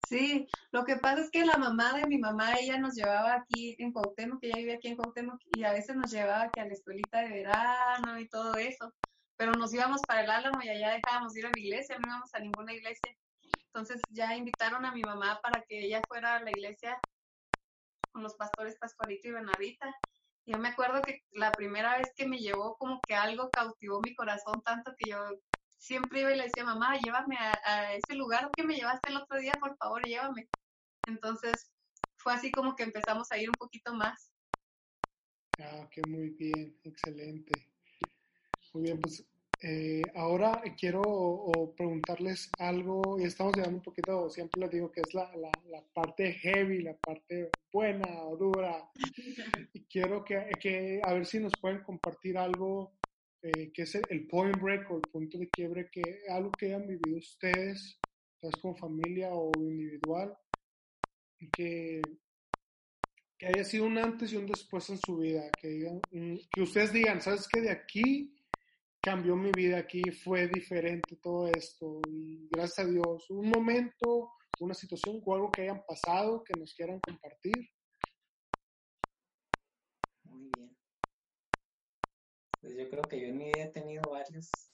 Sí, 0.00 0.46
lo 0.72 0.84
que 0.84 0.96
pasa 0.96 1.22
es 1.22 1.30
que 1.30 1.44
la 1.44 1.58
mamá 1.58 1.94
de 1.98 2.06
mi 2.06 2.18
mamá, 2.18 2.58
ella 2.58 2.78
nos 2.78 2.94
llevaba 2.94 3.34
aquí 3.34 3.76
en 3.78 3.92
Cuauhtémoc, 3.92 4.40
que 4.40 4.46
ella 4.48 4.58
vive 4.58 4.74
aquí 4.74 4.88
en 4.88 4.96
Cuauhtémoc, 4.96 5.40
y 5.46 5.64
a 5.64 5.72
veces 5.72 5.96
nos 5.96 6.10
llevaba 6.10 6.50
que 6.52 6.60
a 6.60 6.66
la 6.66 6.72
escuelita 6.72 7.20
de 7.22 7.30
verano 7.30 8.18
y 8.18 8.28
todo 8.28 8.56
eso, 8.56 8.94
pero 9.36 9.56
nos 9.56 9.74
íbamos 9.74 10.04
para 10.06 10.22
el 10.24 10.30
Álamo 10.30 10.60
y 10.62 10.68
allá 10.68 10.92
dejábamos 10.92 11.34
de 11.34 11.40
ir 11.40 11.46
a 11.46 11.52
la 11.52 11.58
iglesia, 11.58 11.98
no 11.98 12.06
íbamos 12.06 12.34
a 12.34 12.40
ninguna 12.40 12.72
iglesia. 12.74 13.12
Entonces 13.66 14.06
ya 14.10 14.36
invitaron 14.36 14.84
a 14.86 14.92
mi 14.92 15.04
mamá 15.04 15.40
para 15.42 15.62
que 15.64 15.84
ella 15.86 16.04
fuera 16.08 16.36
a 16.36 16.42
la 16.42 16.52
iglesia 16.52 17.02
con 18.12 18.22
los 18.22 18.34
pastores 18.36 18.78
Pascualito 18.78 19.28
y 19.28 19.32
Bernardita. 19.32 19.94
Yo 20.48 20.58
me 20.58 20.68
acuerdo 20.70 21.04
que 21.04 21.24
la 21.32 21.54
primera 21.54 21.98
vez 21.98 22.10
que 22.16 22.26
me 22.26 22.38
llevó, 22.38 22.78
como 22.78 23.04
que 23.06 23.14
algo 23.14 23.50
cautivó 23.52 24.00
mi 24.00 24.14
corazón 24.14 24.62
tanto 24.62 24.94
que 24.96 25.08
yo 25.08 25.18
siempre 25.76 26.22
iba 26.22 26.32
y 26.32 26.38
le 26.38 26.44
decía, 26.44 26.64
mamá, 26.64 26.96
llévame 26.96 27.36
a, 27.36 27.92
ese 27.94 28.14
lugar 28.14 28.52
que 28.56 28.62
me 28.62 28.74
llevaste 28.74 29.10
el 29.10 29.18
otro 29.18 29.38
día, 29.38 29.58
por 29.60 29.76
favor, 29.76 30.02
llévame. 30.02 30.48
Entonces 31.04 31.70
fue 32.16 32.32
así 32.32 32.54
como 32.54 32.76
que 32.76 32.82
empezamos 32.84 33.30
a 33.30 33.36
ir 33.36 33.50
un 33.50 33.58
poquito 33.58 33.92
más. 33.92 34.32
Ah, 35.58 35.86
que 35.90 36.02
muy 36.02 36.30
bien, 36.30 36.74
excelente. 36.82 37.68
Muy 38.72 38.84
bien, 38.84 39.02
pues 39.02 39.26
eh, 39.60 40.10
ahora 40.14 40.62
quiero 40.78 41.02
o, 41.04 41.74
preguntarles 41.74 42.54
algo, 42.58 43.18
y 43.18 43.24
estamos 43.24 43.56
llegando 43.56 43.78
un 43.78 43.82
poquito, 43.82 44.30
siempre 44.30 44.60
les 44.60 44.70
digo 44.70 44.92
que 44.92 45.00
es 45.00 45.14
la, 45.14 45.34
la, 45.36 45.60
la 45.68 45.84
parte 45.92 46.32
heavy, 46.32 46.82
la 46.82 46.96
parte 46.96 47.56
buena 47.72 48.22
o 48.24 48.36
dura, 48.36 48.90
y 49.72 49.84
quiero 49.86 50.24
que, 50.24 50.58
que 50.60 51.00
a 51.02 51.12
ver 51.12 51.26
si 51.26 51.40
nos 51.40 51.58
pueden 51.60 51.82
compartir 51.82 52.38
algo 52.38 52.98
eh, 53.42 53.70
que 53.72 53.82
es 53.82 53.94
el, 53.94 54.06
el 54.10 54.26
point 54.26 54.60
break 54.60 54.90
o 54.90 54.98
el 54.98 55.04
punto 55.04 55.38
de 55.38 55.50
quiebre, 55.50 55.88
que 55.90 56.20
algo 56.28 56.56
que 56.56 56.66
hayan 56.66 56.86
vivido 56.86 57.18
ustedes, 57.18 58.00
vez 58.42 58.58
como 58.58 58.76
familia 58.76 59.30
o 59.32 59.62
individual, 59.62 60.36
y 61.38 61.52
que, 61.52 62.18
que 63.38 63.46
haya 63.46 63.64
sido 63.64 63.86
un 63.86 63.98
antes 63.98 64.32
y 64.32 64.36
un 64.36 64.46
después 64.46 64.90
en 64.90 64.98
su 64.98 65.18
vida, 65.18 65.54
que, 65.56 65.68
digan, 65.68 66.04
mm, 66.10 66.36
que 66.50 66.62
ustedes 66.62 66.92
digan, 66.92 67.20
¿sabes 67.20 67.46
qué? 67.48 67.60
De 67.60 67.70
aquí 67.70 68.37
cambió 69.00 69.36
mi 69.36 69.52
vida, 69.52 69.78
aquí 69.78 70.10
fue 70.10 70.48
diferente 70.48 71.16
todo 71.22 71.48
esto, 71.48 72.02
y 72.06 72.48
gracias 72.50 72.86
a 72.86 72.90
Dios, 72.90 73.30
un 73.30 73.48
momento, 73.48 74.30
una 74.60 74.74
situación 74.74 75.22
o 75.24 75.34
algo 75.34 75.52
que 75.52 75.62
hayan 75.62 75.84
pasado 75.86 76.42
que 76.44 76.54
nos 76.56 76.74
quieran 76.74 77.00
compartir. 77.00 77.68
Muy 80.24 80.48
bien. 80.50 80.76
Pues 82.60 82.76
yo 82.76 82.88
creo 82.90 83.08
que 83.08 83.20
yo 83.20 83.28
en 83.28 83.38
mi 83.38 83.46
vida 83.46 83.64
he 83.64 83.72
tenido 83.72 84.10
varios 84.10 84.72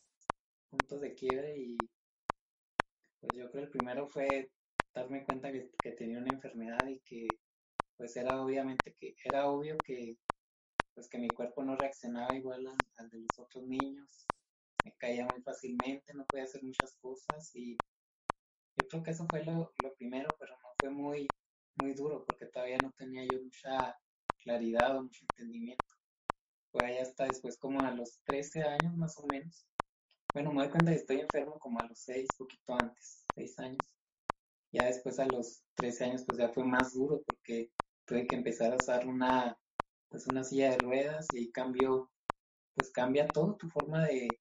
puntos 0.70 1.00
de 1.00 1.14
quiebre 1.14 1.56
y 1.58 1.90
pues 3.20 3.34
yo 3.34 3.50
creo 3.50 3.64
el 3.64 3.70
primero 3.70 4.08
fue 4.08 4.52
darme 4.94 5.24
cuenta 5.24 5.52
que, 5.52 5.70
que 5.80 5.92
tenía 5.92 6.18
una 6.18 6.30
enfermedad 6.30 6.86
y 6.88 7.00
que 7.00 7.40
pues 7.96 8.16
era 8.16 8.42
obviamente 8.42 8.94
que 8.98 9.14
era 9.24 9.48
obvio 9.50 9.82
que 9.82 10.18
pues 10.94 11.08
que 11.08 11.18
mi 11.18 11.32
cuerpo 11.34 11.64
no 11.64 11.76
reaccionaba 11.76 12.34
igual 12.34 12.66
al, 12.96 13.10
de 13.10 13.20
los 13.20 13.38
otros 13.38 13.66
niños, 13.66 14.30
me 14.84 14.92
caía 14.96 15.26
muy 15.26 15.42
fácilmente, 15.42 16.14
no 16.14 16.26
podía 16.26 16.44
hacer 16.44 16.62
muchas 16.62 16.96
cosas 16.96 17.54
y 17.54 17.82
yo 18.76 18.86
creo 18.88 19.02
que 19.02 19.10
eso 19.12 19.28
fue 19.28 19.44
lo, 19.44 19.72
lo 19.78 19.94
primero, 19.94 20.36
pero 20.38 20.52
no 20.60 20.68
fue 20.78 20.90
muy, 20.90 21.34
muy 21.74 21.94
duro 21.94 22.24
porque 22.24 22.46
todavía 22.46 22.78
no 22.78 22.92
tenía 22.92 23.24
yo 23.24 23.42
mucha 23.42 23.98
claridad 24.38 24.96
o 24.96 25.02
mucho 25.02 25.24
entendimiento. 25.24 25.94
Fue 26.70 26.84
ahí 26.86 26.98
hasta 26.98 27.26
después 27.26 27.58
como 27.58 27.80
a 27.80 27.92
los 27.92 28.20
13 28.24 28.62
años 28.62 28.96
más 28.96 29.16
o 29.18 29.26
menos. 29.26 29.66
Bueno, 30.32 30.52
me 30.52 30.62
doy 30.62 30.70
cuenta 30.70 30.90
que 30.90 30.96
estoy 30.98 31.20
enfermo 31.20 31.58
como 31.58 31.80
a 31.80 31.86
los 31.86 32.00
6, 32.00 32.34
poquito 32.36 32.74
antes, 32.74 33.26
6 33.34 33.58
años. 33.60 33.94
Ya 34.72 34.86
después 34.86 35.18
a 35.20 35.26
los 35.26 35.64
13 35.74 36.04
años 36.04 36.24
pues 36.26 36.38
ya 36.38 36.48
fue 36.48 36.64
más 36.64 36.94
duro 36.94 37.22
porque 37.24 37.72
tuve 38.04 38.26
que 38.26 38.34
empezar 38.34 38.72
a 38.72 38.76
usar 38.76 39.06
una 39.06 39.56
pues 40.14 40.28
una 40.28 40.44
silla 40.44 40.70
de 40.70 40.78
ruedas 40.78 41.34
y 41.34 41.50
cambio 41.50 42.12
pues 42.72 42.92
cambia 42.92 43.32
todo 43.32 43.56
tu 43.56 43.68
forma 43.68 44.06
de 44.06 44.40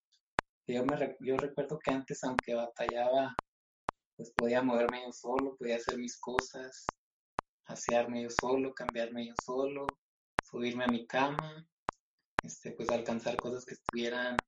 yo 0.67 0.85
me 0.85 1.17
yo 1.19 1.35
recuerdo 1.35 1.79
que 1.79 1.89
antes 1.89 2.23
aunque 2.23 2.53
batallaba 2.53 3.39
pues 4.15 4.31
podía 4.35 4.61
moverme 4.61 5.01
yo 5.03 5.11
solo 5.11 5.55
podía 5.57 5.77
hacer 5.77 5.97
mis 5.97 6.19
cosas 6.19 6.95
asearme 7.65 8.21
yo 8.21 8.29
solo 8.29 8.71
cambiarme 8.71 9.25
yo 9.25 9.35
solo 9.35 9.97
subirme 10.43 10.83
a 10.83 10.89
mi 10.89 11.07
cama 11.07 11.67
este 12.43 12.73
pues 12.73 12.91
alcanzar 12.91 13.39
cosas 13.39 13.65
que 13.65 13.73
estuvieran 13.73 14.43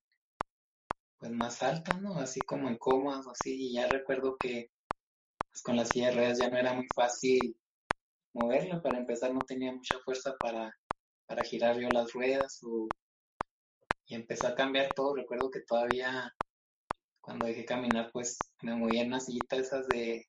pues 1.17 1.31
más 1.31 1.63
altas 1.63 1.99
no 2.03 2.19
así 2.19 2.45
como 2.45 2.69
en 2.69 2.77
comas 2.77 3.25
o 3.25 3.31
así 3.31 3.69
y 3.69 3.73
ya 3.73 3.87
recuerdo 3.87 4.37
que 4.37 4.69
pues 5.49 5.63
con 5.63 5.75
la 5.75 5.85
silla 5.85 6.09
de 6.09 6.17
ruedas 6.17 6.37
ya 6.37 6.51
no 6.51 6.57
era 6.59 6.73
muy 6.75 6.87
fácil 6.89 7.57
moverla. 8.35 8.81
Para 8.81 8.99
empezar 8.99 9.33
no 9.33 9.45
tenía 9.45 9.71
mucha 9.71 9.97
fuerza 9.99 10.35
para, 10.39 10.77
para 11.27 11.43
girar 11.43 11.79
yo 11.79 11.89
las 11.89 12.13
ruedas 12.13 12.59
o, 12.63 12.93
y 14.05 14.15
empezó 14.15 14.47
a 14.47 14.55
cambiar 14.55 14.93
todo. 14.95 15.15
Recuerdo 15.15 15.49
que 15.51 15.61
todavía 15.61 16.31
cuando 17.21 17.45
dejé 17.45 17.65
caminar 17.65 18.11
pues 18.13 18.53
me 18.61 18.75
movía 18.75 19.01
en 19.01 19.07
una 19.09 19.19
sillita 19.19 19.57
esas 19.57 19.87
de, 19.87 20.25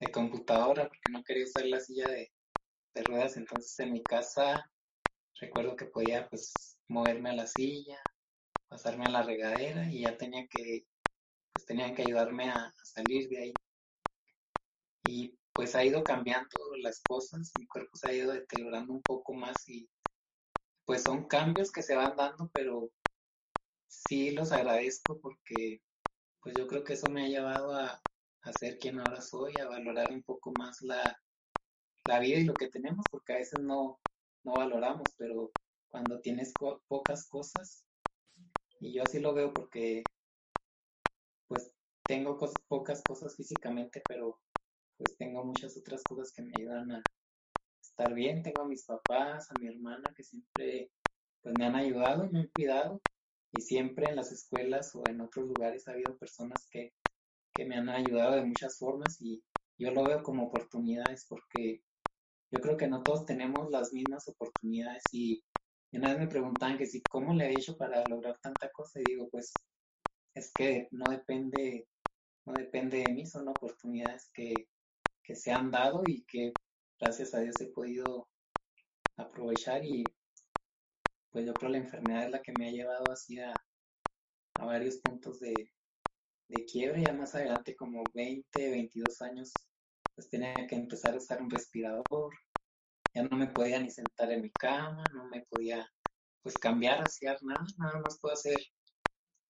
de 0.00 0.10
computadora 0.12 0.88
porque 0.88 1.10
no 1.10 1.22
quería 1.24 1.44
usar 1.44 1.66
la 1.66 1.80
silla 1.80 2.08
de, 2.08 2.32
de 2.94 3.04
ruedas. 3.04 3.36
Entonces 3.36 3.78
en 3.80 3.92
mi 3.92 4.04
casa 4.06 4.64
recuerdo 5.40 5.76
que 5.76 5.86
podía 5.86 6.28
pues 6.28 6.78
moverme 6.88 7.30
a 7.30 7.34
la 7.34 7.46
silla, 7.46 7.98
pasarme 8.68 9.06
a 9.06 9.10
la 9.10 9.22
regadera 9.22 9.90
y 9.92 10.02
ya 10.02 10.16
tenía 10.16 10.46
que, 10.48 10.86
pues 11.52 11.66
que 11.66 12.02
ayudarme 12.02 12.50
a, 12.50 12.72
salir 12.84 13.28
de 13.28 13.38
ahí. 13.42 13.60
Y 15.02 15.38
pues 15.52 15.74
ha 15.74 15.84
ido 15.84 16.04
cambiando 16.04 16.56
las 16.82 17.02
cosas, 17.04 17.54
mi 17.56 17.66
cuerpo 17.66 17.90
se 17.96 18.08
ha 18.08 18.12
ido 18.14 18.32
deteriorando 18.32 18.92
un 18.92 19.02
poco 19.02 19.34
más 19.34 19.68
y 19.68 19.88
pues 20.90 21.04
son 21.04 21.28
cambios 21.28 21.70
que 21.72 21.82
se 21.84 21.94
van 21.96 22.16
dando, 22.16 22.50
pero 22.52 22.90
sí 23.86 24.32
los 24.32 24.52
agradezco 24.52 25.20
porque 25.20 25.84
pues 26.42 26.56
yo 26.56 26.66
creo 26.68 26.84
que 26.84 26.94
eso 26.94 27.10
me 27.10 27.24
ha 27.26 27.28
llevado 27.28 27.74
a, 27.74 28.02
a 28.42 28.52
ser 28.54 28.78
quien 28.78 29.00
ahora 29.00 29.22
soy, 29.22 29.58
a 29.58 29.68
valorar 29.68 30.12
un 30.12 30.24
poco 30.24 30.52
más 30.54 30.82
la, 30.82 31.16
la 32.04 32.20
vida 32.20 32.38
y 32.40 32.44
lo 32.44 32.56
que 32.56 32.68
tenemos, 32.70 33.08
porque 33.10 33.34
a 33.34 33.38
veces 33.38 33.60
no, 33.62 34.02
no 34.44 34.56
valoramos, 34.56 35.14
pero 35.18 35.54
cuando 35.88 36.20
tienes 36.20 36.56
pocas 36.88 37.28
cosas, 37.28 37.86
y 38.80 38.94
yo 38.94 39.04
así 39.04 39.20
lo 39.20 39.34
veo 39.34 39.54
porque 39.54 40.10
pues 41.48 41.74
tengo 42.06 42.38
pocas 42.66 43.04
cosas 43.04 43.36
físicamente, 43.36 44.04
pero 44.08 44.40
pues 44.96 45.16
tengo 45.18 45.44
muchas 45.44 45.76
otras 45.78 46.04
cosas 46.06 46.32
que 46.32 46.42
me 46.42 46.56
ayudan 46.56 46.92
a 46.92 47.08
estar 48.00 48.14
bien. 48.14 48.42
Tengo 48.42 48.62
a 48.62 48.68
mis 48.68 48.84
papás, 48.84 49.50
a 49.50 49.56
mi 49.56 49.66
hermana 49.68 50.12
que 50.16 50.22
siempre 50.22 50.90
pues 51.42 51.54
me 51.54 51.66
han 51.66 51.74
ayudado 51.76 52.24
y 52.24 52.30
me 52.30 52.40
han 52.40 52.48
cuidado. 52.48 53.02
Y 53.52 53.60
siempre 53.60 54.08
en 54.08 54.16
las 54.16 54.32
escuelas 54.32 54.94
o 54.94 55.06
en 55.06 55.20
otros 55.20 55.46
lugares 55.46 55.86
ha 55.86 55.92
habido 55.92 56.16
personas 56.16 56.66
que, 56.70 56.94
que 57.52 57.64
me 57.64 57.76
han 57.76 57.88
ayudado 57.88 58.36
de 58.36 58.44
muchas 58.44 58.78
formas 58.78 59.20
y 59.20 59.42
yo 59.76 59.90
lo 59.90 60.04
veo 60.04 60.22
como 60.22 60.46
oportunidades 60.46 61.26
porque 61.28 61.82
yo 62.50 62.60
creo 62.60 62.76
que 62.76 62.88
no 62.88 63.02
todos 63.02 63.26
tenemos 63.26 63.70
las 63.70 63.92
mismas 63.92 64.28
oportunidades 64.28 65.08
y, 65.12 65.44
una 65.92 66.10
vez 66.10 66.20
me 66.20 66.28
preguntaban 66.28 66.78
que 66.78 66.86
si 66.86 67.04
cómo 67.06 67.34
le 67.34 67.46
he 67.48 67.56
hecho 67.56 67.76
para 67.76 68.06
lograr 68.06 68.38
tanta 68.40 68.70
cosa 68.70 69.00
y 69.00 69.06
digo 69.06 69.28
pues 69.28 69.64
es 70.34 70.54
que 70.54 70.86
no 70.92 71.10
depende 71.10 71.88
no 72.46 72.52
depende 72.54 72.98
de 72.98 73.12
mí 73.12 73.26
son 73.26 73.48
oportunidades 73.48 74.30
que, 74.32 74.68
que 75.20 75.34
se 75.34 75.50
han 75.50 75.72
dado 75.72 76.06
y 76.06 76.24
que 76.24 76.58
gracias 77.00 77.34
a 77.34 77.40
Dios 77.40 77.60
he 77.60 77.66
podido 77.72 78.28
aprovechar 79.16 79.84
y 79.84 80.14
pues 81.30 81.46
yo 81.46 81.54
creo 81.56 81.70
la 81.70 81.78
enfermedad 81.78 82.24
es 82.26 82.30
la 82.30 82.42
que 82.42 82.52
me 82.52 82.68
ha 82.68 82.72
llevado 82.72 83.10
así 83.10 83.38
a, 83.40 83.60
a 84.54 84.66
varios 84.66 84.98
puntos 84.98 85.40
de, 85.40 85.72
de 86.48 86.64
quiebre. 86.66 87.02
Ya 87.04 87.12
más 87.14 87.34
adelante 87.34 87.76
como 87.76 88.10
20, 88.14 88.70
22 88.70 89.22
años 89.22 89.68
pues 90.14 90.28
tenía 90.30 90.66
que 90.68 90.76
empezar 90.76 91.14
a 91.14 91.18
usar 91.18 91.42
un 91.42 91.50
respirador, 91.50 92.34
ya 93.14 93.24
no 93.24 93.36
me 93.36 93.48
podía 93.48 93.80
ni 93.80 93.90
sentar 93.90 94.32
en 94.32 94.42
mi 94.42 94.52
cama, 94.52 95.10
no 95.14 95.28
me 95.28 95.44
podía 95.46 95.88
pues 96.42 96.58
cambiar, 96.58 97.02
hacer 97.02 97.38
nada, 97.42 97.64
nada 97.78 98.00
más 98.00 98.18
puedo 98.20 98.34
hacer 98.34 98.60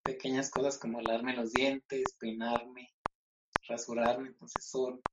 pequeñas 0.03 0.51
cosas 0.51 0.79
como 0.79 1.01
lavarme 1.01 1.35
los 1.37 1.53
dientes, 1.53 2.17
peinarme, 2.19 2.89
rasurarme, 3.69 4.29
entonces 4.29 4.69
son, 4.69 5.05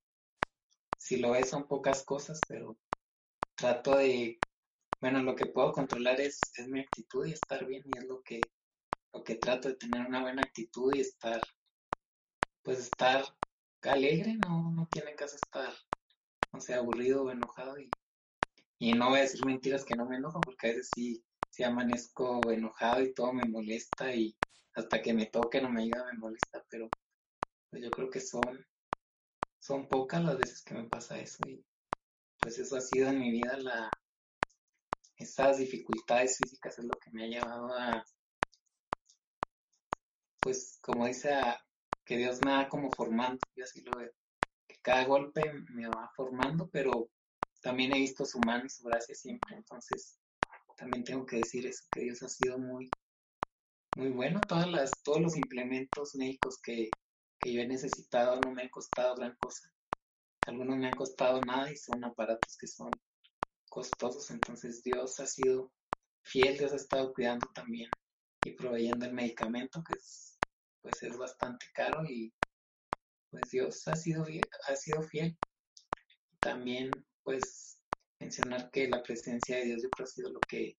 si 0.98 1.18
lo 1.18 1.32
ves 1.32 1.50
son 1.50 1.68
pocas 1.68 2.04
cosas, 2.06 2.46
pero 2.48 2.80
trato 3.56 3.98
de, 3.98 4.44
bueno, 5.02 5.24
lo 5.24 5.36
que 5.36 5.48
puedo 5.48 5.72
controlar 5.74 6.22
es, 6.22 6.52
es 6.58 6.68
mi 6.70 6.82
actitud 6.82 7.26
y 7.28 7.34
estar 7.34 7.66
bien 7.66 7.84
y 7.88 7.98
es 7.98 8.06
lo 8.06 8.24
que, 8.24 8.54
lo 9.14 9.24
que 9.24 9.36
trato 9.36 9.70
de 9.70 9.76
tener 9.78 10.06
una 10.08 10.22
buena 10.24 10.44
actitud 10.44 10.94
y 10.94 11.02
estar, 11.02 11.44
pues 12.64 12.80
estar 12.80 13.26
alegre, 13.82 14.36
no, 14.36 14.72
no 14.72 14.88
tiene 14.88 15.16
caso 15.16 15.36
estar, 15.38 15.74
no 16.54 16.62
sé, 16.62 16.74
aburrido 16.76 17.24
o 17.26 17.32
enojado 17.32 17.80
y, 17.80 17.96
y 18.80 18.94
no 18.94 19.10
voy 19.10 19.20
a 19.20 19.24
decir 19.24 19.46
mentiras 19.46 19.86
que 19.86 19.96
no 19.96 20.08
me 20.08 20.18
enojo 20.18 20.44
porque 20.46 20.68
a 20.68 20.70
veces 20.72 20.92
sí, 20.92 21.26
sí 21.50 21.64
amanezco 21.64 22.52
enojado 22.52 23.04
y 23.04 23.14
todo 23.14 23.34
me 23.34 23.48
molesta 23.50 24.16
y 24.16 24.38
hasta 24.74 25.02
que 25.02 25.14
me 25.14 25.28
toque 25.28 25.62
no 25.62 25.70
me 25.72 25.84
diga 25.84 26.06
me 26.06 26.18
molesta, 26.20 26.66
pero 26.70 26.94
pues 27.70 27.84
yo 27.84 27.92
creo 27.92 28.10
que 28.10 28.22
son, 28.22 28.66
son 29.68 29.90
pocas 29.90 30.24
las 30.24 30.38
veces 30.38 30.64
que 30.64 30.74
me 30.74 30.86
pasa 30.86 31.20
eso 31.20 31.46
y 31.46 31.66
pues 32.40 32.58
eso 32.58 32.78
ha 32.78 32.82
sido 32.82 33.10
en 33.10 33.20
mi 33.20 33.32
vida 33.32 33.58
la, 33.58 33.94
esas 35.18 35.58
dificultades 35.58 36.38
físicas 36.38 36.80
es 36.80 36.86
lo 36.86 36.98
que 36.98 37.12
me 37.12 37.26
ha 37.26 37.28
llevado 37.28 37.74
a, 37.74 38.06
pues 40.42 40.80
como 40.82 41.06
dice, 41.06 41.34
a, 41.34 41.60
que 42.06 42.16
Dios 42.16 42.42
me 42.42 42.52
va 42.52 42.70
como 42.70 42.90
formando, 42.92 43.44
y 43.56 43.62
así 43.62 43.82
lo 43.82 43.98
veo, 43.98 44.12
que 44.66 44.78
cada 44.82 45.04
golpe 45.04 45.52
me 45.74 45.90
va 45.90 46.10
formando, 46.16 46.70
pero 46.70 47.10
también 47.62 47.92
he 47.92 48.00
visto 48.00 48.24
su 48.24 48.40
mano 48.40 48.66
y 48.66 48.70
su 48.70 48.86
gracia 48.86 49.16
siempre, 49.16 49.58
entonces 49.58 50.18
también 50.78 51.04
tengo 51.04 51.26
que 51.26 51.38
decir 51.38 51.68
eso, 51.68 51.84
que 51.92 52.02
Dios 52.02 52.24
ha 52.24 52.30
sido 52.30 52.58
muy, 52.58 52.96
muy 53.96 54.12
bueno, 54.12 54.46
todas 54.48 54.70
las, 54.70 55.02
todos 55.04 55.20
los 55.20 55.36
implementos 55.36 56.16
médicos 56.16 56.58
que, 56.62 56.94
que 57.40 57.54
yo 57.54 57.62
he 57.62 57.68
necesitado 57.68 58.42
no 58.42 58.52
me 58.52 58.64
han 58.64 58.70
costado 58.70 59.16
gran 59.16 59.36
cosa, 59.38 59.74
algunos 60.46 60.78
me 60.78 60.88
han 60.88 60.96
costado 60.96 61.42
nada 61.44 61.72
y 61.72 61.76
son 61.76 62.04
aparatos 62.04 62.58
que 62.58 62.68
son 62.68 63.02
costosos, 63.70 64.32
entonces 64.32 64.84
Dios 64.84 65.20
ha 65.20 65.28
sido 65.28 65.72
fiel, 66.22 66.58
Dios 66.58 66.74
ha 66.74 66.78
estado 66.78 67.14
cuidando 67.14 67.48
también 67.54 67.92
y 68.44 68.54
proveyendo 68.54 69.06
el 69.06 69.14
medicamento 69.14 69.84
que 69.84 69.96
es 69.96 70.38
pues 70.82 71.04
es 71.04 71.18
bastante 71.18 71.66
caro 71.74 72.06
y 72.06 72.34
pues 73.30 73.50
Dios 73.50 73.86
ha 73.90 73.96
sido, 73.96 74.26
ha 74.68 74.76
sido 74.78 75.02
fiel. 75.02 75.38
También 76.40 77.06
pues 77.24 77.82
mencionar 78.20 78.72
que 78.72 78.88
la 78.88 79.04
presencia 79.04 79.58
de 79.58 79.66
Dios 79.66 79.84
yo 79.84 79.92
creo 79.92 80.06
ha 80.06 80.10
sido 80.10 80.32
lo 80.32 80.44
que, 80.46 80.78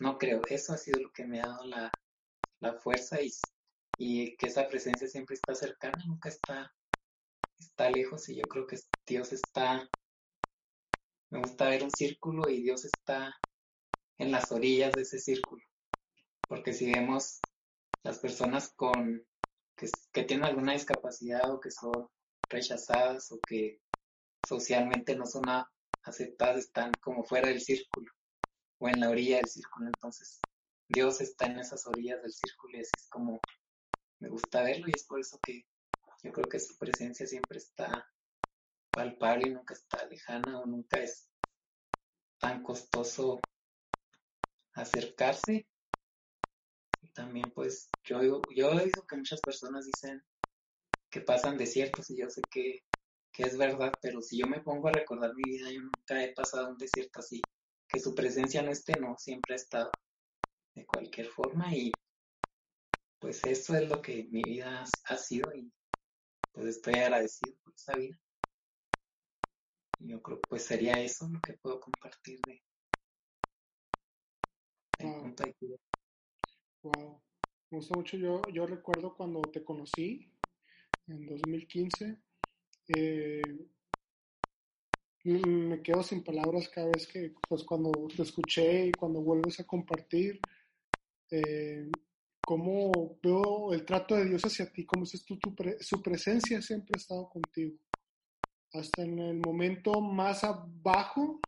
no 0.00 0.18
creo, 0.18 0.44
eso 0.46 0.72
ha 0.72 0.76
sido 0.76 0.98
lo 0.98 1.12
que 1.12 1.24
me 1.24 1.40
ha 1.40 1.46
dado 1.46 1.66
la, 1.66 1.96
la 2.60 2.74
fuerza 2.74 3.22
y, 3.22 3.30
y 3.98 4.36
que 4.36 4.46
esa 4.46 4.68
presencia 4.68 5.08
siempre 5.08 5.34
está 5.34 5.54
cercana, 5.56 6.02
nunca 6.06 6.28
está, 6.28 6.72
está 7.58 7.90
lejos 7.90 8.28
y 8.28 8.36
yo 8.36 8.46
creo 8.48 8.64
que 8.66 8.78
Dios 9.04 9.32
está, 9.32 9.90
me 11.30 11.40
gusta 11.40 11.68
ver 11.68 11.82
un 11.82 11.90
círculo 11.90 12.48
y 12.48 12.62
Dios 12.62 12.84
está 12.84 13.34
en 14.18 14.30
las 14.30 14.52
orillas 14.52 14.94
de 14.94 15.02
ese 15.02 15.18
círculo. 15.18 15.62
Porque 16.46 16.72
si 16.72 16.90
vemos 16.90 17.42
las 18.04 18.20
personas 18.20 18.72
con 18.72 19.26
que, 19.76 19.88
tienen 20.24 20.44
alguna 20.44 20.72
discapacidad 20.72 21.52
o 21.52 21.60
que 21.60 21.72
son 21.72 22.08
rechazadas 22.48 23.32
o 23.32 23.42
que 23.44 23.80
socialmente 24.40 25.16
no 25.16 25.26
son 25.26 25.46
aceptadas 26.04 26.58
están 26.58 26.96
como 26.98 27.24
fuera 27.24 27.48
del 27.48 27.60
círculo 27.60 28.10
o 28.78 28.88
en 28.88 29.00
la 29.00 29.10
orilla 29.10 29.38
del 29.38 29.48
círculo. 29.48 29.88
Entonces, 29.88 30.46
Dios 30.88 31.20
está 31.20 31.46
en 31.46 31.58
esas 31.58 31.84
orillas 31.86 32.22
del 32.22 32.32
círculo 32.32 32.78
y 32.78 32.80
así 32.80 32.94
es 32.96 33.08
como 33.08 33.44
me 34.20 34.28
gusta 34.28 34.62
verlo 34.62 34.88
y 34.88 34.94
es 34.94 35.04
por 35.04 35.20
eso 35.20 35.40
que 35.42 35.66
yo 36.22 36.32
creo 36.32 36.48
que 36.48 36.58
su 36.58 36.76
presencia 36.76 37.26
siempre 37.26 37.58
está 37.58 38.08
palpable 38.92 39.46
y 39.46 39.50
nunca 39.50 39.74
está 39.74 40.04
lejana 40.06 40.60
o 40.60 40.66
nunca 40.66 41.00
es 41.00 41.30
tan 42.38 42.62
costoso 42.62 43.40
acercarse. 44.72 45.68
También 47.14 47.52
pues 47.52 47.96
yo, 48.04 48.20
yo 48.54 48.72
he 48.72 48.82
oído 48.82 49.06
que 49.06 49.16
muchas 49.16 49.42
personas 49.42 49.86
dicen 49.86 50.22
que 51.10 51.20
pasan 51.20 51.56
desiertos 51.56 52.10
y 52.10 52.18
yo 52.18 52.28
sé 52.28 52.46
que, 52.50 52.80
que 53.32 53.44
es 53.44 53.56
verdad, 53.56 53.98
pero 54.02 54.20
si 54.20 54.38
yo 54.38 54.46
me 54.46 54.60
pongo 54.60 54.88
a 54.88 54.92
recordar 54.92 55.34
mi 55.34 55.44
vida, 55.48 55.70
yo 55.70 55.80
nunca 55.80 56.22
he 56.22 56.34
pasado 56.34 56.68
un 56.68 56.76
desierto 56.76 57.20
así, 57.20 57.48
que 57.88 57.98
su 58.00 58.14
presencia 58.14 58.62
no 58.62 58.70
esté, 58.70 59.00
no, 59.00 59.16
siempre 59.16 59.54
ha 59.54 59.56
estado 59.56 59.96
de 60.74 60.84
cualquier 60.84 61.26
forma 61.28 61.74
y 61.74 61.98
pues 63.18 63.44
eso 63.44 63.76
es 63.76 63.88
lo 63.88 64.02
que 64.02 64.24
mi 64.30 64.44
vida 64.44 64.84
ha 65.04 65.16
sido 65.18 65.54
y 65.54 65.72
pues 66.52 66.66
estoy 66.68 66.96
agradecido 66.96 67.56
por 67.64 67.74
esa 67.74 67.96
vida. 67.96 68.18
Y 69.98 70.10
yo 70.10 70.22
creo 70.22 70.38
que 70.40 70.46
pues 70.48 70.64
sería 70.64 71.00
eso 71.00 71.28
lo 71.28 71.42
que 71.42 71.54
puedo 71.58 71.78
compartir 71.80 72.42
de, 72.44 72.64
de 74.98 75.54
Wow, 76.82 77.22
me 77.70 77.78
gusta 77.78 77.94
mucho. 77.94 78.16
Yo, 78.16 78.48
yo 78.50 78.66
recuerdo 78.66 79.16
cuando 79.16 79.50
te 79.50 79.64
conocí 79.64 80.32
en 81.06 81.26
2015. 81.26 82.22
Eh, 82.88 83.58
me 85.24 85.82
quedo 85.82 86.02
sin 86.02 86.24
palabras 86.24 86.68
cada 86.68 86.88
vez 86.88 87.06
que, 87.06 87.34
pues 87.48 87.64
cuando 87.64 88.06
te 88.14 88.22
escuché 88.22 88.86
y 88.86 88.94
cuando 88.96 89.20
vuelves 89.22 89.60
a 89.60 89.66
compartir, 89.66 90.44
eh, 91.30 91.86
cómo 92.48 93.18
veo 93.22 93.74
el 93.74 93.84
trato 93.84 94.14
de 94.16 94.24
Dios 94.24 94.42
hacia 94.46 94.72
ti, 94.72 94.86
cómo 94.86 95.04
es 95.04 95.22
tu, 95.26 95.38
tu 95.38 95.54
su 95.80 96.02
presencia 96.02 96.62
siempre 96.62 96.94
ha 96.94 96.96
estado 96.96 97.28
contigo. 97.28 97.76
hasta 98.72 99.02
en 99.02 99.18
el 99.18 99.36
momento 99.38 100.00
más 100.00 100.44
abajo 100.44 101.44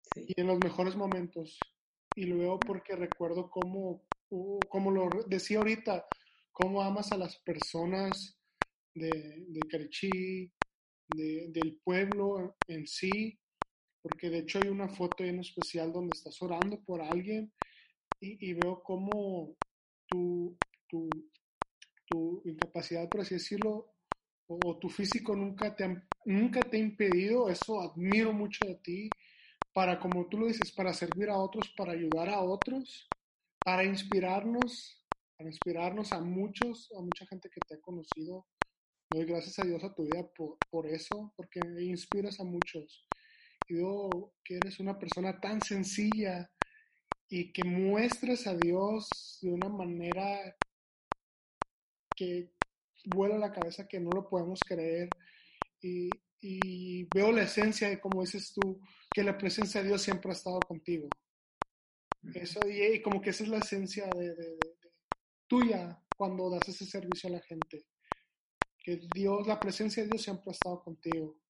Sí. 0.00 0.24
y 0.26 0.40
en 0.40 0.46
los 0.46 0.58
mejores 0.58 0.96
momentos. 0.96 1.76
Y 2.14 2.24
lo 2.24 2.38
veo 2.38 2.64
porque 2.64 2.96
recuerdo 2.96 3.50
cómo, 3.50 4.06
uh, 4.30 4.66
como 4.68 4.90
lo 4.90 5.24
decía 5.28 5.58
ahorita, 5.58 6.06
cómo 6.50 6.80
amas 6.82 7.12
a 7.12 7.18
las 7.18 7.38
personas 7.40 8.40
de, 8.94 9.44
de 9.48 9.68
Carchi, 9.68 10.50
de- 11.08 11.48
del 11.50 11.78
pueblo 11.84 12.56
en 12.68 12.86
sí, 12.86 13.38
porque 14.02 14.30
de 14.30 14.38
hecho 14.38 14.60
hay 14.60 14.68
una 14.68 14.88
foto 14.88 15.24
en 15.24 15.40
especial 15.40 15.92
donde 15.92 16.14
estás 16.14 16.40
orando 16.42 16.82
por 16.84 17.02
alguien 17.02 17.52
y, 18.20 18.50
y 18.50 18.54
veo 18.54 18.82
cómo 18.82 19.56
tu, 20.06 20.60
tu, 20.88 21.30
tu 22.06 22.42
incapacidad, 22.46 23.10
por 23.10 23.20
así 23.20 23.34
decirlo, 23.34 23.94
o, 24.46 24.78
tu 24.78 24.88
físico 24.88 25.34
nunca 25.36 25.74
te, 25.76 25.84
han- 25.84 26.10
nunca 26.24 26.68
te 26.70 26.76
ha 26.76 26.80
impedido, 26.80 27.48
eso 27.50 27.80
admiro 27.80 28.32
mucho 28.32 28.66
de 28.66 28.76
ti, 28.76 29.16
para, 29.72 29.98
como 30.00 30.28
tú 30.28 30.38
lo 30.38 30.46
dices, 30.46 30.72
para 30.72 30.94
servir 30.94 31.30
a 31.30 31.38
otros, 31.38 31.70
para 31.76 31.92
ayudar 31.92 32.28
a 32.30 32.40
otros, 32.42 33.14
para 33.62 33.84
inspirarnos, 33.84 35.04
para 35.36 35.50
inspirarnos 35.50 36.12
a 36.12 36.20
muchos, 36.20 36.90
a 36.98 37.02
mucha 37.02 37.26
gente 37.26 37.50
que 37.50 37.62
te 37.62 37.74
ha 37.76 37.80
conocido. 37.80 38.48
Doy 39.10 39.24
gracias 39.26 39.58
a 39.60 39.64
Dios 39.64 39.84
a 39.84 39.94
tu 39.94 40.04
vida 40.04 40.28
por, 40.34 40.60
por 40.70 40.86
eso, 40.88 41.32
porque 41.36 41.60
inspiras 41.82 42.40
a 42.40 42.44
muchos. 42.44 43.08
Y 43.68 43.74
veo 43.76 44.34
que 44.44 44.56
eres 44.58 44.80
una 44.80 44.98
persona 44.98 45.40
tan 45.40 45.60
sencilla 45.60 46.52
y 47.28 47.52
que 47.52 47.64
muestres 47.64 48.46
a 48.46 48.56
Dios 48.56 49.38
de 49.42 49.50
una 49.50 49.68
manera 49.68 50.56
que 52.14 52.54
vuela 53.04 53.38
la 53.38 53.52
cabeza 53.52 53.88
que 53.88 54.00
no 54.00 54.12
lo 54.12 54.28
podemos 54.28 54.64
creer. 54.64 55.16
Y, 55.80 56.22
y 56.40 57.04
veo 57.10 57.32
la 57.32 57.44
esencia 57.44 57.88
de, 57.88 58.00
como 58.00 58.22
dices 58.22 58.52
tú, 58.54 58.80
que 59.12 59.22
la 59.22 59.38
presencia 59.38 59.82
de 59.82 59.88
Dios 59.88 60.02
siempre 60.02 60.30
ha 60.30 60.34
estado 60.34 60.66
contigo. 60.66 61.14
Eso, 62.34 62.68
y, 62.68 62.82
y 62.82 63.02
como 63.02 63.20
que 63.20 63.30
esa 63.30 63.44
es 63.44 63.50
la 63.50 63.58
esencia 63.58 64.12
de, 64.14 64.34
de- 64.34 64.76
tuya 65.48 66.02
cuando 66.16 66.50
das 66.50 66.68
ese 66.68 66.86
servicio 66.86 67.28
a 67.28 67.32
la 67.32 67.42
gente. 67.42 67.86
Que 68.78 68.96
Dios, 69.12 69.46
la 69.46 69.60
presencia 69.60 70.02
de 70.02 70.10
Dios 70.10 70.22
siempre 70.22 70.46
ha 70.48 70.52
estado 70.52 70.82
contigo. 70.82 71.40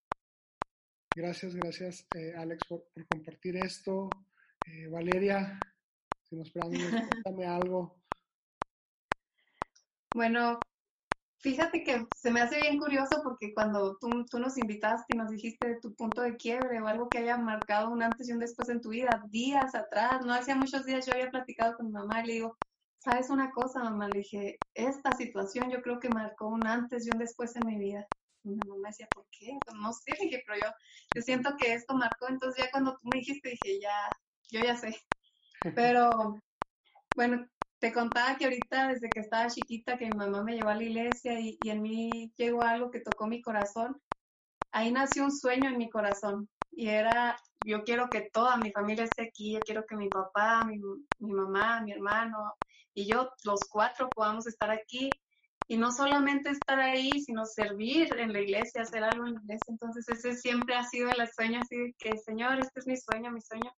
Gracias, 1.14 1.54
gracias, 1.54 2.08
eh, 2.14 2.34
Alex, 2.36 2.66
por, 2.66 2.90
por 2.92 3.06
compartir 3.06 3.56
esto. 3.56 4.26
Eh, 4.66 4.88
Valeria, 4.88 5.74
si 6.22 6.36
nos 6.36 6.48
esperamos, 6.48 6.78
cuéntame 7.06 7.46
algo. 7.46 8.02
Bueno, 10.12 10.66
fíjate 11.40 11.84
que 11.84 12.06
se 12.12 12.30
me 12.30 12.40
hace 12.40 12.58
bien 12.58 12.78
curioso 12.78 13.20
porque 13.22 13.54
cuando 13.54 13.98
tú, 14.00 14.24
tú 14.26 14.38
nos 14.40 14.58
invitaste 14.58 15.14
y 15.14 15.16
nos 15.16 15.30
dijiste 15.30 15.68
de 15.68 15.80
tu 15.80 15.94
punto 15.94 16.22
de 16.22 16.36
quiebre 16.36 16.80
o 16.80 16.86
algo 16.86 17.08
que 17.08 17.18
haya 17.18 17.38
marcado 17.38 17.90
un 17.90 18.02
antes 18.02 18.28
y 18.28 18.32
un 18.32 18.40
después 18.40 18.68
en 18.70 18.80
tu 18.80 18.90
vida, 18.90 19.22
días 19.30 19.74
atrás, 19.74 20.24
no 20.24 20.32
hacía 20.34 20.56
muchos 20.56 20.84
días 20.86 21.06
yo 21.06 21.12
había 21.14 21.30
platicado 21.30 21.76
con 21.76 21.86
mi 21.86 21.92
mamá 21.92 22.22
y 22.22 22.26
le 22.28 22.32
digo, 22.34 22.58
¿sabes 22.98 23.30
una 23.30 23.50
cosa, 23.52 23.80
mamá? 23.84 24.08
Le 24.08 24.18
dije, 24.18 24.62
esta 24.74 25.12
situación 25.14 25.70
yo 25.70 25.82
creo 25.82 26.00
que 26.00 26.10
marcó 26.10 26.48
un 26.48 26.66
antes 26.66 27.06
y 27.06 27.10
un 27.10 27.18
después 27.18 27.56
en 27.56 27.66
mi 27.66 27.78
vida. 27.78 28.08
Y 28.44 28.50
mi 28.50 28.64
mamá 28.64 28.88
decía, 28.88 29.08
¿por 29.12 29.26
qué? 29.30 29.60
Pues 29.64 29.76
no 29.76 29.92
sé, 29.92 30.12
le 30.12 30.26
dije, 30.26 30.42
pero 30.46 30.60
yo, 30.60 30.68
yo 31.14 31.22
siento 31.22 31.56
que 31.58 31.74
esto 31.74 31.94
marcó, 31.96 32.28
entonces 32.28 32.64
ya 32.64 32.70
cuando 32.70 32.92
tú 32.92 33.08
me 33.08 33.18
dijiste 33.18 33.50
dije, 33.50 33.80
ya, 33.80 33.92
yo 34.50 34.60
ya 34.60 34.76
sé. 34.76 34.96
Pero 35.74 36.36
bueno, 37.14 37.46
te 37.78 37.92
contaba 37.92 38.36
que 38.36 38.44
ahorita 38.46 38.88
desde 38.88 39.12
que 39.12 39.20
estaba 39.20 39.48
chiquita 39.50 39.98
que 39.98 40.06
mi 40.06 40.14
mamá 40.16 40.42
me 40.44 40.54
llevó 40.54 40.70
a 40.70 40.74
la 40.76 40.84
iglesia 40.84 41.40
y, 41.40 41.58
y 41.60 41.70
en 41.70 41.82
mí 41.82 42.32
llegó 42.36 42.62
algo 42.62 42.90
que 42.90 43.00
tocó 43.00 43.26
mi 43.26 43.42
corazón. 43.42 44.00
Ahí 44.72 44.92
nació 44.92 45.24
un 45.24 45.32
sueño 45.32 45.70
en 45.70 45.78
mi 45.78 45.90
corazón 45.90 46.48
y 46.70 46.88
era, 46.88 47.36
yo 47.60 47.84
quiero 47.84 48.10
que 48.10 48.30
toda 48.32 48.56
mi 48.58 48.72
familia 48.72 49.04
esté 49.04 49.22
aquí, 49.28 49.54
yo 49.54 49.62
quiero 49.64 49.84
que 49.86 49.96
mi 49.96 50.10
papá, 50.10 50.64
mi, 50.64 50.78
mi 51.18 51.32
mamá, 51.32 51.82
mi 51.82 51.92
hermano 51.92 52.54
y 52.94 53.06
yo, 53.06 53.30
los 53.44 53.68
cuatro, 53.70 54.12
podamos 54.14 54.46
estar 54.46 54.70
aquí 54.70 55.18
y 55.68 55.76
no 55.78 55.90
solamente 55.92 56.50
estar 56.50 56.78
ahí, 56.80 57.20
sino 57.22 57.44
servir 57.46 58.12
en 58.18 58.32
la 58.32 58.40
iglesia, 58.40 58.82
hacer 58.82 59.02
algo 59.04 59.26
en 59.26 59.34
la 59.34 59.40
iglesia. 59.42 59.72
Entonces 59.72 60.08
ese 60.08 60.34
siempre 60.36 60.76
ha 60.76 60.84
sido 60.84 61.10
el 61.10 61.28
sueño, 61.32 61.60
así 61.60 61.76
que, 61.98 62.16
Señor, 62.18 62.60
este 62.60 62.80
es 62.80 62.86
mi 62.86 62.96
sueño, 62.96 63.32
mi 63.32 63.40
sueño. 63.40 63.72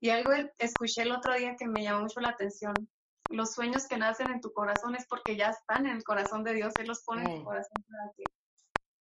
Y 0.00 0.08
algo 0.10 0.32
escuché 0.58 1.02
el 1.02 1.12
otro 1.12 1.34
día 1.34 1.56
que 1.56 1.68
me 1.68 1.82
llamó 1.82 2.02
mucho 2.02 2.20
la 2.20 2.30
atención. 2.30 2.88
Los 3.28 3.52
sueños 3.52 3.86
que 3.86 3.98
nacen 3.98 4.30
en 4.30 4.40
tu 4.40 4.52
corazón 4.52 4.96
es 4.96 5.06
porque 5.06 5.36
ya 5.36 5.50
están 5.50 5.86
en 5.86 5.96
el 5.96 6.02
corazón 6.02 6.42
de 6.42 6.54
Dios, 6.54 6.78
Él 6.78 6.88
los 6.88 7.02
pone 7.04 7.30
en 7.30 7.38
tu 7.38 7.44
corazón 7.44 7.84
para 7.84 8.10
ti. 8.12 8.32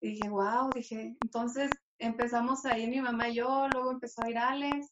Y 0.01 0.11
dije, 0.11 0.29
wow, 0.29 0.73
dije, 0.73 1.17
entonces 1.21 1.79
empezamos 1.99 2.65
a 2.65 2.79
ir 2.79 2.89
mi 2.89 3.01
mamá 3.01 3.29
y 3.29 3.37
yo, 3.37 3.69
luego 3.69 3.93
empezó 3.93 4.23
a 4.23 4.31
ir 4.31 4.39
Alex, 4.39 4.89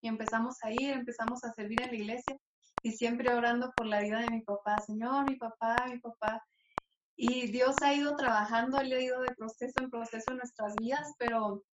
y 0.00 0.08
empezamos 0.08 0.56
a 0.62 0.72
ir, 0.72 0.90
empezamos 0.90 1.44
a 1.44 1.52
servir 1.52 1.80
en 1.80 1.88
la 1.88 1.96
iglesia, 1.96 2.36
y 2.82 2.92
siempre 2.92 3.32
orando 3.32 3.72
por 3.76 3.86
la 3.86 4.00
vida 4.00 4.20
de 4.20 4.30
mi 4.30 4.40
papá, 4.40 4.80
Señor, 4.80 5.24
mi 5.24 5.36
papá, 5.36 5.86
mi 5.86 5.98
papá. 5.98 6.44
Y 7.14 7.48
Dios 7.48 7.82
ha 7.82 7.92
ido 7.92 8.16
trabajando, 8.16 8.78
Él 8.78 8.92
ha 8.92 9.00
ido 9.00 9.20
de 9.20 9.34
proceso 9.34 9.80
en 9.80 9.90
proceso 9.90 10.32
en 10.32 10.38
nuestras 10.38 10.76
vidas, 10.76 11.14
pero 11.18 11.64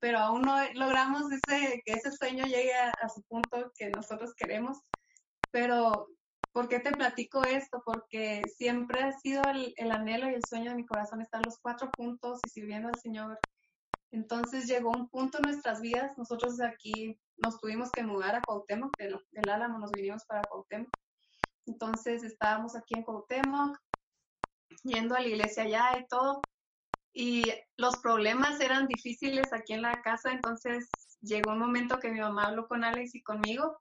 pero 0.00 0.18
aún 0.18 0.42
no 0.42 0.56
logramos 0.74 1.30
ese, 1.32 1.82
que 1.84 1.94
ese 1.94 2.12
sueño 2.12 2.44
llegue 2.44 2.74
a, 2.74 3.08
su 3.08 3.22
punto 3.22 3.72
que 3.76 3.90
nosotros 3.90 4.34
queremos. 4.34 4.78
Pero, 5.50 6.08
¿por 6.52 6.68
qué 6.68 6.80
te 6.80 6.92
platico 6.92 7.44
esto? 7.44 7.82
Porque 7.84 8.48
siempre 8.48 9.02
ha 9.02 9.12
sido 9.12 9.48
el, 9.48 9.72
el 9.76 9.90
anhelo 9.90 10.30
y 10.30 10.34
el 10.34 10.44
sueño 10.44 10.70
de 10.70 10.76
mi 10.76 10.86
corazón 10.86 11.20
estar 11.22 11.42
los 11.42 11.58
cuatro 11.58 11.94
puntos 11.96 12.44
y 12.44 12.48
sirviendo 12.48 12.88
al 12.88 12.98
Señor. 12.98 13.38
Entonces 14.10 14.66
llegó 14.66 14.90
un 14.90 15.08
punto 15.08 15.38
en 15.38 15.44
nuestras 15.44 15.80
vidas, 15.80 16.16
nosotros 16.16 16.60
aquí 16.60 17.18
nos 17.36 17.60
tuvimos 17.60 17.92
que 17.92 18.02
mudar 18.02 18.34
a 18.34 18.44
Cuauhtémoc, 18.44 18.96
del, 18.96 19.18
del 19.30 19.48
Álamo 19.48 19.78
nos 19.78 19.92
vinimos 19.92 20.24
para 20.24 20.44
Cuauhtémoc. 20.44 20.90
Entonces 21.66 22.24
estábamos 22.24 22.74
aquí 22.74 22.94
en 22.94 23.02
Cuauhtémoc, 23.02 23.76
yendo 24.84 25.14
a 25.14 25.20
la 25.20 25.28
iglesia 25.28 25.64
allá 25.64 25.98
y 25.98 26.06
todo 26.06 26.46
y 27.12 27.52
los 27.76 27.98
problemas 27.98 28.60
eran 28.60 28.86
difíciles 28.88 29.52
aquí 29.52 29.74
en 29.74 29.82
la 29.82 30.02
casa, 30.02 30.32
entonces 30.32 31.18
llegó 31.20 31.52
un 31.52 31.60
momento 31.60 32.00
que 32.00 32.10
mi 32.10 32.20
mamá 32.20 32.48
habló 32.48 32.68
con 32.68 32.84
Alex 32.84 33.14
y 33.16 33.22
conmigo 33.22 33.78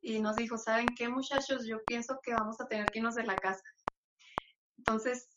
y 0.00 0.20
nos 0.20 0.36
dijo, 0.36 0.58
¿saben 0.58 0.94
qué 0.96 1.08
muchachos? 1.08 1.66
Yo 1.66 1.78
pienso 1.86 2.20
que 2.22 2.34
vamos 2.34 2.60
a 2.60 2.66
tener 2.68 2.90
que 2.90 3.00
irnos 3.00 3.16
de 3.16 3.24
la 3.24 3.40
casa. 3.40 3.62
Entonces 4.78 5.28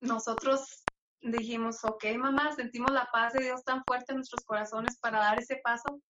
nosotros 0.00 0.90
dijimos, 1.20 1.84
ok 1.84 2.04
mamá, 2.18 2.54
sentimos 2.54 2.92
la 2.92 3.08
paz 3.12 3.34
de 3.34 3.42
Dios 3.42 3.64
tan 3.64 3.84
fuerte 3.84 4.12
en 4.12 4.18
nuestros 4.18 4.44
corazones 4.44 4.98
para 5.00 5.20
dar 5.20 5.38
ese 5.38 5.60
paso. 5.64 6.02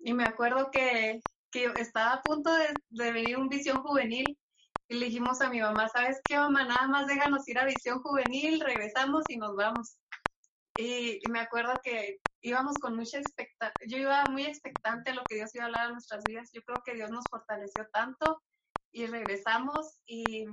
Y 0.00 0.14
me 0.14 0.24
acuerdo 0.24 0.70
que, 0.72 1.20
que 1.52 1.66
estaba 1.78 2.14
a 2.14 2.22
punto 2.22 2.52
de, 2.54 2.80
de 2.90 3.12
venir 3.12 3.38
un 3.38 3.48
visión 3.50 3.82
juvenil 3.82 4.39
y 4.92 5.18
a 5.18 5.50
mi 5.50 5.60
mamá, 5.60 5.88
¿sabes 5.88 6.20
qué, 6.26 6.36
mamá? 6.36 6.64
Nada 6.64 6.88
más 6.88 7.06
déjanos 7.06 7.46
ir 7.46 7.58
a 7.60 7.64
visión 7.64 8.02
juvenil, 8.02 8.60
regresamos 8.60 9.30
y 9.30 9.36
nos 9.36 9.54
vamos. 9.54 9.98
Y, 10.76 11.20
me 11.28 11.38
acuerdo 11.38 11.80
que 11.80 12.18
íbamos 12.42 12.80
con 12.80 12.96
mucha 12.96 13.18
expectativa, 13.18 13.78
yo 13.86 13.98
iba 13.98 14.26
muy 14.26 14.46
expectante 14.46 15.10
a 15.10 15.14
lo 15.14 15.26
que 15.26 15.36
Dios 15.36 15.54
iba 15.54 15.64
a 15.64 15.66
hablar 15.66 15.86
en 15.86 15.92
nuestras 15.92 16.24
vidas. 16.24 16.50
Yo 16.52 16.62
creo 16.62 16.82
que 16.84 16.94
Dios 16.94 17.08
nos 17.10 17.28
fortaleció 17.28 17.86
tanto 17.92 18.42
y 18.92 19.06
regresamos 19.06 20.00
y 20.06 20.46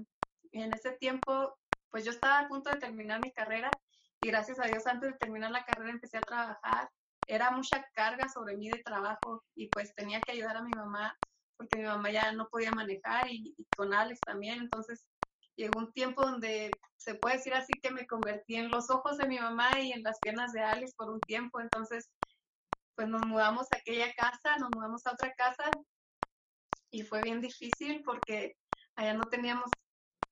en 0.51 0.71
ese 0.71 0.91
tiempo, 0.97 1.57
pues 1.89 2.05
yo 2.05 2.11
estaba 2.11 2.39
a 2.39 2.47
punto 2.47 2.69
de 2.69 2.77
terminar 2.77 3.19
mi 3.19 3.31
carrera 3.31 3.75
y 4.19 4.27
gracias 4.27 4.59
a 4.59 4.67
Dios 4.67 4.85
antes 4.85 5.13
de 5.13 5.17
terminar 5.17 5.49
la 5.49 5.65
carrera 5.65 5.89
empecé 5.89 6.19
a 6.19 6.25
trabajar. 6.25 6.91
Era 7.25 7.49
mucha 7.49 7.83
carga 7.95 8.29
sobre 8.29 8.55
mí 8.55 8.69
de 8.69 8.83
trabajo 8.83 9.43
y 9.55 9.71
pues 9.71 9.95
tenía 9.95 10.23
que 10.23 10.33
ayudar 10.33 10.57
a 10.57 10.61
mi 10.61 10.75
mamá 10.75 11.17
porque 11.57 11.77
mi 11.77 11.83
mamá 11.83 12.11
ya 12.11 12.31
no 12.31 12.47
podía 12.49 12.71
manejar 12.71 13.27
y, 13.29 13.55
con 13.75 13.93
Alex 13.93 14.23
también. 14.23 14.59
Entonces 14.59 15.05
llegó 15.55 15.79
un 15.79 15.91
tiempo 15.91 16.21
donde 16.23 16.79
se 16.95 17.15
puede 17.15 17.37
decir 17.37 17.53
así 17.53 17.79
que 17.79 17.91
me 17.91 18.07
convertí 18.07 18.55
en 18.55 18.69
los 18.69 18.89
ojos 18.89 19.17
de 19.17 19.27
mi 19.27 19.39
mamá 19.39 19.79
y 19.81 19.91
en 19.91 20.03
las 20.03 20.19
piernas 20.21 20.53
de 20.53 20.61
Alex 20.61 20.95
por 20.95 21.09
un 21.09 21.21
tiempo. 21.25 21.59
Entonces, 21.59 22.09
pues 22.95 23.07
nos 23.07 23.25
mudamos 23.25 23.71
a 23.71 23.77
aquella 23.77 24.13
casa, 24.13 24.57
nos 24.57 24.71
mudamos 24.71 25.05
a 25.05 25.13
otra 25.13 25.33
casa 25.33 25.77
y 26.91 27.03
fue 27.03 27.21
bien 27.23 27.41
difícil 27.41 28.03
porque 28.03 28.55
allá 28.95 29.13
no 29.13 29.27
teníamos, 29.27 29.75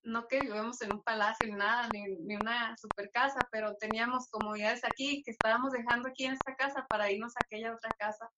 no 0.04 0.28
que 0.28 0.42
vivimos 0.42 0.82
en 0.82 0.94
un 0.94 1.04
palacio 1.04 1.48
ni 1.48 1.54
nada, 1.54 1.90
ni, 1.90 2.04
ni 2.20 2.36
una 2.36 2.76
super 2.78 3.10
casa, 3.12 3.48
pero 3.52 3.76
teníamos 3.76 4.30
comodidades 4.30 4.84
aquí 4.84 5.22
que 5.24 5.32
estábamos 5.32 5.72
dejando 5.72 6.10
aquí 6.10 6.26
en 6.26 6.34
esta 6.34 6.56
casa 6.56 6.86
para 6.90 7.12
irnos 7.12 7.36
a 7.38 7.42
aquella 7.42 7.74
otra 7.74 7.94
casa 7.96 8.30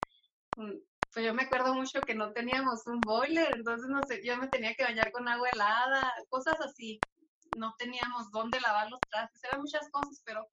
pues 1.17 1.25
yo 1.25 1.33
me 1.33 1.45
acuerdo 1.45 1.73
mucho 1.73 2.05
que 2.05 2.13
no 2.13 2.31
teníamos 2.31 2.85
un 2.85 3.03
boiler, 3.03 3.55
entonces 3.55 3.89
no 3.89 4.03
sé, 4.05 4.23
yo 4.23 4.37
me 4.37 4.49
tenía 4.49 4.75
que 4.75 4.83
bañar 4.83 5.11
con 5.11 5.27
agua 5.27 5.49
helada, 5.49 6.13
cosas 6.29 6.61
así. 6.61 7.03
No 7.53 7.73
teníamos 7.75 8.29
dónde 8.29 8.61
lavar 8.61 8.91
los 8.91 9.03
trastes, 9.07 9.43
eran 9.43 9.61
muchas 9.61 9.89
cosas, 9.89 10.21
pero 10.23 10.47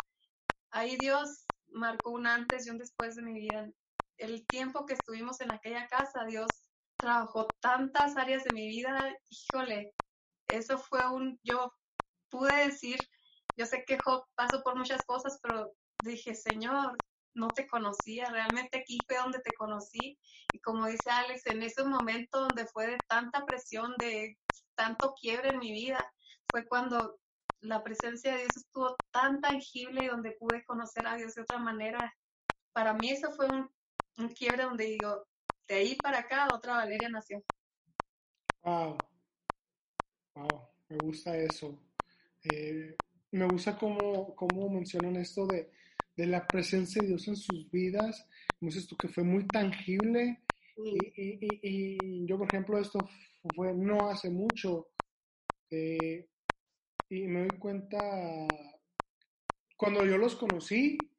ahí 0.71 0.97
Dios 0.97 1.51
marcó 1.67 2.13
un 2.13 2.27
antes 2.27 2.67
y 2.67 2.71
un 2.71 2.79
después 2.79 3.15
de 3.15 3.21
mi 3.21 3.35
vida. 3.35 3.71
El 4.17 4.49
tiempo 4.49 4.87
que 4.87 4.95
estuvimos 4.95 5.43
en 5.43 5.51
aquella 5.51 5.87
casa, 5.87 6.25
Dios 6.25 6.71
trabajó 6.99 7.55
tantas 7.61 8.17
áreas 8.17 8.45
de 8.45 8.53
mi 8.53 8.67
vida, 8.67 9.15
híjole, 9.29 9.93
eso 10.47 10.79
fue 10.79 11.07
un, 11.13 11.39
yo 11.43 11.75
pude 12.31 12.65
decir, 12.65 13.07
yo 13.55 13.67
sé 13.67 13.85
que 13.87 13.99
Job 13.99 14.25
pasó 14.35 14.63
por 14.63 14.79
muchas 14.79 15.05
cosas, 15.05 15.39
pero 15.43 15.75
dije, 15.99 16.35
Señor, 16.35 17.03
no 17.35 17.53
te 17.53 17.67
conocía, 17.67 18.31
realmente 18.31 18.79
aquí 18.79 19.05
fue 19.07 19.17
donde 19.19 19.41
te 19.41 19.55
conocí. 19.55 20.19
Y 20.53 20.61
como 20.61 20.87
dice 20.87 21.11
Alex, 21.11 21.47
en 21.47 21.63
ese 21.63 21.85
momento 21.85 22.41
donde 22.41 22.67
fue 22.67 22.87
de 22.87 23.03
tanta 23.09 23.45
presión, 23.47 23.95
de 23.99 24.39
tanto 24.75 25.15
quiebre 25.21 25.51
en 25.51 25.59
mi 25.59 25.73
vida, 25.73 26.13
fue 26.51 26.67
cuando 26.67 27.21
la 27.61 27.83
presencia 27.83 28.33
de 28.35 28.43
Dios 28.43 28.57
estuvo 28.57 29.01
tan 29.11 29.41
tangible 29.41 30.03
y 30.05 30.09
donde 30.09 30.33
pude 30.39 30.65
conocer 30.65 31.07
a 31.07 31.17
Dios 31.17 31.35
de 31.35 31.43
otra 31.43 31.59
manera. 31.59 32.15
Para 32.73 32.95
mí 32.95 33.11
eso 33.11 33.33
fue 33.33 33.51
un, 33.51 33.71
un 34.19 34.29
quiebre 34.29 34.65
donde 34.65 34.85
digo, 34.87 35.27
de 35.69 35.75
ahí 35.77 36.01
para 36.01 36.21
acá 36.21 36.53
otra 36.55 36.75
Valeria 36.75 37.09
nació. 37.09 37.43
Wow. 38.63 39.09
Wow, 40.35 40.69
me 40.89 40.99
gusta 40.99 41.37
eso. 41.37 41.79
Eh, 42.45 42.99
me 43.33 43.47
gusta 43.47 43.79
cómo, 43.79 44.35
cómo 44.35 44.69
mencionan 44.69 45.17
esto 45.17 45.47
de, 45.47 45.73
de, 46.17 46.27
la 46.27 46.51
presencia 46.51 47.03
de 47.03 47.09
Dios 47.09 47.29
en 47.29 47.37
sus 47.37 47.71
vidas. 47.71 48.27
Como 48.59 48.71
dices 48.71 48.87
tú, 48.87 48.97
que 48.97 49.09
fue 49.09 49.25
muy 49.25 49.51
tangible. 49.51 50.43
Sí. 50.77 51.13
Y, 51.17 51.23
y, 51.23 51.61
y, 51.63 52.27
yo, 52.27 52.39
por 52.39 52.49
ejemplo, 52.49 52.79
esto 52.79 53.09
fue 53.55 53.75
no 53.75 54.09
hace 54.09 54.31
mucho. 54.31 54.89
Eh, 55.71 56.29
y 57.09 57.27
me 57.27 57.41
doy 57.41 57.59
cuenta, 57.59 57.99
cuando 59.77 60.05
yo 60.05 60.19
los 60.19 60.37
conocí, 60.37 61.11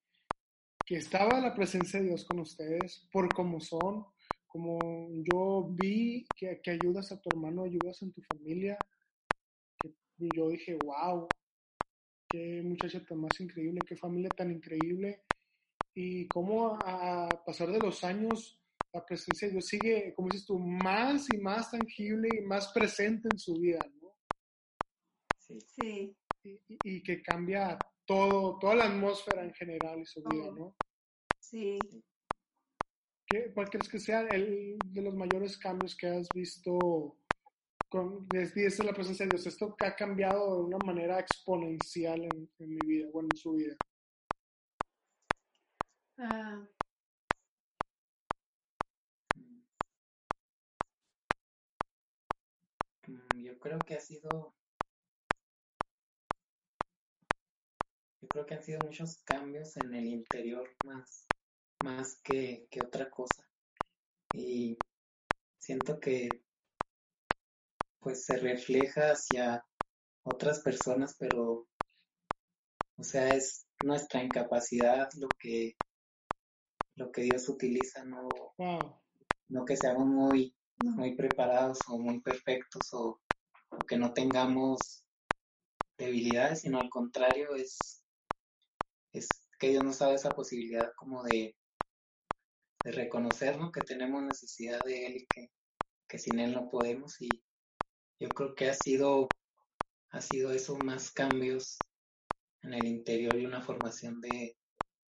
que 0.86 0.98
estaba 0.98 1.40
la 1.40 1.56
presencia 1.56 2.00
de 2.00 2.08
Dios 2.08 2.26
con 2.26 2.40
ustedes, 2.40 3.08
por 3.12 3.34
cómo 3.34 3.60
son, 3.60 4.06
como 4.48 5.10
yo 5.24 5.68
vi 5.72 6.32
que, 6.36 6.62
que 6.62 6.72
ayudas 6.72 7.12
a 7.12 7.20
tu 7.20 7.30
hermano, 7.30 7.64
ayudas 7.64 8.02
en 8.02 8.12
tu 8.14 8.22
familia, 8.22 8.86
que 9.78 9.94
yo 10.18 10.50
dije, 10.50 10.76
wow, 10.76 11.34
qué 12.36 12.62
muchacha 12.64 13.04
tan 13.06 13.20
más 13.22 13.40
increíble, 13.40 13.86
qué 13.86 13.96
familia 13.96 14.36
tan 14.36 14.52
increíble, 14.52 15.24
y 15.94 16.28
cómo 16.30 16.76
a 16.76 17.42
pasar 17.46 17.72
de 17.72 17.80
los 17.80 18.04
años 18.04 18.62
la 18.94 19.06
presencia 19.06 19.48
de 19.48 19.54
Dios 19.54 19.68
sigue, 19.68 20.14
como 20.14 20.30
dices 20.30 20.46
tú, 20.46 20.60
más 20.60 21.30
y 21.30 21.38
más 21.38 21.72
tangible 21.72 22.36
y 22.36 22.42
más 22.42 22.72
presente 22.74 23.30
en 23.30 23.38
su 23.38 23.54
vida, 23.60 23.86
¿no? 24.02 24.14
Sí. 25.38 25.60
sí. 25.62 26.18
Y, 26.44 26.60
y, 26.68 27.04
que 27.04 27.24
cambia 27.24 27.84
todo, 28.06 28.60
toda 28.60 28.76
la 28.76 28.86
atmósfera 28.86 29.44
en 29.44 29.54
general 29.54 30.00
y 30.00 30.06
su 30.06 30.22
vida, 30.24 30.52
¿no? 30.52 30.78
Sí. 31.40 32.04
¿Qué, 33.26 33.52
¿Cuál 33.54 33.70
crees 33.70 33.90
que 33.90 34.00
sea 34.00 34.22
el 34.30 34.94
de 34.94 35.02
los 35.02 35.16
mayores 35.16 35.58
cambios 35.58 35.98
que 35.98 36.08
has 36.08 36.32
visto 36.32 37.18
con, 37.90 38.28
desde 38.30 38.84
la 38.84 38.94
presencia 38.94 39.26
de 39.26 39.32
Dios? 39.32 39.48
Esto 39.48 39.76
que 39.76 39.86
ha 39.86 39.96
cambiado 39.96 40.58
de 40.58 40.64
una 40.64 40.78
manera 40.80 41.20
exponencial 41.20 42.24
en, 42.24 42.50
en 42.60 42.70
mi 42.70 42.86
vida, 42.86 43.10
bueno, 43.12 43.30
en 43.30 43.38
su 43.38 43.54
vida. 43.54 43.76
Ah. 46.18 46.68
Yo 53.34 53.60
creo 53.60 53.80
que 53.86 53.96
ha 53.96 54.00
sido 54.00 54.56
yo 58.22 58.30
creo 58.30 58.46
que 58.46 58.56
han 58.56 58.64
sido 58.64 58.82
muchos 58.82 59.22
cambios 59.24 59.78
en 59.78 59.94
el 59.94 60.06
interior 60.06 60.68
más, 60.84 61.30
más 61.82 62.20
que, 62.24 62.68
que 62.72 62.82
otra 62.82 63.10
cosa. 63.12 63.48
Y 64.32 64.84
siento 65.60 66.00
que 66.00 66.45
pues 68.06 68.24
se 68.24 68.38
refleja 68.38 69.14
hacia 69.14 69.66
otras 70.24 70.60
personas, 70.60 71.16
pero 71.18 71.68
o 72.98 73.04
sea, 73.04 73.34
es 73.34 73.66
nuestra 73.82 74.24
incapacidad 74.24 75.10
lo 75.18 75.36
que 75.40 75.74
lo 76.98 77.12
que 77.12 77.24
Dios 77.24 77.50
utiliza, 77.50 78.06
no, 78.06 78.30
wow. 78.60 79.02
no 79.50 79.66
que 79.66 79.76
seamos 79.76 80.06
muy, 80.06 80.56
muy 80.78 81.16
preparados 81.16 81.82
o 81.90 81.98
muy 81.98 82.22
perfectos 82.22 82.94
o, 82.94 83.20
o 83.70 83.78
que 83.80 83.98
no 83.98 84.14
tengamos 84.14 85.04
debilidades, 85.98 86.62
sino 86.62 86.80
al 86.80 86.90
contrario, 86.90 87.56
es 87.56 88.04
es 89.14 89.48
que 89.60 89.70
Dios 89.70 89.84
nos 89.84 89.98
da 89.98 90.14
esa 90.14 90.30
posibilidad 90.30 90.92
como 90.96 91.24
de, 91.24 91.56
de 92.84 92.92
reconocer 92.92 93.58
¿no? 93.58 93.72
que 93.72 93.82
tenemos 93.82 94.22
necesidad 94.22 94.84
de 94.84 95.08
Él 95.08 95.16
y 95.18 95.26
que, 95.26 95.50
que, 96.08 96.20
sin 96.20 96.40
Él 96.40 96.54
no 96.54 96.70
podemos. 96.70 97.20
Y 97.20 97.45
yo 98.20 98.34
creo 98.34 98.56
que 98.56 98.70
ha 98.70 98.74
sido, 98.74 99.36
ha 100.12 100.22
sido 100.22 100.52
eso 100.52 100.78
más 100.80 101.12
cambios 101.12 101.88
en 102.62 102.74
el 102.74 102.88
interior 102.88 103.40
y 103.40 103.46
una 103.46 103.62
formación 103.62 104.22
de, 104.22 104.58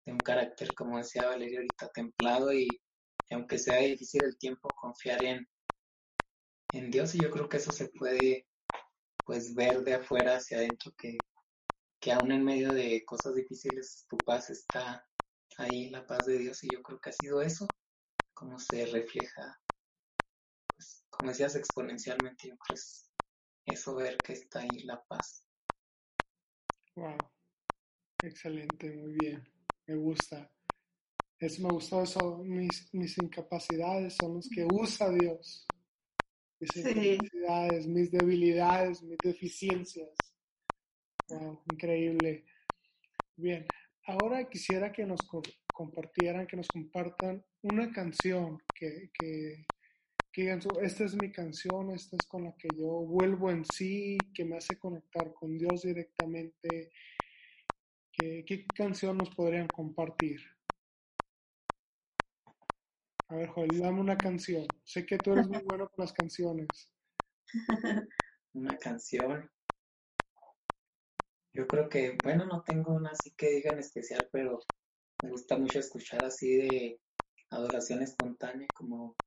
de 0.06 0.12
un 0.12 0.22
carácter, 0.22 0.74
como 0.74 0.98
decía 0.98 1.28
Valeria 1.28 1.60
ahorita, 1.60 1.90
templado 1.94 2.52
y, 2.54 2.82
aunque 3.30 3.58
sea 3.58 3.78
difícil 3.78 4.24
el 4.24 4.38
tiempo, 4.38 4.74
confiar 4.76 5.22
en, 5.24 5.46
en 6.72 6.90
Dios. 6.90 7.14
Y 7.14 7.20
yo 7.22 7.30
creo 7.30 7.48
que 7.48 7.58
eso 7.58 7.72
se 7.72 7.88
puede 7.88 8.48
pues 9.24 9.54
ver 9.54 9.82
de 9.84 9.94
afuera 9.94 10.36
hacia 10.36 10.58
adentro 10.58 10.92
que, 10.98 11.22
que 12.00 12.12
aún 12.12 12.32
en 12.32 12.44
medio 12.44 12.72
de 12.74 13.04
cosas 13.06 13.34
difíciles 13.36 14.06
tu 14.08 14.24
paz 14.24 14.50
está 14.50 15.06
ahí, 15.58 15.90
la 15.90 16.06
paz 16.06 16.26
de 16.26 16.38
Dios, 16.38 16.64
y 16.64 16.72
yo 16.72 16.82
creo 16.82 17.00
que 17.00 17.10
ha 17.10 17.12
sido 17.14 17.42
eso, 17.42 17.74
como 18.34 18.58
se 18.60 18.86
refleja, 18.86 19.60
como 21.16 21.30
decías, 21.30 21.56
exponencialmente, 21.56 22.48
yo 22.48 22.56
creo 22.58 22.74
es 22.74 23.12
eso 23.66 23.94
ver 23.96 24.22
que 24.22 24.34
está 24.34 24.60
ahí 24.60 24.80
la 24.84 25.04
paz. 25.04 25.48
Wow, 26.96 27.30
excelente, 28.20 28.92
muy 28.92 29.12
bien, 29.12 29.44
me 29.86 29.96
gusta. 29.96 30.52
Eso 31.38 31.62
me 31.62 31.70
gustó 31.70 32.02
eso, 32.02 32.38
mis, 32.38 32.92
mis 32.94 33.18
incapacidades 33.18 34.14
son 34.14 34.36
los 34.36 34.48
que 34.50 34.64
usa 34.64 35.10
Dios. 35.10 35.72
Mis 36.60 36.76
Sí. 36.82 37.30
incapacidades, 37.30 37.86
mis 37.88 38.10
debilidades, 38.12 39.02
mis 39.02 39.20
deficiencias. 39.20 40.36
Wow, 41.28 41.62
increíble. 41.66 42.46
Bien, 43.36 43.70
ahora 44.06 44.48
quisiera 44.48 44.92
que 44.92 45.06
nos 45.06 45.26
co- 45.26 45.42
compartieran, 45.72 46.46
que 46.46 46.56
nos 46.56 46.70
compartan 46.70 47.44
una 47.62 47.92
canción 47.92 48.58
que, 48.74 49.10
que, 49.12 49.70
que 50.34 50.42
digan, 50.42 50.62
su- 50.62 50.80
esta 50.80 51.04
es 51.04 51.14
mi 51.16 51.32
canción, 51.32 51.92
esta 51.92 52.16
es 52.16 52.26
con 52.26 52.44
la 52.44 52.56
que 52.58 52.74
yo 52.74 52.86
vuelvo 52.86 53.50
en 53.52 53.64
sí, 53.64 54.32
que 54.34 54.44
me 54.44 54.56
hace 54.58 54.78
conectar 54.78 55.32
con 55.34 55.56
Dios 55.58 55.82
directamente. 55.84 56.92
¿Qué, 58.12 58.44
qué 58.46 58.72
canción 58.72 59.18
nos 59.18 59.30
podrían 59.34 59.68
compartir? 59.68 60.40
A 63.28 63.36
ver, 63.36 63.48
Joel, 63.50 63.78
dame 63.80 64.00
una 64.00 64.18
canción. 64.18 64.80
Sé 64.82 65.04
que 65.04 65.18
tú 65.18 65.32
eres 65.32 65.46
muy 65.46 65.60
bueno 65.62 65.88
con 65.90 66.02
las 66.04 66.12
canciones. 66.14 66.90
Una 68.54 68.78
canción. 68.78 69.50
Yo 71.54 71.66
creo 71.68 71.88
que, 71.88 72.20
bueno, 72.22 72.44
no 72.46 72.62
tengo 72.64 72.94
una 72.94 73.10
así 73.12 73.34
que 73.34 73.50
diga 73.50 73.72
en 73.72 73.78
especial, 73.78 74.28
pero 74.32 74.60
me 75.22 75.30
gusta 75.30 75.58
mucho 75.58 75.78
escuchar 75.80 76.24
así 76.24 76.56
de 76.56 77.02
adoración 77.50 78.02
espontánea 78.02 78.70
como 78.74 79.18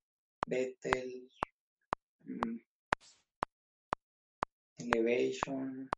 Bethel, 0.48 1.30
mm, 2.26 2.58
Elevation. 4.80 5.92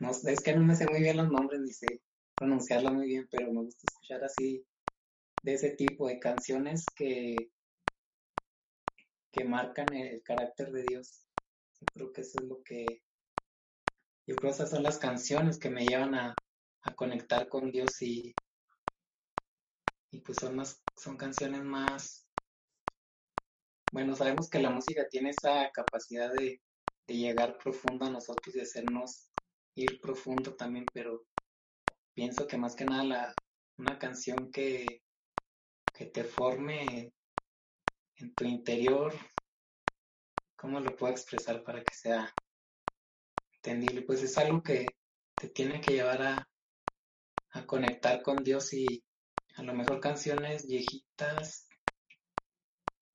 No 0.00 0.10
es 0.10 0.42
que 0.42 0.54
no 0.54 0.62
me 0.66 0.74
sé 0.76 0.86
muy 0.86 1.00
bien 1.00 1.16
los 1.16 1.30
nombres 1.30 1.60
ni 1.62 1.72
sé 1.72 2.02
pronunciarla 2.36 2.92
muy 2.92 3.06
bien, 3.06 3.26
pero 3.30 3.50
me 3.54 3.62
gusta 3.62 3.86
escuchar 3.86 4.22
así 4.22 4.66
de 5.42 5.54
ese 5.54 5.70
tipo 5.76 6.08
de 6.08 6.20
canciones 6.20 6.92
que, 6.94 7.52
que 9.32 9.44
marcan 9.44 9.94
el 9.94 10.22
carácter 10.22 10.70
de 10.70 10.82
Dios. 10.84 11.26
Yo 11.80 11.88
creo 11.88 12.12
que 12.12 12.20
eso 12.20 12.38
es 12.38 12.44
lo 12.44 12.62
que, 12.62 13.02
yo 14.26 14.36
creo 14.36 14.50
que 14.50 14.56
esas 14.56 14.70
son 14.70 14.82
las 14.82 14.98
canciones 14.98 15.58
que 15.60 15.70
me 15.70 15.84
llevan 15.86 16.14
a, 16.16 16.40
a 16.82 16.94
conectar 16.96 17.48
con 17.48 17.70
Dios 17.70 18.02
y, 18.02 18.36
y 20.12 20.20
pues 20.20 20.38
son 20.38 20.54
más, 20.56 20.84
son 20.96 21.16
canciones 21.16 21.64
más, 21.64 22.21
bueno, 23.92 24.16
sabemos 24.16 24.50
que 24.50 24.60
la 24.60 24.70
música 24.70 25.08
tiene 25.10 25.30
esa 25.30 25.70
capacidad 25.72 26.32
de, 26.32 26.62
de 27.08 27.16
llegar 27.16 27.58
profundo 27.58 28.06
a 28.06 28.10
nosotros 28.10 28.56
y 28.56 28.60
hacernos 28.62 29.32
ir 29.76 30.00
profundo 30.02 30.56
también, 30.56 30.90
pero 30.92 31.26
pienso 32.14 32.46
que 32.46 32.58
más 32.58 32.76
que 32.76 32.86
nada 32.86 33.04
la, 33.04 33.36
una 33.78 33.98
canción 33.98 34.50
que, 34.52 35.02
que 35.92 36.06
te 36.06 36.24
forme 36.24 37.12
en 38.16 38.34
tu 38.34 38.44
interior, 38.46 39.12
¿cómo 40.56 40.80
lo 40.80 40.96
puedo 40.96 41.12
expresar 41.12 41.62
para 41.62 41.84
que 41.84 41.92
sea 41.92 42.34
entendible? 43.52 44.02
Pues 44.02 44.22
es 44.22 44.36
algo 44.38 44.62
que 44.62 44.96
te 45.36 45.48
tiene 45.48 45.80
que 45.80 45.92
llevar 45.92 46.22
a, 46.22 46.50
a 47.50 47.66
conectar 47.66 48.22
con 48.22 48.42
Dios 48.42 48.72
y 48.72 49.04
a 49.56 49.62
lo 49.62 49.74
mejor 49.74 50.00
canciones 50.00 50.66
viejitas, 50.66 51.68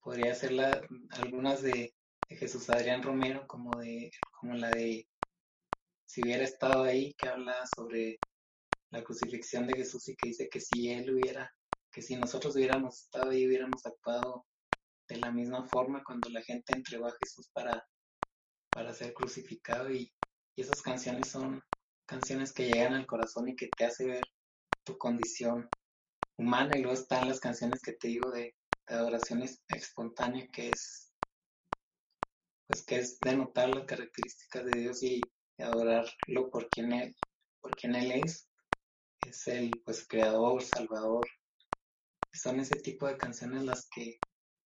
podría 0.08 0.34
ser 0.36 0.54
la, 0.54 0.88
algunas 1.10 1.62
de, 1.62 1.94
Jesús 2.30 2.70
Adrián 2.70 3.04
Romero, 3.04 3.46
como 3.46 3.78
de, 3.78 4.10
como 4.32 4.54
la 4.54 4.72
de 4.72 5.06
si 6.06 6.24
hubiera 6.24 6.46
estado 6.46 6.84
ahí, 6.84 7.14
que 7.16 7.28
habla 7.28 7.68
sobre 7.68 8.22
la 8.90 9.04
crucifixión 9.04 9.68
de 9.68 9.76
Jesús 9.76 10.08
y 10.08 10.16
que 10.16 10.28
dice 10.28 10.48
que 10.50 10.62
si 10.62 10.90
Él 10.90 11.14
hubiera, 11.14 11.52
que 11.92 12.02
si 12.02 12.16
nosotros 12.16 12.56
hubiéramos 12.56 13.04
estado 13.04 13.32
ahí, 13.32 13.46
hubiéramos 13.46 13.86
actuado 13.86 14.46
de 15.10 15.18
la 15.18 15.30
misma 15.30 15.68
forma 15.68 16.02
cuando 16.06 16.30
la 16.30 16.42
gente 16.42 16.74
entregó 16.74 17.08
a 17.08 17.18
Jesús 17.20 17.50
para, 17.52 17.86
para 18.72 18.94
ser 18.94 19.14
crucificado. 19.14 19.92
Y, 19.92 20.14
y 20.56 20.62
esas 20.62 20.82
canciones 20.82 21.28
son 21.28 21.62
canciones 22.06 22.54
que 22.54 22.66
llegan 22.66 22.94
al 22.94 23.08
corazón 23.08 23.50
y 23.50 23.58
que 23.58 23.74
te 23.76 23.84
hace 23.84 24.06
ver 24.06 24.26
tu 24.86 24.98
condición 24.98 25.70
humana. 26.38 26.78
Y 26.78 26.82
luego 26.82 26.98
están 26.98 27.28
las 27.28 27.42
canciones 27.42 27.82
que 27.82 27.92
te 27.92 28.08
digo 28.08 28.32
de, 28.32 28.56
de 28.88 28.96
adoración 28.96 29.44
espontánea 29.68 30.48
que 30.52 30.72
es 30.72 31.14
pues 32.66 32.84
que 32.86 32.98
es 32.98 33.22
denotar 33.22 33.70
las 33.70 33.86
características 33.86 34.66
de 34.66 34.76
Dios 34.76 35.04
y 35.04 35.32
adorarlo 35.58 36.50
por 36.50 36.70
quien 36.70 36.92
él 36.94 37.16
por 37.62 37.76
quien 37.76 37.96
él 37.96 38.12
es 38.12 38.48
es 39.20 39.48
el 39.48 39.82
pues 39.84 40.08
creador 40.08 40.62
salvador. 40.64 41.28
Son 42.32 42.60
ese 42.60 42.78
tipo 42.78 43.08
de 43.08 43.18
canciones 43.18 43.64
las 43.64 43.88
que 43.90 44.22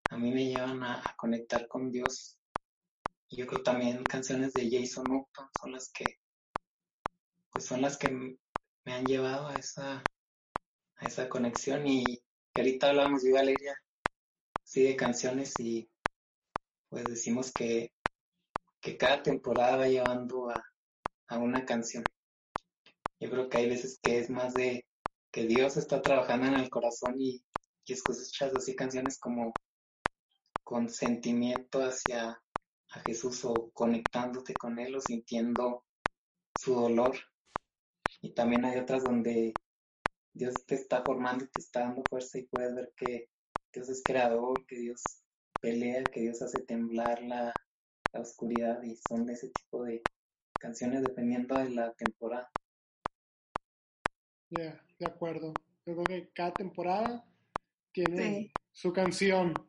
a 0.08 0.16
mí 0.16 0.32
me 0.32 0.46
llevan 0.46 0.82
a, 0.82 1.14
conectar 1.16 1.68
con 1.68 1.90
Dios. 1.90 2.38
Y 3.28 3.36
yo 3.36 3.46
creo 3.46 3.62
también 3.62 4.06
canciones 4.06 4.54
de 4.54 4.68
Jason 4.70 5.10
Upton 5.10 5.48
son 5.52 5.72
las 5.72 5.90
que 5.92 6.18
pues 7.52 7.64
son 7.64 7.82
las 7.82 7.96
que 7.96 8.10
me 8.10 8.92
han 8.92 9.06
llevado 9.06 9.48
a 9.48 9.56
esa 9.56 10.08
a 10.96 11.06
esa 11.06 11.28
conexión. 11.28 11.86
Y 11.86 12.20
ahorita 12.56 12.90
hablamos 12.90 13.22
de 13.22 13.32
Valeria 13.32 13.76
sí 14.70 14.84
de 14.84 14.94
canciones 14.94 15.58
y 15.58 15.90
pues 16.88 17.08
decimos 17.08 17.52
que, 17.52 17.92
que 18.80 18.96
cada 18.96 19.24
temporada 19.24 19.78
va 19.78 19.88
llevando 19.88 20.48
a, 20.48 20.64
a 21.28 21.38
una 21.38 21.64
canción. 21.66 22.08
Yo 23.18 23.30
creo 23.30 23.48
que 23.48 23.58
hay 23.58 23.68
veces 23.68 23.98
que 24.00 24.20
es 24.20 24.30
más 24.30 24.54
de 24.54 24.86
que 25.32 25.46
Dios 25.46 25.76
está 25.76 26.00
trabajando 26.02 26.46
en 26.46 26.54
el 26.54 26.70
corazón 26.70 27.16
y, 27.18 27.44
y 27.84 27.92
escuchas 27.92 28.54
así 28.54 28.76
canciones 28.76 29.18
como 29.18 29.58
con 30.62 30.88
sentimiento 30.88 31.80
hacia 31.80 32.40
a 32.92 33.00
Jesús 33.00 33.44
o 33.44 33.72
conectándote 33.72 34.56
con 34.56 34.78
Él 34.78 34.94
o 34.94 35.00
sintiendo 35.00 35.84
su 36.52 36.74
dolor. 36.76 37.16
Y 38.20 38.34
también 38.34 38.64
hay 38.66 38.78
otras 38.78 39.02
donde 39.02 39.58
Dios 40.32 40.64
te 40.64 40.76
está 40.76 41.04
formando 41.04 41.44
y 41.44 41.50
te 41.50 41.60
está 41.60 41.80
dando 41.80 42.04
fuerza 42.04 42.38
y 42.38 42.46
puedes 42.46 42.74
ver 42.76 42.92
que 42.96 43.30
Dios 43.72 43.88
es 43.88 44.02
creador, 44.04 44.66
que 44.66 44.78
Dios 44.78 45.22
pelea, 45.60 46.10
que 46.10 46.20
Dios 46.20 46.42
hace 46.42 46.62
temblar 46.62 47.22
la, 47.22 47.56
oscuridad 48.12 48.82
y 48.82 48.96
son 48.96 49.24
de 49.24 49.34
ese 49.34 49.50
tipo 49.50 49.84
de 49.84 50.04
canciones 50.58 51.02
dependiendo 51.02 51.56
de 51.56 51.70
la 51.70 51.92
temporada. 51.94 52.52
Ya, 54.50 54.84
de 54.98 55.06
acuerdo. 55.06 55.60
Yo 55.86 55.94
creo 55.94 56.06
que 56.08 56.30
cada 56.34 56.56
temporada 56.56 57.24
tiene 57.92 58.52
su 58.72 58.92
canción. 58.92 59.64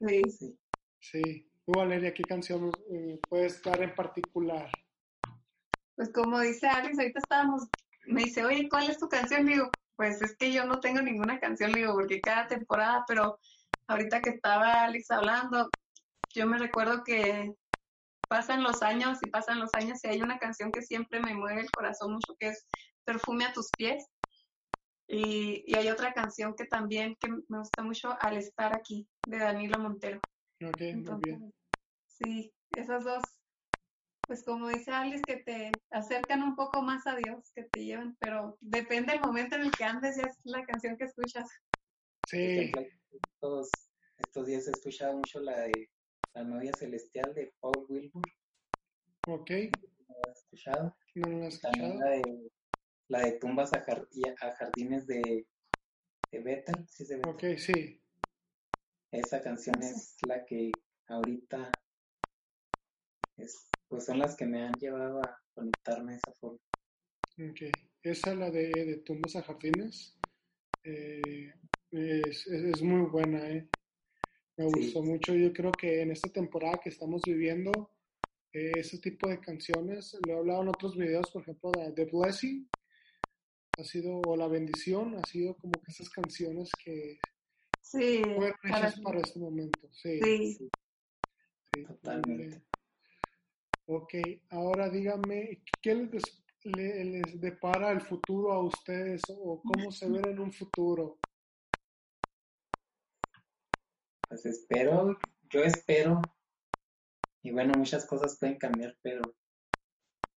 Sí. 0.00 0.28
Sí. 0.30 0.58
sí. 0.98 1.50
Tú, 1.64 1.74
Valeria, 1.74 2.12
¿qué 2.12 2.26
canción 2.26 2.72
eh, 2.90 3.22
puedes 3.28 3.62
dar 3.62 3.80
en 3.80 3.94
particular? 3.94 4.68
Pues 5.94 6.10
como 6.10 6.40
dice 6.40 6.66
Alex, 6.66 6.98
ahorita 6.98 7.20
estábamos, 7.20 7.68
me 8.06 8.22
dice, 8.22 8.44
oye, 8.44 8.68
¿cuál 8.68 8.90
es 8.90 8.98
tu 8.98 9.08
canción? 9.08 9.46
Digo, 9.46 9.77
pues 9.98 10.22
es 10.22 10.36
que 10.38 10.52
yo 10.52 10.64
no 10.66 10.80
tengo 10.80 11.02
ninguna 11.02 11.40
canción, 11.40 11.74
digo, 11.74 11.94
porque 11.94 12.22
cada 12.22 12.46
temporada, 12.46 13.04
pero 13.08 13.40
ahorita 13.88 14.22
que 14.22 14.30
estaba 14.30 14.84
Alex 14.84 15.10
hablando, 15.10 15.74
yo 16.34 16.46
me 16.46 16.58
recuerdo 16.58 17.04
que 17.04 17.52
pasan 18.28 18.62
los 18.62 18.82
años 18.82 19.22
y 19.22 19.30
pasan 19.30 19.60
los 19.60 19.74
años 19.74 19.98
y 20.04 20.08
hay 20.08 20.22
una 20.22 20.38
canción 20.38 20.72
que 20.72 20.82
siempre 20.82 21.20
me 21.20 21.34
mueve 21.34 21.62
el 21.62 21.72
corazón 21.72 22.14
mucho, 22.14 22.36
que 22.38 22.50
es 22.50 22.66
Perfume 23.04 23.46
a 23.46 23.52
tus 23.52 23.74
pies. 23.74 24.06
Y, 25.08 25.64
y 25.66 25.74
hay 25.74 25.88
otra 25.88 26.12
canción 26.12 26.54
que 26.56 26.66
también 26.66 27.16
que 27.18 27.28
me 27.48 27.58
gusta 27.58 27.82
mucho, 27.82 28.16
Al 28.20 28.36
estar 28.36 28.72
aquí, 28.74 29.08
de 29.24 29.38
Danilo 29.38 29.80
Montero. 29.80 30.22
Ok, 30.62 30.80
muy 30.94 31.18
bien. 31.18 31.52
Sí, 32.06 32.54
esas 32.70 33.04
dos 33.04 33.37
pues 34.28 34.44
como 34.44 34.68
dice 34.68 34.92
Alice, 34.92 35.24
que 35.24 35.38
te 35.38 35.82
acercan 35.90 36.42
un 36.44 36.54
poco 36.54 36.82
más 36.82 37.08
a 37.08 37.16
Dios, 37.16 37.50
que 37.54 37.64
te 37.64 37.84
llevan, 37.84 38.16
pero 38.20 38.58
depende 38.60 39.12
del 39.14 39.22
momento 39.22 39.56
en 39.56 39.62
el 39.62 39.76
que 39.76 39.84
andes, 39.84 40.18
ya 40.18 40.26
es 40.26 40.38
la 40.44 40.64
canción 40.66 40.96
que 40.98 41.06
escuchas. 41.06 41.48
Sí. 42.24 42.74
Todos 43.40 43.90
estos 44.18 44.46
días 44.46 44.68
he 44.68 44.72
escuchado 44.72 45.16
mucho 45.16 45.40
la 45.40 45.62
de 45.62 45.90
La 46.34 46.44
novia 46.44 46.74
celestial 46.74 47.34
de 47.34 47.54
Paul 47.60 47.86
Wilbur. 47.88 48.30
Ok. 49.24 49.50
¿No 50.08 50.14
la 50.24 50.32
has 50.32 50.38
escuchado? 50.42 50.96
No, 51.14 51.28
no 51.28 51.38
la 51.38 51.44
he 51.46 51.48
escuchado. 51.48 51.72
También 51.72 51.98
la 52.00 52.10
de, 52.10 52.52
la 53.08 53.20
de 53.20 53.32
Tumbas 53.38 53.72
a, 53.72 53.78
a 53.84 54.56
Jardines 54.56 55.06
de, 55.06 55.48
de 56.30 56.40
Bethel. 56.40 56.86
¿sí 56.88 57.06
se 57.06 57.16
ok, 57.24 57.44
sí. 57.56 58.02
Esa 59.10 59.42
canción 59.42 59.82
es 59.82 60.16
la 60.22 60.44
que 60.44 60.82
ahorita 61.06 61.82
es 63.36 63.77
pues 63.88 64.04
son 64.04 64.18
las 64.18 64.36
que 64.36 64.46
me 64.46 64.62
han 64.62 64.78
llevado 64.78 65.22
a 65.22 65.42
conectarme 65.54 66.12
de 66.12 66.18
esa 66.18 66.32
forma. 66.32 66.58
Ok, 67.38 67.60
esa, 68.02 68.34
la 68.34 68.50
de, 68.50 68.84
de 68.84 68.96
Tumbas 68.98 69.36
a 69.36 69.42
Jardines, 69.42 70.18
eh, 70.82 71.52
es, 71.90 72.82
muy 72.82 73.08
buena, 73.08 73.48
¿eh? 73.48 73.68
Me 74.56 74.64
gustó 74.64 75.02
mucho. 75.02 75.34
Yo 75.34 75.52
creo 75.52 75.76
que 75.76 76.02
en 76.02 76.10
esta 76.10 76.30
temporada 76.30 76.80
que 76.82 76.88
estamos 76.88 77.24
viviendo, 77.24 77.92
eh, 78.52 78.80
ese 78.80 78.98
tipo 78.98 79.28
de 79.28 79.40
canciones, 79.40 80.16
lo 80.20 80.34
he 80.34 80.38
hablado 80.38 80.62
en 80.62 80.68
otros 80.68 80.96
videos, 80.96 81.30
por 81.30 81.42
ejemplo, 81.42 81.74
de 81.74 81.92
The 81.92 82.06
Blessing, 82.06 82.68
ha 83.76 83.84
sido, 83.84 84.16
o 84.16 84.36
La 84.36 84.48
Bendición, 84.48 85.14
ha 85.16 85.24
sido 85.24 85.56
como 85.56 85.80
que 85.80 85.92
esas 85.92 86.10
canciones 86.10 86.76
que 86.76 87.18
sí, 87.80 88.22
fueron 88.24 88.54
hechas 88.64 89.00
para, 89.00 89.20
este 89.20 89.38
momento. 89.38 89.88
Sí, 89.92 90.52
sí. 90.54 91.84
totalmente. 91.84 92.62
Ok, 93.90 94.12
ahora 94.50 94.90
dígame, 94.90 95.62
¿qué 95.80 95.94
les, 96.64 97.40
depara 97.40 97.90
el 97.90 98.02
futuro 98.02 98.52
a 98.52 98.62
ustedes 98.62 99.30
o 99.30 99.62
cómo 99.62 99.90
se 99.90 100.10
ven 100.10 100.26
en 100.26 100.40
un 100.40 100.52
futuro? 100.52 101.18
Pues 104.28 104.44
espero, 104.44 105.18
yo 105.48 105.62
espero, 105.62 106.20
y 107.42 107.50
bueno, 107.50 107.78
muchas 107.78 108.04
cosas 108.04 108.36
pueden 108.38 108.58
cambiar, 108.58 108.94
pero 109.00 109.34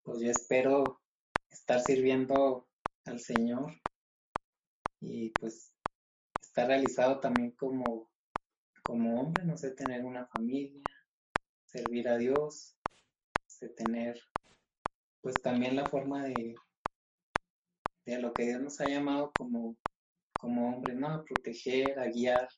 pues 0.05 0.21
yo 0.21 0.31
espero 0.31 1.03
estar 1.51 1.81
sirviendo 1.81 2.69
al 3.05 3.19
Señor 3.19 3.73
y 5.01 5.31
pues 5.31 5.75
estar 6.41 6.69
realizado 6.69 7.19
también 7.19 7.51
como, 7.51 8.13
como 8.85 9.21
hombre, 9.21 9.45
no 9.45 9.57
sé, 9.57 9.73
tener 9.73 10.05
una 10.05 10.25
familia, 10.29 10.89
servir 11.65 12.07
a 12.07 12.17
Dios 12.17 12.77
de 13.61 13.69
tener 13.71 14.21
pues 15.21 15.43
también 15.43 15.77
la 15.77 15.87
forma 15.87 16.25
de, 16.25 16.55
de 18.07 18.21
lo 18.21 18.33
que 18.33 18.45
Dios 18.45 18.61
nos 18.63 18.81
ha 18.81 18.87
llamado 18.87 19.33
como, 19.33 19.77
como 20.37 20.75
hombre, 20.75 20.95
¿no? 20.95 21.09
A 21.09 21.25
proteger, 21.25 21.99
a 21.99 22.07
guiar, 22.07 22.49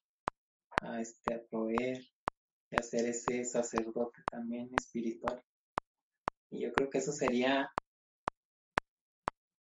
a, 0.80 1.00
este, 1.00 1.34
a 1.34 1.42
proveer, 1.44 2.02
y 2.70 2.76
a 2.76 2.82
ser 2.82 3.06
ese 3.06 3.44
sacerdote 3.44 4.22
también 4.30 4.74
espiritual. 4.74 5.42
Y 6.50 6.60
yo 6.60 6.72
creo 6.72 6.88
que 6.88 6.98
eso 6.98 7.12
sería 7.12 7.70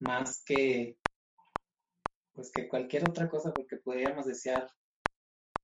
más 0.00 0.42
que 0.44 0.98
pues 2.32 2.50
que 2.52 2.68
cualquier 2.68 3.04
otra 3.04 3.28
cosa, 3.28 3.52
porque 3.52 3.76
podríamos 3.78 4.26
desear 4.26 4.70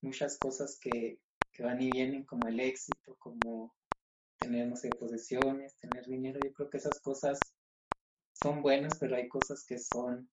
muchas 0.02 0.38
cosas 0.38 0.78
que, 0.80 1.20
que 1.52 1.62
van 1.62 1.80
y 1.80 1.90
vienen, 1.90 2.24
como 2.24 2.48
el 2.48 2.60
éxito, 2.60 3.16
como 3.18 3.74
tener, 4.38 4.68
no 4.68 4.76
sé, 4.76 4.92
posesiones, 4.94 5.76
tener 5.78 6.06
dinero. 6.06 6.40
Yo 6.40 6.52
creo 6.52 6.70
que 6.70 6.78
esas 6.78 7.00
cosas 7.00 7.56
son 8.32 8.62
buenas, 8.62 8.98
pero 8.98 9.16
hay 9.16 9.28
cosas 9.28 9.64
que 9.66 9.78
son 9.78 10.30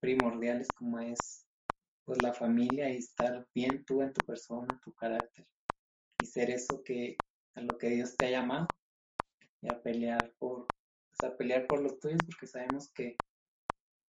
primordiales 0.00 0.72
como 0.72 1.00
es 1.00 1.46
pues 2.04 2.18
la 2.20 2.34
familia 2.34 2.90
y 2.92 2.98
estar 2.98 3.48
bien 3.54 3.84
tú 3.84 4.02
en 4.02 4.12
tu 4.12 4.24
persona, 4.24 4.80
tu 4.84 4.94
carácter 4.94 5.48
y 6.18 6.26
ser 6.26 6.50
eso 6.50 6.82
que 6.84 7.22
a 7.54 7.62
lo 7.62 7.78
que 7.78 7.90
Dios 7.90 8.16
te 8.16 8.26
ha 8.26 8.30
llamado 8.30 8.74
y 9.60 9.68
a 9.70 9.82
pelear 9.82 10.34
por 10.38 10.72
pues, 11.10 11.22
a 11.24 11.36
pelear 11.36 11.66
por 11.68 11.82
los 11.82 11.98
tuyos 12.00 12.24
porque 12.26 12.46
sabemos 12.46 12.92
que, 12.92 13.22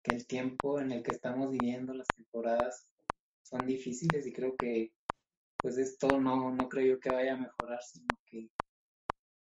que 0.02 0.12
el 0.12 0.26
tiempo 0.26 0.80
en 0.80 0.92
el 0.92 1.02
que 1.02 1.12
estamos 1.12 1.50
viviendo 1.50 1.94
las 1.94 2.12
temporadas 2.12 2.90
son 3.42 3.66
difíciles 3.66 4.26
y 4.26 4.32
creo 4.32 4.56
que 4.56 4.94
pues 5.60 5.78
esto 5.78 6.20
no, 6.20 6.54
no 6.54 6.68
creo 6.68 6.96
yo 6.96 7.00
que 7.00 7.10
vaya 7.10 7.34
a 7.34 7.38
mejorar, 7.38 7.82
sino 7.82 8.20
que 8.26 8.50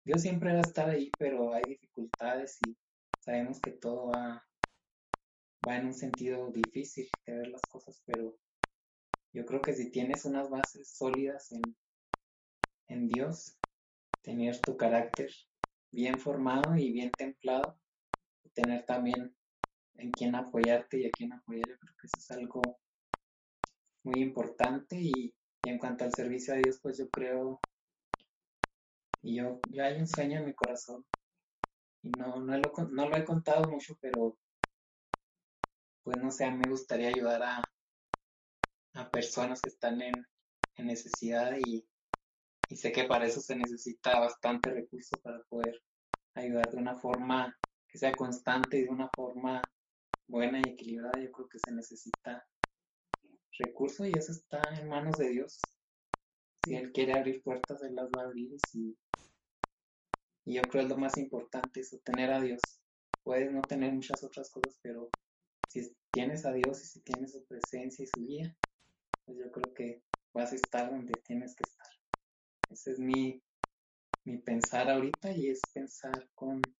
Dios 0.08 0.22
siempre 0.22 0.54
va 0.54 0.60
a 0.60 0.62
estar 0.62 0.88
ahí, 0.88 1.14
pero 1.18 1.52
hay 1.52 1.68
dificultades 1.68 2.62
y 2.62 2.78
sabemos 3.18 3.60
que 3.60 3.72
todo 3.72 4.06
va, 4.06 4.42
va 5.66 5.76
en 5.76 5.84
un 5.84 5.92
sentido 5.92 6.50
difícil 6.50 7.06
de 7.26 7.36
ver 7.36 7.48
las 7.48 7.68
cosas, 7.68 8.02
pero 8.06 8.40
yo 9.34 9.44
creo 9.44 9.60
que 9.60 9.74
si 9.74 9.90
tienes 9.90 10.24
unas 10.24 10.48
bases 10.48 10.96
sólidas 10.96 11.52
en, 11.52 11.76
en 12.88 13.06
Dios, 13.06 13.58
tener 14.22 14.64
tu 14.64 14.78
carácter 14.78 15.30
bien 15.90 16.18
formado 16.18 16.74
y 16.74 16.90
bien 16.90 17.14
templado, 17.14 17.78
tener 18.54 18.86
también 18.86 19.36
en 19.96 20.14
quién 20.14 20.34
apoyarte 20.36 21.00
y 21.00 21.06
a 21.06 21.12
quién 21.12 21.34
apoyar. 21.34 21.68
Yo 21.68 21.78
creo 21.78 21.94
que 22.00 22.06
eso 22.06 22.18
es 22.18 22.30
algo 22.30 22.80
muy 24.04 24.22
importante 24.22 24.98
y, 24.98 25.34
en 25.62 25.76
cuanto 25.76 26.04
al 26.04 26.12
servicio 26.12 26.54
a 26.54 26.56
Dios, 26.56 26.80
pues 26.80 26.96
yo 26.96 27.10
creo, 27.10 27.62
y 29.22 29.36
yo, 29.36 29.62
yo 29.64 29.84
hay 29.84 29.98
un 29.98 30.06
sueño 30.06 30.38
en 30.40 30.46
mi 30.46 30.54
corazón 30.54 31.04
y 32.02 32.10
no, 32.12 32.36
no, 32.40 32.58
lo, 32.58 32.72
no 32.90 33.08
lo 33.08 33.16
he 33.16 33.24
contado 33.24 33.70
mucho, 33.70 33.96
pero 34.00 34.38
pues 36.02 36.18
no 36.22 36.30
sé, 36.30 36.50
me 36.50 36.68
gustaría 36.68 37.08
ayudar 37.08 37.42
a, 37.42 37.72
a 38.94 39.10
personas 39.10 39.62
que 39.62 39.68
están 39.68 40.00
en, 40.02 40.24
en 40.76 40.86
necesidad 40.86 41.56
y, 41.58 41.86
sé 42.70 42.92
que 42.92 43.04
para 43.04 43.26
eso 43.26 43.40
se 43.40 43.56
necesita 43.56 44.18
bastante 44.20 44.70
recurso 44.70 45.20
para 45.20 45.42
poder 45.44 45.80
ayudar 46.34 46.70
de 46.70 46.76
una 46.78 46.96
forma 46.96 47.54
que 47.88 47.98
sea 47.98 48.14
constante 48.16 48.78
y 48.78 48.84
de 48.84 48.90
una 48.90 49.08
forma 49.08 49.70
buena 50.26 50.62
y 50.62 50.68
equilibrada. 50.68 51.20
Yo 51.22 51.32
creo 51.32 51.48
que 51.48 51.58
se 51.58 51.72
necesita 51.72 52.46
recurso 53.58 54.06
y 54.06 54.16
eso 54.16 54.32
está 54.32 54.78
en 54.78 54.88
manos 54.88 55.18
de 55.18 55.30
Dios. 55.30 55.74
Si 56.58 56.74
Él 56.74 56.92
quiere 56.92 57.14
abrir 57.18 57.42
puertas, 57.42 57.82
Él 57.82 57.94
las 57.94 58.14
va 58.14 58.22
a 58.22 58.24
abrir. 58.26 58.50
Y, 58.74 58.98
y 60.48 60.54
yo 60.54 60.66
creo 60.66 60.84
que 60.84 60.88
lo 60.88 60.96
más 60.96 61.18
importante, 61.18 61.80
eso, 61.80 61.98
tener 61.98 62.32
a 62.32 62.40
Dios. 62.40 62.80
Puedes 63.22 63.52
no 63.52 63.66
tener 63.66 63.92
muchas 63.92 64.24
otras 64.24 64.50
cosas, 64.50 64.78
pero 64.80 65.12
si 65.66 65.94
tienes 66.10 66.46
a 66.46 66.54
Dios 66.54 66.82
y 66.82 66.86
si 66.86 67.02
tienes 67.02 67.32
su 67.32 67.44
presencia 67.44 68.02
y 68.02 68.06
su 68.06 68.20
guía, 68.24 68.56
pues 69.26 69.36
yo 69.36 69.52
creo 69.52 69.74
que 69.74 70.02
vas 70.32 70.52
a 70.52 70.54
estar 70.54 70.90
donde 70.90 71.16
tienes 71.16 71.54
que 71.54 71.64
estar. 71.64 71.90
Ese 72.70 72.92
es 72.92 72.98
mi, 72.98 73.42
mi 74.24 74.38
pensar 74.38 74.88
ahorita 74.88 75.32
y 75.32 75.48
es 75.48 75.70
pensar 75.74 76.30
con, 76.34 76.74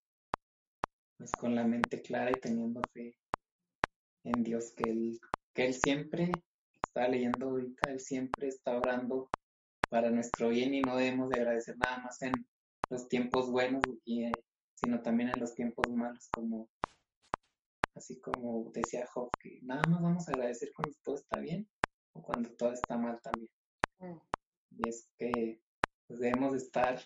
pues 1.18 1.34
con 1.34 1.54
la 1.54 1.64
mente 1.66 2.00
clara 2.00 2.32
y 2.32 2.40
teniendo 2.40 2.86
fe 2.86 3.18
en 4.24 4.44
Dios, 4.44 4.72
que 4.74 4.88
Él, 4.88 5.20
que 5.52 5.66
él 5.66 5.74
siempre 5.74 6.42
está 6.80 7.06
leyendo 7.06 7.50
ahorita, 7.50 7.90
Él 7.90 8.00
siempre 8.00 8.48
está 8.48 8.78
orando 8.78 9.30
para 9.90 10.10
nuestro 10.10 10.48
bien 10.48 10.72
y 10.72 10.80
no 10.80 10.96
debemos 10.96 11.28
de 11.28 11.36
agradecer 11.36 11.76
nada 11.76 11.98
más 11.98 12.22
en 12.22 12.48
los 12.90 13.08
tiempos 13.08 13.50
buenos, 13.50 13.86
y, 14.04 14.24
eh, 14.24 14.44
sino 14.74 15.02
también 15.02 15.30
en 15.30 15.40
los 15.40 15.54
tiempos 15.54 15.90
malos, 15.90 16.28
como 16.30 16.70
así 17.94 18.20
como 18.20 18.70
decía 18.72 19.06
Job, 19.12 19.32
que 19.40 19.58
nada 19.62 19.84
más 19.86 20.00
vamos 20.00 20.28
a 20.28 20.32
agradecer 20.32 20.70
cuando 20.74 20.96
todo 21.02 21.16
está 21.16 21.40
bien 21.40 21.68
o 22.14 22.22
cuando 22.22 22.54
todo 22.56 22.72
está 22.72 22.96
mal 22.96 23.20
también. 23.20 23.50
Mm. 23.98 24.18
Y 24.70 24.88
es 24.88 25.10
que 25.18 25.60
pues, 26.06 26.20
debemos 26.20 26.54
estar 26.54 27.00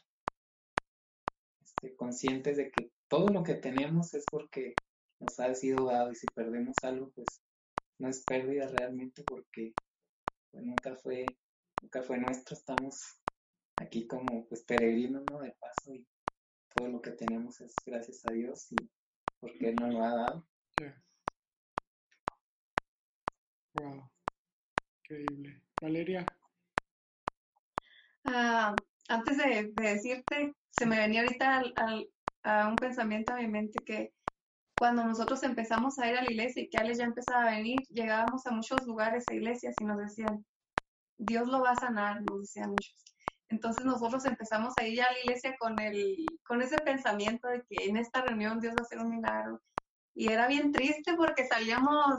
este, 1.62 1.96
conscientes 1.96 2.56
de 2.58 2.70
que 2.70 2.92
todo 3.08 3.28
lo 3.30 3.42
que 3.42 3.54
tenemos 3.54 4.14
es 4.14 4.28
porque 4.28 4.78
nos 5.18 5.38
ha 5.40 5.54
sido 5.54 5.86
dado 5.86 6.12
y 6.12 6.14
si 6.14 6.28
perdemos 6.28 6.84
algo, 6.84 7.10
pues 7.14 7.42
no 7.98 8.08
es 8.08 8.24
pérdida 8.24 8.68
realmente 8.68 9.24
porque 9.24 9.74
pues, 10.50 10.64
nunca 10.64 10.96
fue 10.96 11.38
nunca 11.80 12.02
fue 12.02 12.18
nuestro, 12.18 12.56
estamos 12.56 13.21
aquí 13.82 14.06
como 14.06 14.46
pues 14.48 14.62
peregrinos 14.62 15.26
¿no? 15.26 15.40
de 15.40 15.52
paso 15.52 15.94
y 15.94 16.06
todo 16.74 16.88
lo 16.88 17.02
que 17.02 17.10
tenemos 17.12 17.60
es 17.60 17.82
gracias 17.84 18.24
a 18.24 18.30
Dios 18.30 18.72
y 18.72 18.90
porque 19.40 19.70
Él 19.70 19.76
nos 19.76 19.92
lo 19.92 20.04
ha 20.04 20.14
dado. 20.14 20.48
Wow, 23.74 24.10
increíble. 25.02 25.62
Valeria. 25.80 26.38
Ah, 28.24 28.76
antes 29.08 29.36
de, 29.38 29.72
decirte, 29.74 30.54
se 30.70 30.86
me 30.86 30.96
venía 30.96 31.22
ahorita 31.22 31.62
a 32.44 32.68
un 32.68 32.78
pensamiento 32.78 33.32
a 33.32 33.36
mi 33.36 33.48
mente 33.48 33.82
que 33.82 34.12
cuando 34.76 35.04
nosotros 35.04 35.42
empezamos 35.42 35.98
a 35.98 36.08
ir 36.08 36.16
a 36.16 36.22
la 36.22 36.30
iglesia 36.30 36.62
y 36.62 36.68
que 36.68 36.78
Alex 36.78 36.98
ya 36.98 37.04
empezaba 37.04 37.44
a 37.46 37.56
venir, 37.56 37.86
llegábamos 37.88 38.46
a 38.46 38.50
muchos 38.50 38.84
lugares, 38.84 39.28
a 39.28 39.34
iglesias 39.34 39.80
y 39.80 39.84
nos 39.84 39.98
decían, 39.98 40.44
Dios 41.18 41.46
lo 41.46 41.60
va 41.60 41.70
a 41.70 41.76
sanar, 41.76 42.20
nos 42.22 42.40
decían 42.40 42.70
muchos. 42.70 42.96
Entonces 43.53 43.84
nosotros 43.84 44.24
empezamos 44.24 44.72
a 44.78 44.86
ir 44.86 45.03
a 45.03 45.12
la 45.12 45.18
iglesia 45.18 45.55
con, 45.59 45.78
el, 45.78 46.40
con 46.42 46.62
ese 46.62 46.78
pensamiento 46.78 47.48
de 47.48 47.62
que 47.68 47.84
en 47.84 47.98
esta 47.98 48.22
reunión 48.22 48.59
Dios 48.61 48.74
va 48.74 48.78
a 48.78 48.82
hacer 48.82 48.98
un 48.98 49.11
milagro. 49.11 49.62
Y 50.14 50.28
era 50.28 50.48
bien 50.48 50.72
triste 50.72 51.14
porque 51.14 51.46
salíamos 51.46 52.16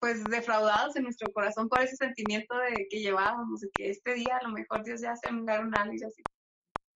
pues 0.00 0.28
defraudados 0.28 0.96
en 0.96 1.04
nuestro 1.04 1.32
corazón 1.32 1.68
por 1.68 1.80
ese 1.82 1.94
sentimiento 1.94 2.56
de 2.56 2.88
que 2.90 2.98
llevábamos, 2.98 3.64
que 3.72 3.90
este 3.90 4.14
día 4.14 4.38
a 4.38 4.42
lo 4.42 4.52
mejor 4.52 4.82
Dios 4.82 5.00
ya 5.00 5.12
hace 5.12 5.28
un 5.30 5.42
milagro 5.42 5.68
y 5.92 6.02
así. 6.02 6.26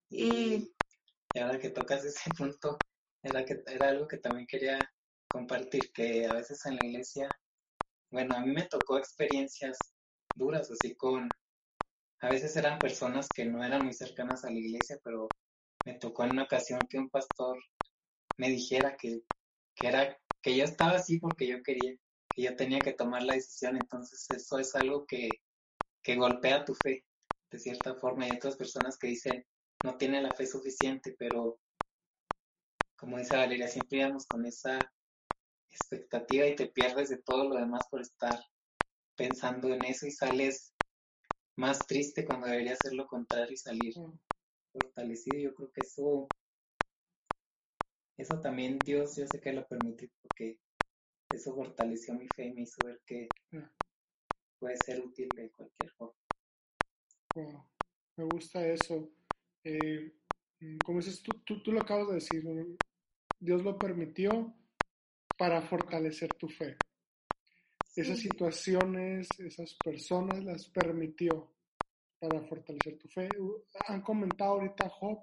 Y 0.09 1.39
ahora 1.39 1.57
que 1.57 1.69
tocas 1.69 2.03
ese 2.03 2.31
punto, 2.37 2.83
era, 3.23 3.45
que, 3.45 3.63
era 3.67 3.87
algo 3.87 4.05
que 4.05 4.17
también 4.17 4.47
quería 4.47 4.91
compartir, 5.29 5.93
que 5.93 6.25
a 6.25 6.33
veces 6.33 6.65
en 6.65 6.75
la 6.75 6.83
iglesia, 6.83 7.33
bueno, 8.11 8.35
a 8.35 8.41
mí 8.41 8.51
me 8.51 8.67
tocó 8.67 8.97
experiencias 8.97 9.93
duras, 10.33 10.69
así 10.69 10.93
con, 10.97 11.33
a 12.25 12.29
veces 12.29 12.55
eran 12.57 12.81
personas 12.81 13.31
que 13.31 13.45
no 13.45 13.63
eran 13.63 13.83
muy 13.83 13.93
cercanas 13.93 14.43
a 14.43 14.49
la 14.49 14.57
iglesia, 14.57 14.97
pero 15.03 15.35
me 15.83 15.93
tocó 15.99 16.23
en 16.23 16.31
una 16.31 16.43
ocasión 16.45 16.87
que 16.87 16.97
un 16.97 17.11
pastor 17.11 17.59
me 18.37 18.49
dijera 18.49 18.97
que, 18.97 19.21
que 19.75 19.87
era, 19.87 20.17
que 20.41 20.57
yo 20.57 20.63
estaba 20.63 20.93
así 20.93 21.19
porque 21.19 21.47
yo 21.47 21.61
quería, 21.61 21.93
que 22.33 22.41
yo 22.41 22.55
tenía 22.55 22.81
que 22.81 22.93
tomar 22.93 23.21
la 23.21 23.35
decisión, 23.35 23.77
entonces 23.77 24.27
eso 24.31 24.57
es 24.57 24.73
algo 24.75 25.05
que, 25.05 25.37
que 26.01 26.15
golpea 26.15 26.65
tu 26.65 26.73
fe, 26.73 27.05
de 27.51 27.59
cierta 27.59 27.93
forma, 27.93 28.25
y 28.27 28.31
hay 28.31 28.37
otras 28.37 28.55
personas 28.57 28.97
que 28.97 29.07
dicen, 29.07 29.45
no 29.83 29.95
tiene 29.95 30.19
la 30.19 30.33
fe 30.33 30.47
suficiente, 30.47 31.15
pero 31.19 31.59
como 32.97 33.19
dice 33.19 33.37
Valeria, 33.37 33.67
siempre 33.67 33.99
íbamos 33.99 34.25
con 34.25 34.47
esa 34.47 34.91
expectativa 35.69 36.47
y 36.47 36.55
te 36.55 36.69
pierdes 36.69 37.09
de 37.09 37.21
todo 37.21 37.47
lo 37.47 37.55
demás 37.55 37.85
por 37.91 38.01
estar 38.01 38.39
pensando 39.15 39.69
en 39.69 39.83
eso 39.83 40.07
y 40.07 40.11
sales 40.11 40.74
más 41.55 41.87
triste 41.87 42.25
cuando 42.25 42.47
debería 42.47 42.75
ser 42.75 42.93
lo 42.93 43.07
contrario 43.07 43.53
y 43.53 43.57
salir 43.57 43.93
fortalecido. 44.71 45.39
Yo 45.39 45.55
creo 45.55 45.71
que 45.71 45.81
eso, 45.81 46.31
eso 48.17 48.39
también 48.41 48.83
Dios, 48.83 49.15
yo 49.15 49.27
sé 49.27 49.39
que 49.39 49.53
lo 49.53 49.67
permitió 49.67 50.09
porque 50.21 50.59
eso 51.29 51.55
fortaleció 51.55 52.13
mi 52.13 52.27
fe 52.27 52.47
y 52.47 52.53
me 52.53 52.61
hizo 52.61 52.83
ver 52.83 53.01
que 53.05 53.33
puede 54.59 54.77
ser 54.77 55.01
útil 55.01 55.35
de 55.35 55.51
cualquier 55.51 55.91
forma. 55.91 56.15
Me 58.17 58.23
gusta 58.23 58.65
eso. 58.67 59.11
Eh, 59.63 60.13
como 60.83 60.99
dices, 60.99 61.21
tú, 61.21 61.33
tú, 61.39 61.61
tú, 61.61 61.71
lo 61.71 61.81
acabas 61.81 62.07
de 62.07 62.13
decir, 62.15 62.43
Dios 63.39 63.63
lo 63.63 63.77
permitió 63.77 64.55
para 65.37 65.61
fortalecer 65.61 66.33
tu 66.35 66.47
fe. 66.47 66.77
Esas 67.95 68.19
situaciones, 68.19 69.39
esas 69.39 69.73
personas 69.75 70.43
las 70.43 70.67
permitió 70.69 71.55
para 72.19 72.41
fortalecer 72.41 72.97
tu 72.97 73.07
fe. 73.07 73.37
Han 73.87 74.01
comentado 74.01 74.53
ahorita 74.53 74.89
Job, 74.89 75.19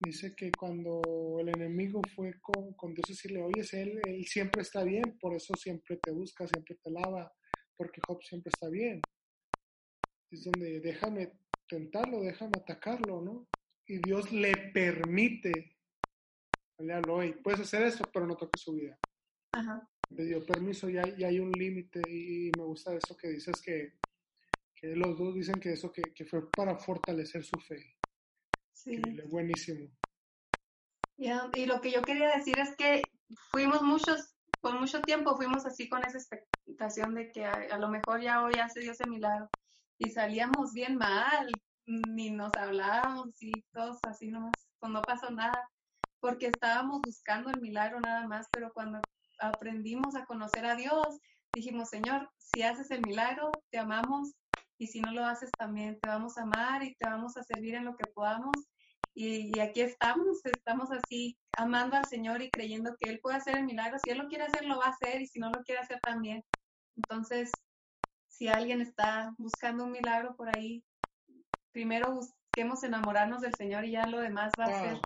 dice 0.00 0.34
que 0.34 0.56
cuando 0.56 1.36
el 1.40 1.50
enemigo 1.50 2.04
fue 2.04 2.40
con, 2.40 2.72
con 2.74 2.94
Dios 2.94 3.08
decirle, 3.08 3.42
oye, 3.42 3.62
él, 3.72 3.98
él 3.98 4.24
siempre 4.24 4.62
está 4.62 4.82
bien, 4.82 5.18
por 5.18 5.34
eso 5.34 5.54
siempre 5.56 5.98
te 5.98 6.10
busca, 6.10 6.46
siempre 6.46 6.76
te 6.82 6.90
lava, 6.90 7.30
porque 7.76 8.00
Job 8.00 8.22
siempre 8.22 8.50
está 8.50 8.70
bien. 8.70 9.06
Es 10.30 10.44
donde 10.44 10.80
déjame 10.80 11.38
tentarlo, 11.68 12.22
déjame 12.22 12.56
atacarlo, 12.56 13.20
¿no? 13.20 13.48
Y 13.86 13.98
Dios 13.98 14.32
le 14.32 14.70
permite, 14.72 15.76
le 16.78 16.94
habló, 16.94 17.20
puedes 17.42 17.60
hacer 17.60 17.82
eso, 17.82 18.10
pero 18.12 18.26
no 18.26 18.36
toques 18.36 18.60
su 18.60 18.74
vida. 18.74 18.98
Ajá. 19.52 19.88
Le 20.10 20.24
dio 20.24 20.44
permiso 20.44 20.88
y 20.88 20.96
hay, 20.96 21.22
hay 21.22 21.38
un 21.38 21.56
límite 21.56 22.08
y 22.08 22.52
me 22.52 22.64
gusta 22.64 22.94
eso 22.94 23.16
que 23.16 23.28
dices 23.28 23.60
que, 23.60 23.92
que 24.74 24.96
los 24.96 25.18
dos 25.18 25.34
dicen 25.34 25.60
que 25.60 25.72
eso 25.72 25.92
que, 25.92 26.12
que 26.14 26.24
fue 26.24 26.52
para 26.54 26.76
fortalecer 26.76 27.44
su 27.44 27.58
fe. 27.58 27.98
Sí. 28.72 28.96
buenísimo. 29.28 29.90
y 31.16 31.66
lo 31.66 31.80
que 31.80 31.90
yo 31.90 32.04
quería 32.04 32.34
decir 32.36 32.60
es 32.60 32.76
que 32.76 33.10
fuimos 33.50 33.82
muchos, 33.82 34.36
por 34.60 34.78
mucho 34.78 35.04
tiempo 35.04 35.36
fuimos 35.36 35.66
así 35.66 35.88
con 35.88 36.04
esa 36.04 36.18
expectación 36.18 37.14
de 37.14 37.32
que 37.32 37.44
a, 37.44 37.76
lo 37.78 37.88
mejor 37.88 38.20
ya 38.22 38.42
hoy 38.44 38.58
hace 38.58 38.80
Dios 38.80 39.00
el 39.00 39.10
milagro 39.10 39.50
y 39.98 40.10
salíamos 40.10 40.72
bien 40.72 40.96
mal, 40.96 41.60
ni 41.86 42.30
nos 42.30 42.56
hablábamos 42.56 43.42
y 43.42 43.62
todos 43.72 44.04
así 44.04 44.30
nomás, 44.30 44.68
pues 44.78 44.92
no 44.92 45.04
pasó 45.04 45.30
nada, 45.30 45.68
porque 46.20 46.46
estábamos 46.46 47.02
buscando 47.02 47.50
el 47.50 47.60
milagro 47.60 48.00
nada 48.00 48.28
más, 48.28 48.48
pero 48.52 48.72
cuando 48.72 49.04
aprendimos 49.38 50.14
a 50.16 50.24
conocer 50.24 50.64
a 50.66 50.76
Dios, 50.76 51.18
dijimos, 51.52 51.88
Señor, 51.88 52.30
si 52.36 52.62
haces 52.62 52.90
el 52.90 53.02
milagro, 53.02 53.62
te 53.70 53.78
amamos, 53.78 54.34
y 54.78 54.86
si 54.86 55.00
no 55.00 55.10
lo 55.12 55.24
haces 55.24 55.54
también, 55.56 55.98
te 56.00 56.08
vamos 56.08 56.38
a 56.38 56.42
amar 56.42 56.84
y 56.84 56.94
te 56.94 57.04
vamos 57.04 57.36
a 57.36 57.42
servir 57.42 57.74
en 57.74 57.84
lo 57.84 57.96
que 57.96 58.06
podamos. 58.06 58.66
Y, 59.12 59.58
aquí 59.58 59.80
estamos, 59.80 60.44
estamos 60.44 60.92
así 60.92 61.36
amando 61.56 61.96
al 61.96 62.06
Señor 62.06 62.40
y 62.40 62.52
creyendo 62.52 62.94
que 62.96 63.08
Él 63.08 63.18
puede 63.20 63.36
hacer 63.36 63.56
el 63.56 63.64
milagro. 63.64 63.98
Si 63.98 64.10
Él 64.10 64.18
lo 64.18 64.28
quiere 64.28 64.44
hacer, 64.44 64.64
lo 64.64 64.78
va 64.78 64.86
a 64.86 64.90
hacer 64.90 65.20
y 65.20 65.26
si 65.26 65.40
no 65.40 65.50
lo 65.50 65.64
quiere 65.64 65.80
hacer 65.80 66.00
también. 66.04 66.44
Entonces, 66.96 67.60
si 68.28 68.46
alguien 68.46 68.80
está 68.80 69.34
buscando 69.36 69.82
un 69.82 69.90
milagro 69.90 70.36
por 70.36 70.48
ahí, 70.48 70.84
primero 71.72 72.14
busquemos 72.14 72.84
enamorarnos 72.84 73.40
del 73.40 73.54
Señor 73.54 73.84
y 73.84 73.92
ya 73.92 74.06
lo 74.06 74.20
demás 74.20 74.54
va 74.56 74.66
a 74.66 74.80
ser 74.80 75.02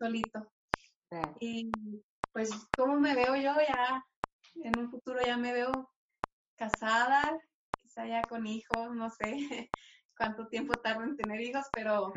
solito. 0.00 0.52
Y 1.38 2.02
pues, 2.38 2.50
¿cómo 2.76 3.00
me 3.00 3.16
veo 3.16 3.34
yo 3.34 3.52
ya? 3.66 4.06
En 4.62 4.78
un 4.78 4.88
futuro 4.88 5.20
ya 5.20 5.36
me 5.36 5.52
veo 5.52 5.90
casada, 6.54 7.36
quizá 7.82 8.06
ya 8.06 8.28
con 8.28 8.46
hijos, 8.46 8.94
no 8.94 9.10
sé 9.10 9.32
cuánto 10.16 10.46
tiempo 10.46 10.78
tardo 10.78 11.02
en 11.02 11.16
tener 11.16 11.40
hijos, 11.40 11.64
pero, 11.74 12.12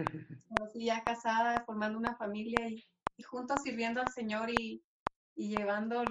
sí 0.71 0.85
ya 0.85 1.03
casada, 1.03 1.65
formando 1.65 1.97
una 1.97 2.15
familia 2.17 2.69
y, 2.69 2.87
juntos 3.23 3.63
sirviendo 3.63 3.99
al 3.99 4.09
Señor 4.09 4.51
y, 4.51 4.83
y 5.35 5.49
llevando 5.49 6.03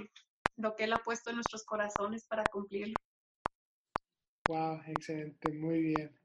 lo 0.56 0.74
que 0.74 0.84
Él 0.84 0.92
ha 0.92 1.02
puesto 1.04 1.30
en 1.30 1.36
nuestros 1.36 1.64
corazones 1.64 2.26
para 2.26 2.48
cumplirlo. 2.48 2.98
Wow, 4.48 4.80
excelente, 4.88 5.52
muy 5.52 5.82
bien. 5.82 6.20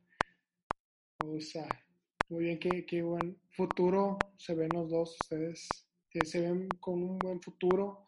O 1.20 1.40
sea, 1.40 1.86
muy 2.30 2.46
bien, 2.46 2.60
qué, 2.60 2.84
qué 2.84 3.04
buen 3.04 3.40
futuro 3.52 4.34
se 4.40 4.56
ven 4.56 4.74
los 4.74 4.90
dos 4.90 5.16
ustedes, 5.20 5.85
que 6.16 6.24
se 6.24 6.40
ven 6.40 6.78
con 6.78 7.04
un 7.04 7.20
buen 7.20 7.42
futuro. 7.42 8.08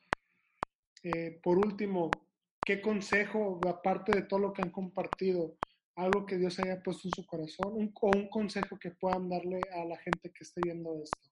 Eh, 1.04 1.42
por 1.44 1.58
último, 1.58 2.26
¿qué 2.64 2.82
consejo, 2.82 3.60
aparte 3.68 4.14
de 4.14 4.22
todo 4.22 4.40
lo 4.40 4.54
que 4.54 4.62
han 4.62 4.72
compartido, 4.72 5.58
algo 5.94 6.26
que 6.26 6.38
Dios 6.38 6.58
haya 6.60 6.82
puesto 6.82 7.10
en 7.10 7.12
su 7.12 7.26
corazón 7.26 7.74
un, 7.74 7.92
o 8.00 8.12
un 8.12 8.30
consejo 8.30 8.80
que 8.80 8.92
puedan 8.92 9.28
darle 9.28 9.68
a 9.72 9.84
la 9.84 9.98
gente 9.98 10.32
que 10.32 10.46
esté 10.46 10.62
viendo 10.62 11.04
esto? 11.04 11.30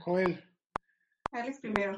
Joel. 0.00 0.42
Alex 1.30 1.60
primero. 1.60 1.96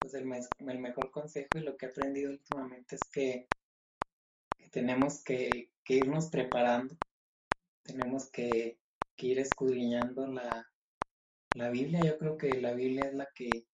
Pues 0.00 0.14
el, 0.14 0.30
el, 0.68 0.78
mejor 0.80 1.12
consejo 1.12 1.58
y 1.58 1.62
lo 1.62 1.76
que 1.76 1.86
he 1.86 1.88
aprendido 1.90 2.32
últimamente 2.32 2.96
es 2.96 3.08
que, 3.08 3.48
tenemos 4.70 5.22
que, 5.22 5.70
irnos 5.88 6.28
preparando, 6.28 6.96
tenemos 7.86 8.30
que, 8.30 8.78
ir 9.18 9.38
escudriñando 9.38 10.26
la, 10.26 10.70
la 11.54 11.70
Biblia. 11.70 12.02
Yo 12.02 12.18
creo 12.18 12.36
que 12.36 12.60
la 12.60 12.74
Biblia 12.74 13.08
es 13.08 13.14
la 13.14 13.28
que 13.34 13.66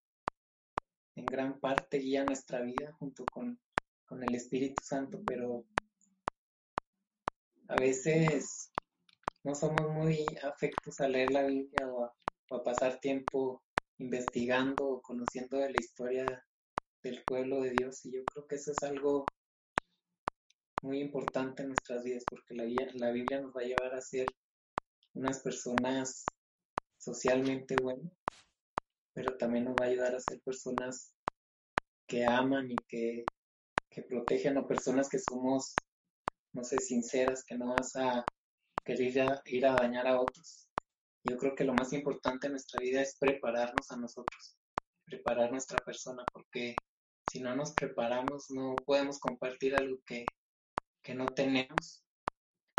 en 1.16 1.28
gran 1.28 1.58
parte 1.58 1.98
guía 1.98 2.24
nuestra 2.24 2.62
vida 2.62 2.92
junto 2.92 3.26
con, 3.28 3.60
con 4.04 4.22
el 4.22 4.34
Espíritu 4.34 4.80
Santo, 4.82 5.20
pero 5.26 5.64
a 7.68 7.76
veces 7.76 8.70
no 9.42 9.54
somos 9.54 9.90
muy 9.90 10.36
afectos 10.42 11.00
a 11.00 11.08
leer 11.08 11.32
la 11.32 11.46
Biblia 11.46 11.88
o 11.88 12.04
a, 12.04 12.14
pasar 12.62 13.00
tiempo 13.00 13.64
investigando 13.96 14.86
o 14.86 15.00
conociendo 15.00 15.56
de 15.56 15.70
la 15.70 15.78
historia 15.78 16.46
del 17.02 17.24
pueblo 17.24 17.62
de 17.62 17.70
Dios. 17.70 18.04
Y 18.04 18.12
yo 18.12 18.26
creo 18.26 18.46
que 18.46 18.56
eso 18.56 18.72
es 18.72 18.82
algo 18.82 19.32
muy 20.82 21.00
importante 21.00 21.62
en 21.62 21.68
nuestras 21.68 22.02
vidas, 22.02 22.26
porque 22.28 22.54
la, 22.54 22.64
Biblia 22.64 23.40
nos 23.40 23.54
va 23.56 23.62
a 23.62 23.64
llevar 23.64 23.94
a 23.94 24.00
ser 24.00 24.34
unas 25.14 25.40
personas 25.40 26.34
socialmente 26.98 27.76
buenas, 27.76 28.12
pero 29.14 29.36
también 29.36 29.64
nos 29.64 29.78
va 29.78 29.84
a 29.84 29.88
ayudar 29.88 30.14
a 30.14 30.20
ser 30.20 30.40
personas 30.42 31.14
que 32.06 32.24
aman 32.24 32.70
y 32.70 32.82
que, 32.82 33.28
que 33.90 34.02
protegen 34.02 34.56
o 34.58 34.66
personas 34.66 35.08
que 35.08 35.18
somos, 35.18 35.84
no 36.52 36.64
sé, 36.64 36.80
sinceras, 36.80 37.44
que 37.44 37.56
no 37.56 37.74
vas 37.74 37.94
a 37.96 38.28
querer 38.84 39.42
ir 39.46 39.66
a, 39.66 39.74
dañar 39.74 40.06
a 40.08 40.20
otros. 40.20 40.68
Yo 41.24 41.38
creo 41.38 41.54
que 41.54 41.64
lo 41.64 41.74
más 41.74 41.92
importante 41.92 42.48
en 42.48 42.54
nuestra 42.54 42.80
vida 42.80 43.00
es 43.00 43.16
prepararnos 43.18 43.90
a 43.92 43.96
nosotros, 43.96 44.56
preparar 45.04 45.52
nuestra 45.52 45.78
persona, 45.84 46.26
porque 46.32 46.80
si 47.24 47.40
no 47.40 47.54
nos 47.54 47.72
preparamos 47.74 48.50
no 48.50 48.82
podemos 48.84 49.20
compartir 49.20 49.76
algo 49.76 49.98
que, 50.04 50.26
que 51.03 51.14
no 51.14 51.34
tenemos. 51.34 52.05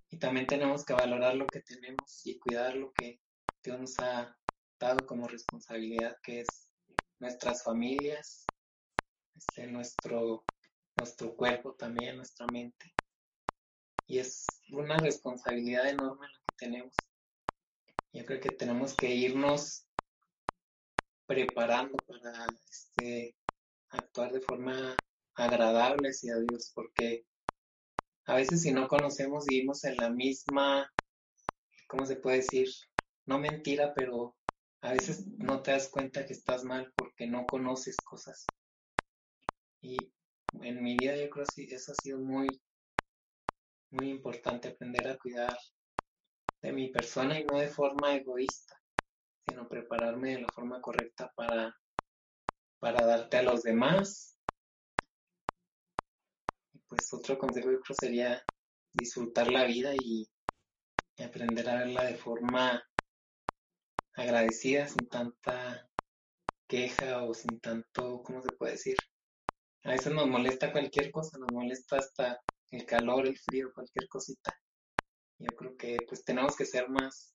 Y 0.09 0.17
también 0.17 0.47
tenemos 0.47 0.85
que 0.85 0.93
valorar 0.93 1.35
lo 1.35 1.49
que 1.49 1.61
tenemos 1.61 2.25
y 2.25 2.39
cuidar 2.39 2.75
lo 2.75 2.93
que 2.93 3.19
Dios 3.63 3.79
nos 3.79 3.99
ha 3.99 4.37
dado 4.79 5.05
como 5.05 5.27
responsabilidad, 5.27 6.17
que 6.21 6.41
es 6.41 6.69
nuestras 7.19 7.63
familias, 7.63 8.51
este, 9.35 9.67
nuestro, 9.67 10.45
nuestro 10.95 11.35
cuerpo 11.35 11.75
también, 11.75 12.17
nuestra 12.17 12.47
mente. 12.47 12.95
Y 14.05 14.19
es 14.19 14.61
una 14.71 14.99
responsabilidad 14.99 15.89
enorme 15.89 16.27
la 16.27 16.39
que 16.39 16.51
tenemos. 16.57 17.07
Yo 18.11 18.25
creo 18.25 18.39
que 18.39 18.51
tenemos 18.51 18.95
que 18.95 19.15
irnos 19.15 19.87
preparando 21.25 22.03
para 22.03 22.47
este, 22.69 23.35
actuar 23.89 24.31
de 24.33 24.41
forma 24.41 25.01
agradable 25.33 26.09
hacia 26.09 26.37
Dios, 26.37 26.71
porque 26.75 27.25
a 28.25 28.35
veces 28.35 28.61
si 28.61 28.71
no 28.71 28.87
conocemos 28.87 29.45
vivimos 29.45 29.83
en 29.85 29.97
la 29.99 30.09
misma, 30.09 30.89
¿cómo 31.87 32.05
se 32.05 32.17
puede 32.17 32.37
decir? 32.37 32.69
No 33.25 33.39
mentira, 33.39 33.93
pero 33.93 34.37
a 34.81 34.93
veces 34.93 35.27
no 35.37 35.61
te 35.61 35.71
das 35.71 35.89
cuenta 35.89 36.25
que 36.25 36.33
estás 36.33 36.63
mal 36.63 36.93
porque 36.95 37.27
no 37.27 37.47
conoces 37.47 38.03
cosas. 38.03 38.53
Y 39.81 40.13
en 40.61 40.81
mi 40.83 40.95
vida 40.95 41.15
yo 41.15 41.29
creo 41.29 41.45
que 41.55 41.63
eso 41.75 41.91
ha 41.91 41.95
sido 41.95 42.19
muy, 42.19 42.61
muy 43.91 44.09
importante 44.09 44.69
aprender 44.69 45.07
a 45.07 45.17
cuidar 45.17 45.57
de 46.61 46.73
mi 46.73 46.89
persona 46.89 47.39
y 47.39 47.45
no 47.45 47.59
de 47.59 47.67
forma 47.67 48.15
egoísta, 48.15 48.75
sino 49.45 49.67
prepararme 49.69 50.31
de 50.35 50.41
la 50.41 50.49
forma 50.49 50.81
correcta 50.81 51.31
para, 51.35 51.75
para 52.79 53.05
darte 53.05 53.37
a 53.37 53.43
los 53.43 53.63
demás. 53.63 54.32
Pues 56.93 57.11
otro 57.11 57.39
consejo 57.39 57.71
yo 57.71 57.81
creo 57.81 57.95
sería 57.95 58.47
disfrutar 58.93 59.47
la 59.47 59.65
vida 59.65 59.95
y, 59.95 60.29
aprender 61.17 61.67
a 61.67 61.77
verla 61.77 62.03
de 62.03 62.17
forma 62.17 62.83
agradecida, 64.13 64.87
sin 64.87 65.07
tanta 65.07 65.89
queja 66.67 67.23
o 67.23 67.33
sin 67.33 67.59
tanto, 67.59 68.21
¿cómo 68.21 68.43
se 68.43 68.51
puede 68.51 68.73
decir? 68.73 68.99
A 69.81 69.89
veces 69.89 70.13
nos 70.13 70.27
molesta 70.27 70.71
cualquier 70.71 71.09
cosa, 71.09 71.39
nos 71.39 71.49
molesta 71.49 71.97
hasta 71.97 72.39
el 72.69 72.85
calor, 72.85 73.25
el 73.25 73.39
frío, 73.39 73.71
cualquier 73.73 74.07
cosita. 74.07 74.55
Yo 75.39 75.55
creo 75.55 75.75
que 75.75 76.05
pues 76.07 76.23
tenemos 76.23 76.55
que 76.55 76.65
ser 76.65 76.89
más 76.89 77.33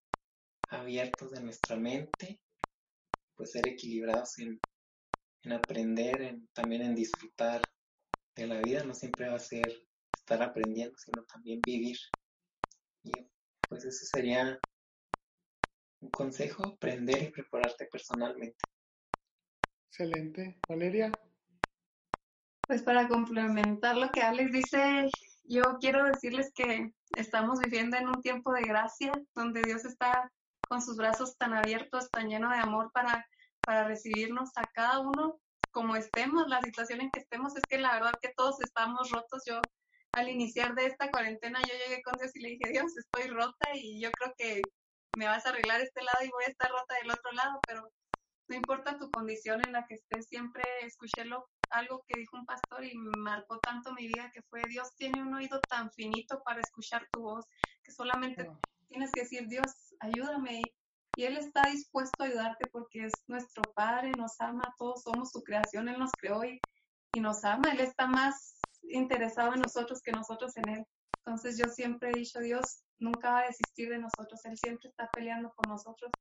abiertos 0.69 1.33
de 1.33 1.43
nuestra 1.43 1.75
mente, 1.75 2.39
pues 3.35 3.51
ser 3.51 3.67
equilibrados 3.67 4.39
en, 4.39 4.63
aprender, 5.51 6.23
en, 6.23 6.49
también 6.53 6.83
en 6.83 6.95
disfrutar 6.95 7.69
de 8.43 8.47
la 8.47 8.61
vida. 8.61 8.85
No 8.85 8.95
siempre 8.95 9.29
va 9.29 9.37
a 9.37 9.41
ser 9.41 9.73
estar 10.15 10.43
aprendiendo, 10.43 10.97
sino 10.99 11.25
también 11.25 11.63
vivir. 11.63 11.99
Y 13.03 13.27
pues 13.69 13.85
eso 13.85 14.05
sería 14.05 14.59
un 16.01 16.11
consejo, 16.11 16.67
aprender 16.67 17.25
y 17.25 17.31
prepararte 17.31 17.87
personalmente. 17.87 18.65
Excelente. 19.91 20.63
Valeria. 20.69 21.19
Pues 22.67 22.83
para 22.83 23.09
complementar 23.09 23.97
lo 23.97 24.11
que 24.11 24.21
Alex 24.21 24.53
dice, 24.53 25.09
yo 25.45 25.79
quiero 25.81 26.05
decirles 26.05 26.53
que 26.55 26.93
estamos 27.11 27.59
viviendo 27.59 27.97
en 27.97 28.09
un 28.09 28.21
tiempo 28.21 28.53
de 28.53 28.65
gracia, 28.67 29.13
donde 29.35 29.65
Dios 29.65 29.87
está 29.87 30.31
con 30.65 30.83
sus 30.83 30.97
brazos 30.97 31.37
tan 31.39 31.55
abiertos, 31.55 32.13
tan 32.13 32.29
lleno 32.29 32.51
de 32.51 32.59
amor 32.59 32.91
para, 32.93 33.27
para 33.65 33.89
recibirnos 33.89 34.51
a 34.57 34.67
cada 34.67 35.01
uno 35.01 35.41
como 35.79 35.95
estemos, 35.95 36.49
la 36.49 36.61
situación 36.61 37.01
en 37.01 37.13
que 37.13 37.21
estemos, 37.21 37.57
es 37.57 37.65
que 37.69 37.79
la 37.79 37.93
verdad 37.93 38.19
que 38.21 38.33
todos 38.37 38.61
estamos 38.61 39.13
rotos. 39.13 39.45
Yo 39.47 39.71
al 40.13 40.29
iniciar 40.29 40.75
de 40.75 40.87
esta 40.87 41.13
cuarentena, 41.13 41.63
yo 41.63 41.73
llegué 41.73 42.03
con 42.03 42.19
Dios 42.19 42.35
y 42.35 42.41
le 42.41 42.49
dije, 42.49 42.71
Dios, 42.71 42.99
estoy 42.99 43.29
rota 43.31 43.69
y 43.75 44.03
yo 44.03 44.13
creo 44.13 44.35
que 44.37 44.71
me 45.15 45.27
vas 45.27 45.47
a 45.47 45.51
arreglar 45.51 45.81
este 45.81 46.03
lado 46.03 46.19
y 46.25 46.31
voy 46.31 46.43
a 46.45 46.51
estar 46.51 46.69
rota 46.73 46.97
del 47.01 47.13
otro 47.13 47.31
lado, 47.31 47.63
pero 47.65 47.93
no 48.49 48.57
importa 48.57 48.99
tu 48.99 49.13
condición 49.13 49.63
en 49.63 49.71
la 49.71 49.87
que 49.87 49.95
estés, 49.95 50.27
siempre 50.27 50.65
escuché 50.83 51.23
algo 51.71 52.03
que 52.09 52.17
dijo 52.17 52.37
un 52.37 52.45
pastor 52.45 52.85
y 52.85 52.99
me 52.99 53.17
marcó 53.17 53.61
tanto 53.61 53.93
mi 53.95 54.09
vida, 54.09 54.33
que 54.35 54.43
fue 54.51 54.67
Dios 54.67 54.97
tiene 54.97 55.23
un 55.23 55.33
oído 55.33 55.63
tan 55.69 55.93
finito 55.93 56.43
para 56.45 56.61
escuchar 56.61 57.07
tu 57.13 57.21
voz, 57.21 57.47
que 57.85 57.93
solamente 57.93 58.51
tienes 58.89 59.13
que 59.15 59.21
decir, 59.21 59.47
Dios, 59.47 59.95
ayúdame. 60.01 60.73
Y 61.19 61.25
Él 61.25 61.37
está 61.37 61.67
dispuesto 61.67 62.23
a 62.23 62.27
ayudarte 62.29 62.69
porque 62.71 63.03
es 63.07 63.25
nuestro 63.27 63.73
Padre, 63.73 64.15
nos 64.15 64.41
ama, 64.41 64.73
todos 64.79 65.03
somos 65.03 65.33
su 65.33 65.43
creación, 65.43 65.89
Él 65.89 65.99
nos 65.99 66.15
creó 66.15 66.45
y, 66.45 66.63
y 67.11 67.21
nos 67.21 67.43
ama, 67.45 67.73
Él 67.73 67.81
está 67.81 68.07
más 68.07 68.69
interesado 68.85 69.55
en 69.55 69.59
nosotros 69.59 70.01
que 70.01 70.13
nosotros 70.13 70.57
en 70.59 70.69
Él. 70.69 70.85
Entonces 71.25 71.59
yo 71.59 71.71
siempre 71.71 72.13
he 72.13 72.15
dicho, 72.15 72.39
Dios 72.39 72.85
nunca 73.01 73.33
va 73.33 73.41
a 73.41 73.47
desistir 73.49 73.89
de 73.89 73.99
nosotros, 73.99 74.45
Él 74.45 74.57
siempre 74.57 74.91
está 74.91 75.11
peleando 75.13 75.51
con 75.57 75.67
nosotros. 75.67 76.15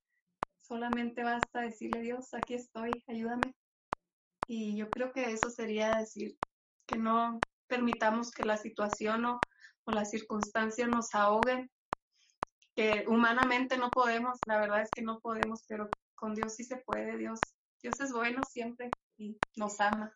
Solamente 0.57 1.21
basta 1.23 1.61
decirle, 1.61 2.01
Dios, 2.01 2.33
aquí 2.33 2.55
estoy, 2.55 3.03
ayúdame. 3.05 3.55
Y 4.47 4.75
yo 4.75 4.89
creo 4.89 5.13
que 5.13 5.31
eso 5.31 5.51
sería 5.51 5.99
decir 5.99 6.39
que 6.87 6.97
no 6.97 7.45
permitamos 7.67 8.31
que 8.31 8.41
la 8.41 8.57
situación 8.57 9.25
o, 9.25 9.45
o 9.85 9.91
la 9.91 10.05
circunstancia 10.05 10.87
nos 10.87 11.13
ahoguen, 11.13 11.69
que 12.77 13.05
humanamente 13.09 13.77
no 13.79 13.91
podemos, 13.91 14.41
la 14.45 14.59
verdad 14.61 14.83
es 14.83 14.93
que 14.93 15.01
no 15.01 15.19
podemos, 15.19 15.65
pero 15.67 15.97
con 16.15 16.35
Dios 16.35 16.55
sí 16.55 16.63
se 16.63 16.77
puede, 16.77 17.17
Dios, 17.17 17.55
Dios 17.81 17.99
es 18.01 18.13
bueno 18.13 18.43
siempre 18.45 18.95
y 19.17 19.41
nos 19.57 19.81
ama. 19.81 20.15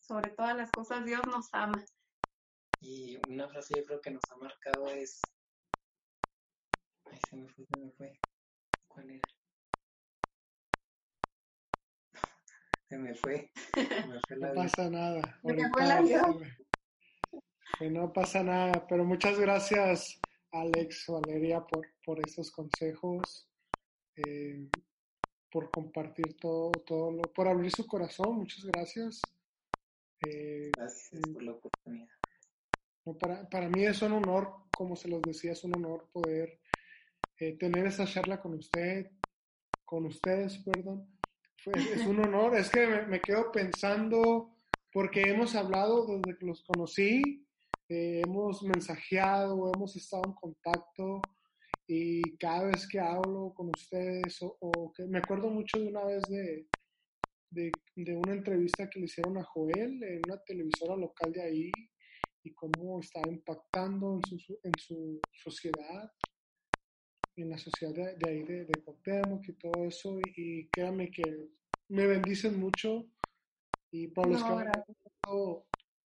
Sobre 0.00 0.30
todas 0.30 0.56
las 0.56 0.72
cosas, 0.72 1.04
Dios 1.04 1.26
nos 1.26 1.50
ama. 1.52 1.84
Y 2.80 3.16
una 3.32 3.48
frase 3.48 3.76
yo 3.76 3.84
creo 3.86 4.00
que 4.00 4.10
nos 4.10 4.30
ha 4.32 4.36
marcado 4.36 4.88
es 4.88 5.34
Ay, 7.04 7.20
se 7.20 7.36
me 7.36 7.48
fue, 7.48 7.66
se 7.66 7.76
me 7.76 7.90
fue. 7.92 8.22
¿Cuál 8.88 9.10
era? 9.10 9.26
Se 12.88 12.98
me 12.98 13.14
fue. 13.14 13.50
Se 14.00 14.06
me 14.08 14.20
fue 14.22 14.36
la 14.38 14.48
No 14.48 14.54
vida. 14.54 14.62
pasa 14.62 14.90
nada. 14.90 15.40
Se 15.42 15.54
me 15.54 15.64
ahorita. 15.64 16.26
Que 17.78 17.90
no 17.90 18.12
pasa 18.12 18.42
nada, 18.42 18.86
pero 18.88 19.04
muchas 19.04 19.38
gracias 19.38 20.27
Alex, 20.52 21.06
Valeria, 21.08 21.66
por, 21.66 21.86
por 22.04 22.20
estos 22.20 22.50
consejos, 22.50 23.50
eh, 24.16 24.70
por 25.50 25.70
compartir 25.70 26.36
todo, 26.36 26.82
todo 26.82 27.12
lo, 27.12 27.32
por 27.32 27.48
abrir 27.48 27.70
su 27.70 27.86
corazón, 27.86 28.36
muchas 28.36 28.64
gracias. 28.64 29.34
Eh, 30.20 30.74
Gracias 30.74 31.28
por 31.30 31.42
la 31.42 31.52
oportunidad. 31.52 32.08
no, 33.04 33.16
para, 33.18 33.48
para 33.48 33.68
mí 33.68 33.84
es 33.84 34.02
un 34.02 34.12
honor, 34.12 34.70
como 34.72 34.96
se 34.96 35.08
los 35.08 35.24
decía, 35.24 35.52
es 35.52 35.64
un 35.64 35.74
honor 35.74 36.10
poder 36.12 36.60
eh, 37.38 37.56
tener 37.58 37.86
esa 37.86 38.06
charla 38.06 38.40
con 38.40 38.54
usted, 38.54 39.12
con 39.84 40.06
ustedes, 40.06 40.58
perdón. 40.58 41.18
Fue- 41.56 41.74
es 41.74 42.06
un 42.06 42.20
honor, 42.20 42.56
es 42.56 42.70
que 42.70 42.86
me, 42.86 43.06
me 43.06 43.22
quedo 43.22 43.52
pensando, 43.52 44.56
porque 44.92 45.30
hemos 45.30 45.54
hablado 45.56 46.06
desde 46.06 46.38
que 46.38 46.46
los 46.46 46.62
conocí, 46.64 47.47
eh, 47.88 48.22
hemos 48.22 48.62
mensajeado, 48.62 49.72
hemos 49.72 49.96
estado 49.96 50.26
en 50.26 50.34
contacto 50.34 51.32
y 51.86 52.36
cada 52.38 52.64
vez 52.66 52.88
que 52.88 53.00
hablo 53.00 53.52
con 53.54 53.70
ustedes, 53.70 54.42
o, 54.42 54.56
o 54.60 54.92
que 54.92 55.04
me 55.06 55.20
acuerdo 55.20 55.50
mucho 55.50 55.80
de 55.80 55.88
una 55.88 56.04
vez 56.06 56.28
de, 56.28 56.68
de, 57.50 57.82
de 57.96 58.16
una 58.16 58.34
entrevista 58.34 58.90
que 58.90 59.00
le 59.00 59.06
hicieron 59.06 59.38
a 59.38 59.44
Joel 59.44 60.02
en 60.04 60.24
una 60.24 60.42
televisora 60.44 60.96
local 60.96 61.32
de 61.32 61.42
ahí 61.42 61.90
y 62.44 62.54
cómo 62.54 63.00
estaba 63.00 63.26
impactando 63.28 64.14
en 64.16 64.22
su, 64.22 64.60
en 64.64 64.78
su 64.78 65.26
sociedad, 65.32 66.10
en 67.36 67.50
la 67.50 67.58
sociedad 67.58 67.94
de, 67.94 68.16
de 68.16 68.28
ahí 68.28 68.42
de, 68.44 68.64
de 68.66 68.82
Cuauhtémoc 68.82 69.48
y 69.48 69.54
todo 69.58 69.84
eso. 69.86 70.20
Y, 70.20 70.32
y 70.36 70.70
créanme 70.70 71.10
que 71.10 71.48
me 71.88 72.06
bendicen 72.06 72.58
mucho 72.60 73.12
y 73.92 74.08
para 74.08 74.28
los 74.28 74.44
No, 74.44 74.44
que. 74.44 74.64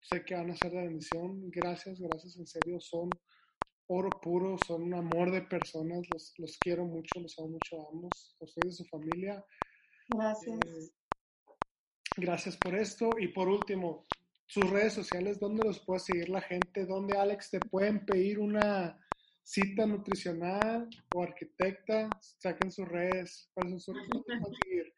Sé 0.06 0.24
que 0.24 0.36
van 0.36 0.50
a 0.50 0.56
ser 0.56 0.70
de 0.70 0.82
bendición. 0.82 1.50
Gracias, 1.50 1.98
gracias, 2.00 2.36
en 2.36 2.46
serio, 2.46 2.80
son 2.80 3.18
oro 3.88 4.20
puro, 4.20 4.56
son 4.56 4.82
un 4.82 4.94
amor 4.94 5.32
de 5.32 5.42
personas, 5.42 6.08
los, 6.08 6.32
los 6.38 6.58
quiero 6.58 6.84
mucho, 6.84 7.20
los 7.20 7.36
amo 7.38 7.48
mucho 7.48 7.80
a 7.80 7.88
ambos, 7.92 8.36
a 8.40 8.44
ustedes 8.44 8.74
y 8.74 8.76
su 8.76 8.84
familia. 8.84 9.44
Gracias. 10.08 10.60
Eh, 10.60 10.90
gracias 12.18 12.56
por 12.56 12.76
esto. 12.76 13.18
Y 13.18 13.28
por 13.28 13.48
último, 13.48 14.06
sus 14.46 14.70
redes 14.70 14.92
sociales, 14.92 15.40
¿dónde 15.40 15.64
los 15.64 15.84
puede 15.84 16.00
seguir 16.00 16.28
la 16.28 16.40
gente? 16.40 16.86
¿Dónde, 16.86 17.16
Alex, 17.16 17.50
te 17.50 17.60
pueden 17.60 18.06
pedir 18.06 18.38
una 18.38 19.00
cita 19.42 19.86
nutricional 19.86 20.88
o 21.10 21.22
arquitecta? 21.22 22.16
Saquen 22.20 22.70
sus 22.70 22.86
redes. 22.86 23.50
¿Cuáles 23.52 23.72
son 23.72 23.80
sus 23.80 23.94
redes? 23.96 24.08
¿Dónde 24.08 24.24
te 24.26 24.40
pueden 24.40 24.54
seguir? 24.54 24.94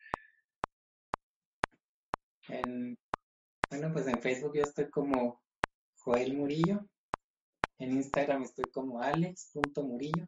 En, 2.50 2.98
bueno, 3.70 3.92
pues 3.92 4.06
en 4.06 4.20
Facebook 4.20 4.56
yo 4.56 4.62
estoy 4.62 4.90
como 4.90 5.42
Joel 5.96 6.36
Murillo. 6.36 6.88
En 7.78 7.92
Instagram 7.92 8.42
estoy 8.42 8.70
como 8.70 9.00
alex.murillo. 9.00 10.26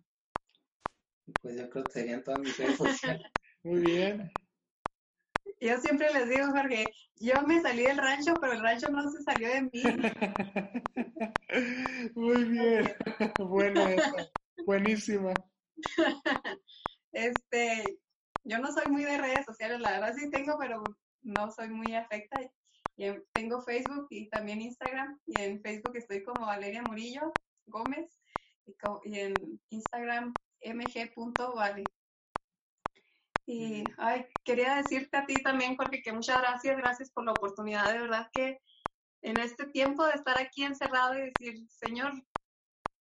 Y 1.26 1.32
pues 1.34 1.56
yo 1.56 1.68
creo 1.70 1.84
que 1.84 1.90
serían 1.90 2.22
todas 2.22 2.40
mis 2.40 2.56
redes 2.56 2.76
sociales. 2.76 3.26
Muy 3.62 3.80
bien. 3.80 4.30
Yo 5.60 5.76
siempre 5.78 6.12
les 6.12 6.28
digo, 6.28 6.46
Jorge, 6.46 6.92
yo 7.16 7.42
me 7.42 7.60
salí 7.60 7.82
del 7.82 7.98
rancho, 7.98 8.38
pero 8.40 8.54
el 8.54 8.62
rancho 8.62 8.90
no 8.90 9.10
se 9.10 9.22
salió 9.22 9.48
de 9.48 9.62
mí. 9.62 9.70
Muy 12.14 12.44
bien. 12.44 12.94
Buena 13.38 13.92
esa. 13.92 14.30
Buenísima. 14.64 15.44
Este, 17.12 17.98
yo 18.44 18.58
no 18.58 18.72
soy 18.72 18.88
muy 18.88 19.04
de 19.04 19.18
redes 19.18 19.44
sociales, 19.44 19.80
la 19.80 19.92
verdad 19.92 20.14
sí 20.16 20.30
tengo, 20.30 20.56
pero 20.58 20.96
no 21.22 21.50
soy 21.50 21.68
muy 21.68 21.94
afecta. 21.94 22.40
Y 22.96 23.04
en- 23.06 23.24
tengo 23.32 23.62
Facebook 23.62 24.06
y 24.10 24.28
también 24.30 24.60
Instagram. 24.62 25.20
Y 25.26 25.38
en 25.38 25.60
Facebook 25.62 25.96
estoy 25.96 26.22
como 26.24 26.46
Valeria 26.46 26.82
Murillo 26.82 27.40
Gómez 27.66 28.22
y, 28.66 28.74
co- 28.76 29.00
y 29.04 29.18
en 29.18 29.60
Instagram 29.70 30.38
mg.vale. 30.62 31.92
Y 33.46 33.90
ay, 33.98 34.26
quería 34.44 34.76
decirte 34.76 35.16
a 35.16 35.26
ti 35.26 35.42
también, 35.42 35.76
Jorge, 35.76 36.02
que 36.02 36.12
muchas 36.12 36.40
gracias, 36.40 36.76
gracias 36.76 37.10
por 37.12 37.24
la 37.24 37.32
oportunidad. 37.32 37.92
De 37.92 37.98
verdad 38.00 38.28
que 38.32 38.58
en 39.22 39.38
este 39.38 39.66
tiempo 39.68 40.04
de 40.06 40.12
estar 40.14 40.38
aquí 40.38 40.64
encerrado 40.64 41.18
y 41.18 41.22
decir, 41.22 41.68
Señor, 41.68 42.12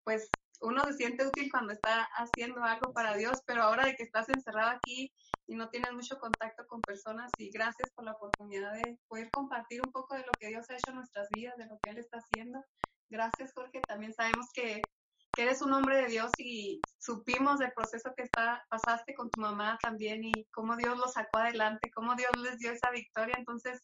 pues 0.04 0.38
uno 0.60 0.84
se 0.86 0.94
siente 0.94 1.26
útil 1.26 1.50
cuando 1.50 1.72
está 1.72 2.08
haciendo 2.16 2.62
algo 2.62 2.92
para 2.92 3.14
Dios, 3.16 3.42
pero 3.46 3.62
ahora 3.62 3.84
de 3.84 3.94
que 3.94 4.02
estás 4.02 4.28
encerrado 4.28 4.70
aquí 4.70 5.12
y 5.46 5.54
no 5.54 5.70
tienes 5.70 5.92
mucho 5.92 6.18
contacto 6.18 6.66
con 6.66 6.84
personas, 6.84 7.34
y 7.38 7.50
gracias 7.50 7.90
por 7.92 8.04
la 8.04 8.12
oportunidad 8.12 8.74
de 8.74 8.98
poder 9.08 9.30
compartir 9.30 9.82
un 9.82 9.90
poco 9.90 10.14
de 10.14 10.26
lo 10.26 10.36
que 10.36 10.48
Dios 10.48 10.68
ha 10.68 10.74
hecho 10.74 10.90
en 10.90 10.96
nuestras 10.96 11.28
vidas, 11.30 11.56
de 11.56 11.66
lo 11.66 11.78
que 11.80 11.90
Él 11.90 11.98
está 11.98 12.18
haciendo. 12.18 12.62
Gracias, 13.08 13.52
Jorge. 13.54 13.84
También 13.86 14.12
sabemos 14.12 14.46
que, 14.52 14.90
eres 15.36 15.62
un 15.62 15.72
hombre 15.72 15.98
de 15.98 16.08
Dios 16.08 16.34
y 16.38 16.84
supimos 16.98 17.60
del 17.60 17.72
proceso 17.72 18.12
que 18.16 18.24
pasaste 18.68 19.14
con 19.14 19.30
tu 19.30 19.38
mamá 19.38 19.78
también 19.80 20.24
y 20.24 20.44
cómo 20.46 20.76
Dios 20.76 20.98
lo 20.98 21.06
sacó 21.06 21.38
adelante, 21.38 21.92
cómo 21.94 22.16
Dios 22.16 22.34
les 22.34 22.58
dio 22.58 22.72
esa 22.72 22.90
victoria. 22.90 23.36
Entonces, 23.38 23.80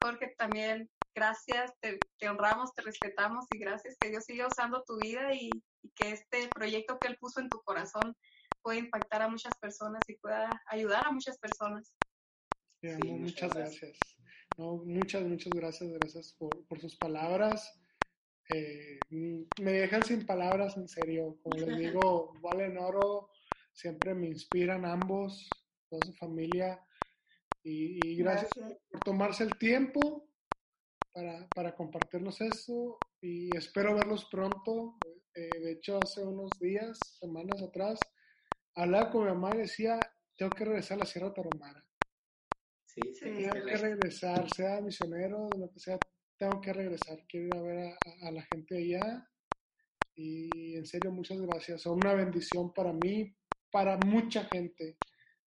Jorge, 0.00 0.34
también 0.38 0.90
gracias, 1.14 1.72
te, 1.80 2.06
te 2.18 2.28
honramos, 2.28 2.74
te 2.74 2.82
respetamos 2.82 3.50
y 3.52 3.58
gracias 3.58 3.96
que 3.98 4.10
Dios 4.10 4.24
siga 4.24 4.48
usando 4.48 4.84
tu 4.86 4.98
vida 4.98 5.34
y, 5.34 5.64
y 5.82 5.92
que 5.92 6.10
este 6.10 6.50
proyecto 6.54 6.98
que 7.00 7.08
Él 7.08 7.18
puso 7.18 7.40
en 7.40 7.50
tu 7.50 7.60
corazón 7.62 8.14
pueda 8.62 8.78
impactar 8.78 9.22
a 9.22 9.28
muchas 9.28 9.58
personas 9.58 10.08
y 10.08 10.16
pueda 10.18 10.62
ayudar 10.66 11.06
a 11.06 11.12
muchas 11.12 11.38
personas. 11.38 11.96
Sí, 12.82 13.02
muchas 13.02 13.20
muchas 13.20 13.54
gracias. 13.54 13.80
gracias. 13.80 14.16
No, 14.56 14.76
muchas, 14.84 15.24
muchas 15.24 15.54
gracias, 15.54 15.90
gracias 15.90 16.34
por, 16.38 16.66
por 16.66 16.80
sus 16.80 16.96
palabras. 16.96 17.82
Eh, 18.48 19.06
mm, 19.10 19.62
me 19.62 19.72
dejan 19.72 20.04
sin 20.04 20.26
palabras, 20.26 20.76
en 20.76 20.88
serio. 20.88 21.38
Como 21.42 21.58
les 21.58 21.76
digo, 21.76 22.34
Valen 22.42 22.78
Oro, 22.78 23.30
siempre 23.72 24.14
me 24.14 24.28
inspiran 24.28 24.84
ambos, 24.84 25.68
toda 25.88 26.02
su 26.04 26.14
familia. 26.14 26.86
Y, 27.68 28.12
y 28.12 28.16
gracias, 28.18 28.54
Gracias. 28.56 28.80
por 28.90 29.02
tomarse 29.02 29.42
el 29.44 29.58
tiempo 29.58 30.30
para, 31.12 31.52
para 31.52 31.74
compartirnos 31.74 32.40
esto. 32.40 33.02
Y 33.20 33.54
espero 33.56 33.96
verlos 33.96 34.26
pronto. 34.30 35.02
Eh, 35.34 35.60
de 35.60 35.72
hecho, 35.72 35.98
hace 35.98 36.22
unos 36.24 36.60
días, 36.60 37.16
semanas 37.18 37.62
atrás, 37.62 38.08
hablaba 38.74 39.10
con 39.10 39.24
mi 39.24 39.30
mamá 39.32 39.54
y 39.54 39.58
decía, 39.58 40.08
tengo 40.36 40.54
que 40.54 40.64
regresar 40.64 40.96
a 40.96 41.00
la 41.00 41.06
Sierra 41.06 41.34
Tarahumara. 41.34 41.84
Sí, 42.84 43.12
sí, 43.14 43.24
Sí. 43.34 43.42
Tengo 43.42 43.66
que 43.66 43.76
regresar, 43.78 44.48
sea 44.48 44.80
misionero, 44.80 45.56
lo 45.58 45.70
que 45.72 45.80
sea, 45.80 46.00
tengo 46.38 46.60
que 46.60 46.72
regresar. 46.72 47.26
Quiero 47.28 47.46
ir 47.48 47.54
a 47.54 47.62
ver 47.62 47.78
a, 47.78 47.90
a- 47.94 48.28
a 48.28 48.30
la 48.32 48.42
gente 48.42 48.78
allá. 48.78 49.28
Y 50.14 50.76
en 50.76 50.86
serio, 50.86 51.10
muchas 51.10 51.40
gracias. 51.40 51.82
Son 51.82 51.98
una 51.98 52.14
bendición 52.14 52.72
para 52.72 52.92
mí, 52.92 53.36
para 53.72 53.96
mucha 53.98 54.44
gente. 54.44 55.00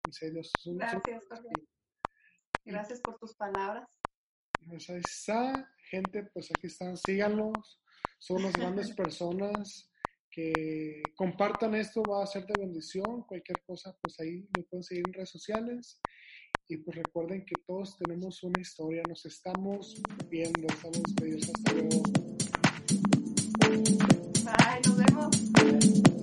En 0.03 0.11
serio, 0.11 0.41
es 0.41 0.65
un- 0.65 0.81
es 0.81 0.93
un- 0.93 0.99
Gracias, 0.99 1.25
Jorge. 1.29 1.67
Gracias 2.65 3.01
por 3.01 3.17
tus 3.17 3.35
palabras. 3.35 3.87
Pues 4.67 4.89
ahí 4.89 4.99
está, 4.99 5.71
gente, 5.89 6.23
pues 6.33 6.49
aquí 6.51 6.67
están, 6.67 6.97
síganlos. 6.97 7.81
Son 8.19 8.37
unas 8.37 8.53
grandes 8.53 8.91
personas 8.95 9.89
que 10.31 11.01
compartan 11.15 11.75
esto, 11.75 12.03
va 12.03 12.23
a 12.23 12.27
ser 12.27 12.45
de 12.45 12.53
bendición. 12.59 13.23
Cualquier 13.23 13.61
cosa, 13.65 13.95
pues 14.01 14.19
ahí 14.19 14.47
me 14.55 14.63
pueden 14.63 14.83
seguir 14.83 15.03
en 15.07 15.13
redes 15.13 15.29
sociales. 15.29 15.99
Y 16.67 16.77
pues 16.77 16.97
recuerden 16.97 17.43
que 17.45 17.55
todos 17.65 17.97
tenemos 17.97 18.43
una 18.43 18.61
historia, 18.61 19.01
nos 19.07 19.25
estamos 19.25 19.95
viendo, 20.29 20.67
estamos 20.67 21.01
despedidos. 21.03 21.49
Hasta 21.49 21.73
luego. 21.73 22.03
Bye, 24.43 24.81
nos 24.85 24.97
vemos. 24.97 26.18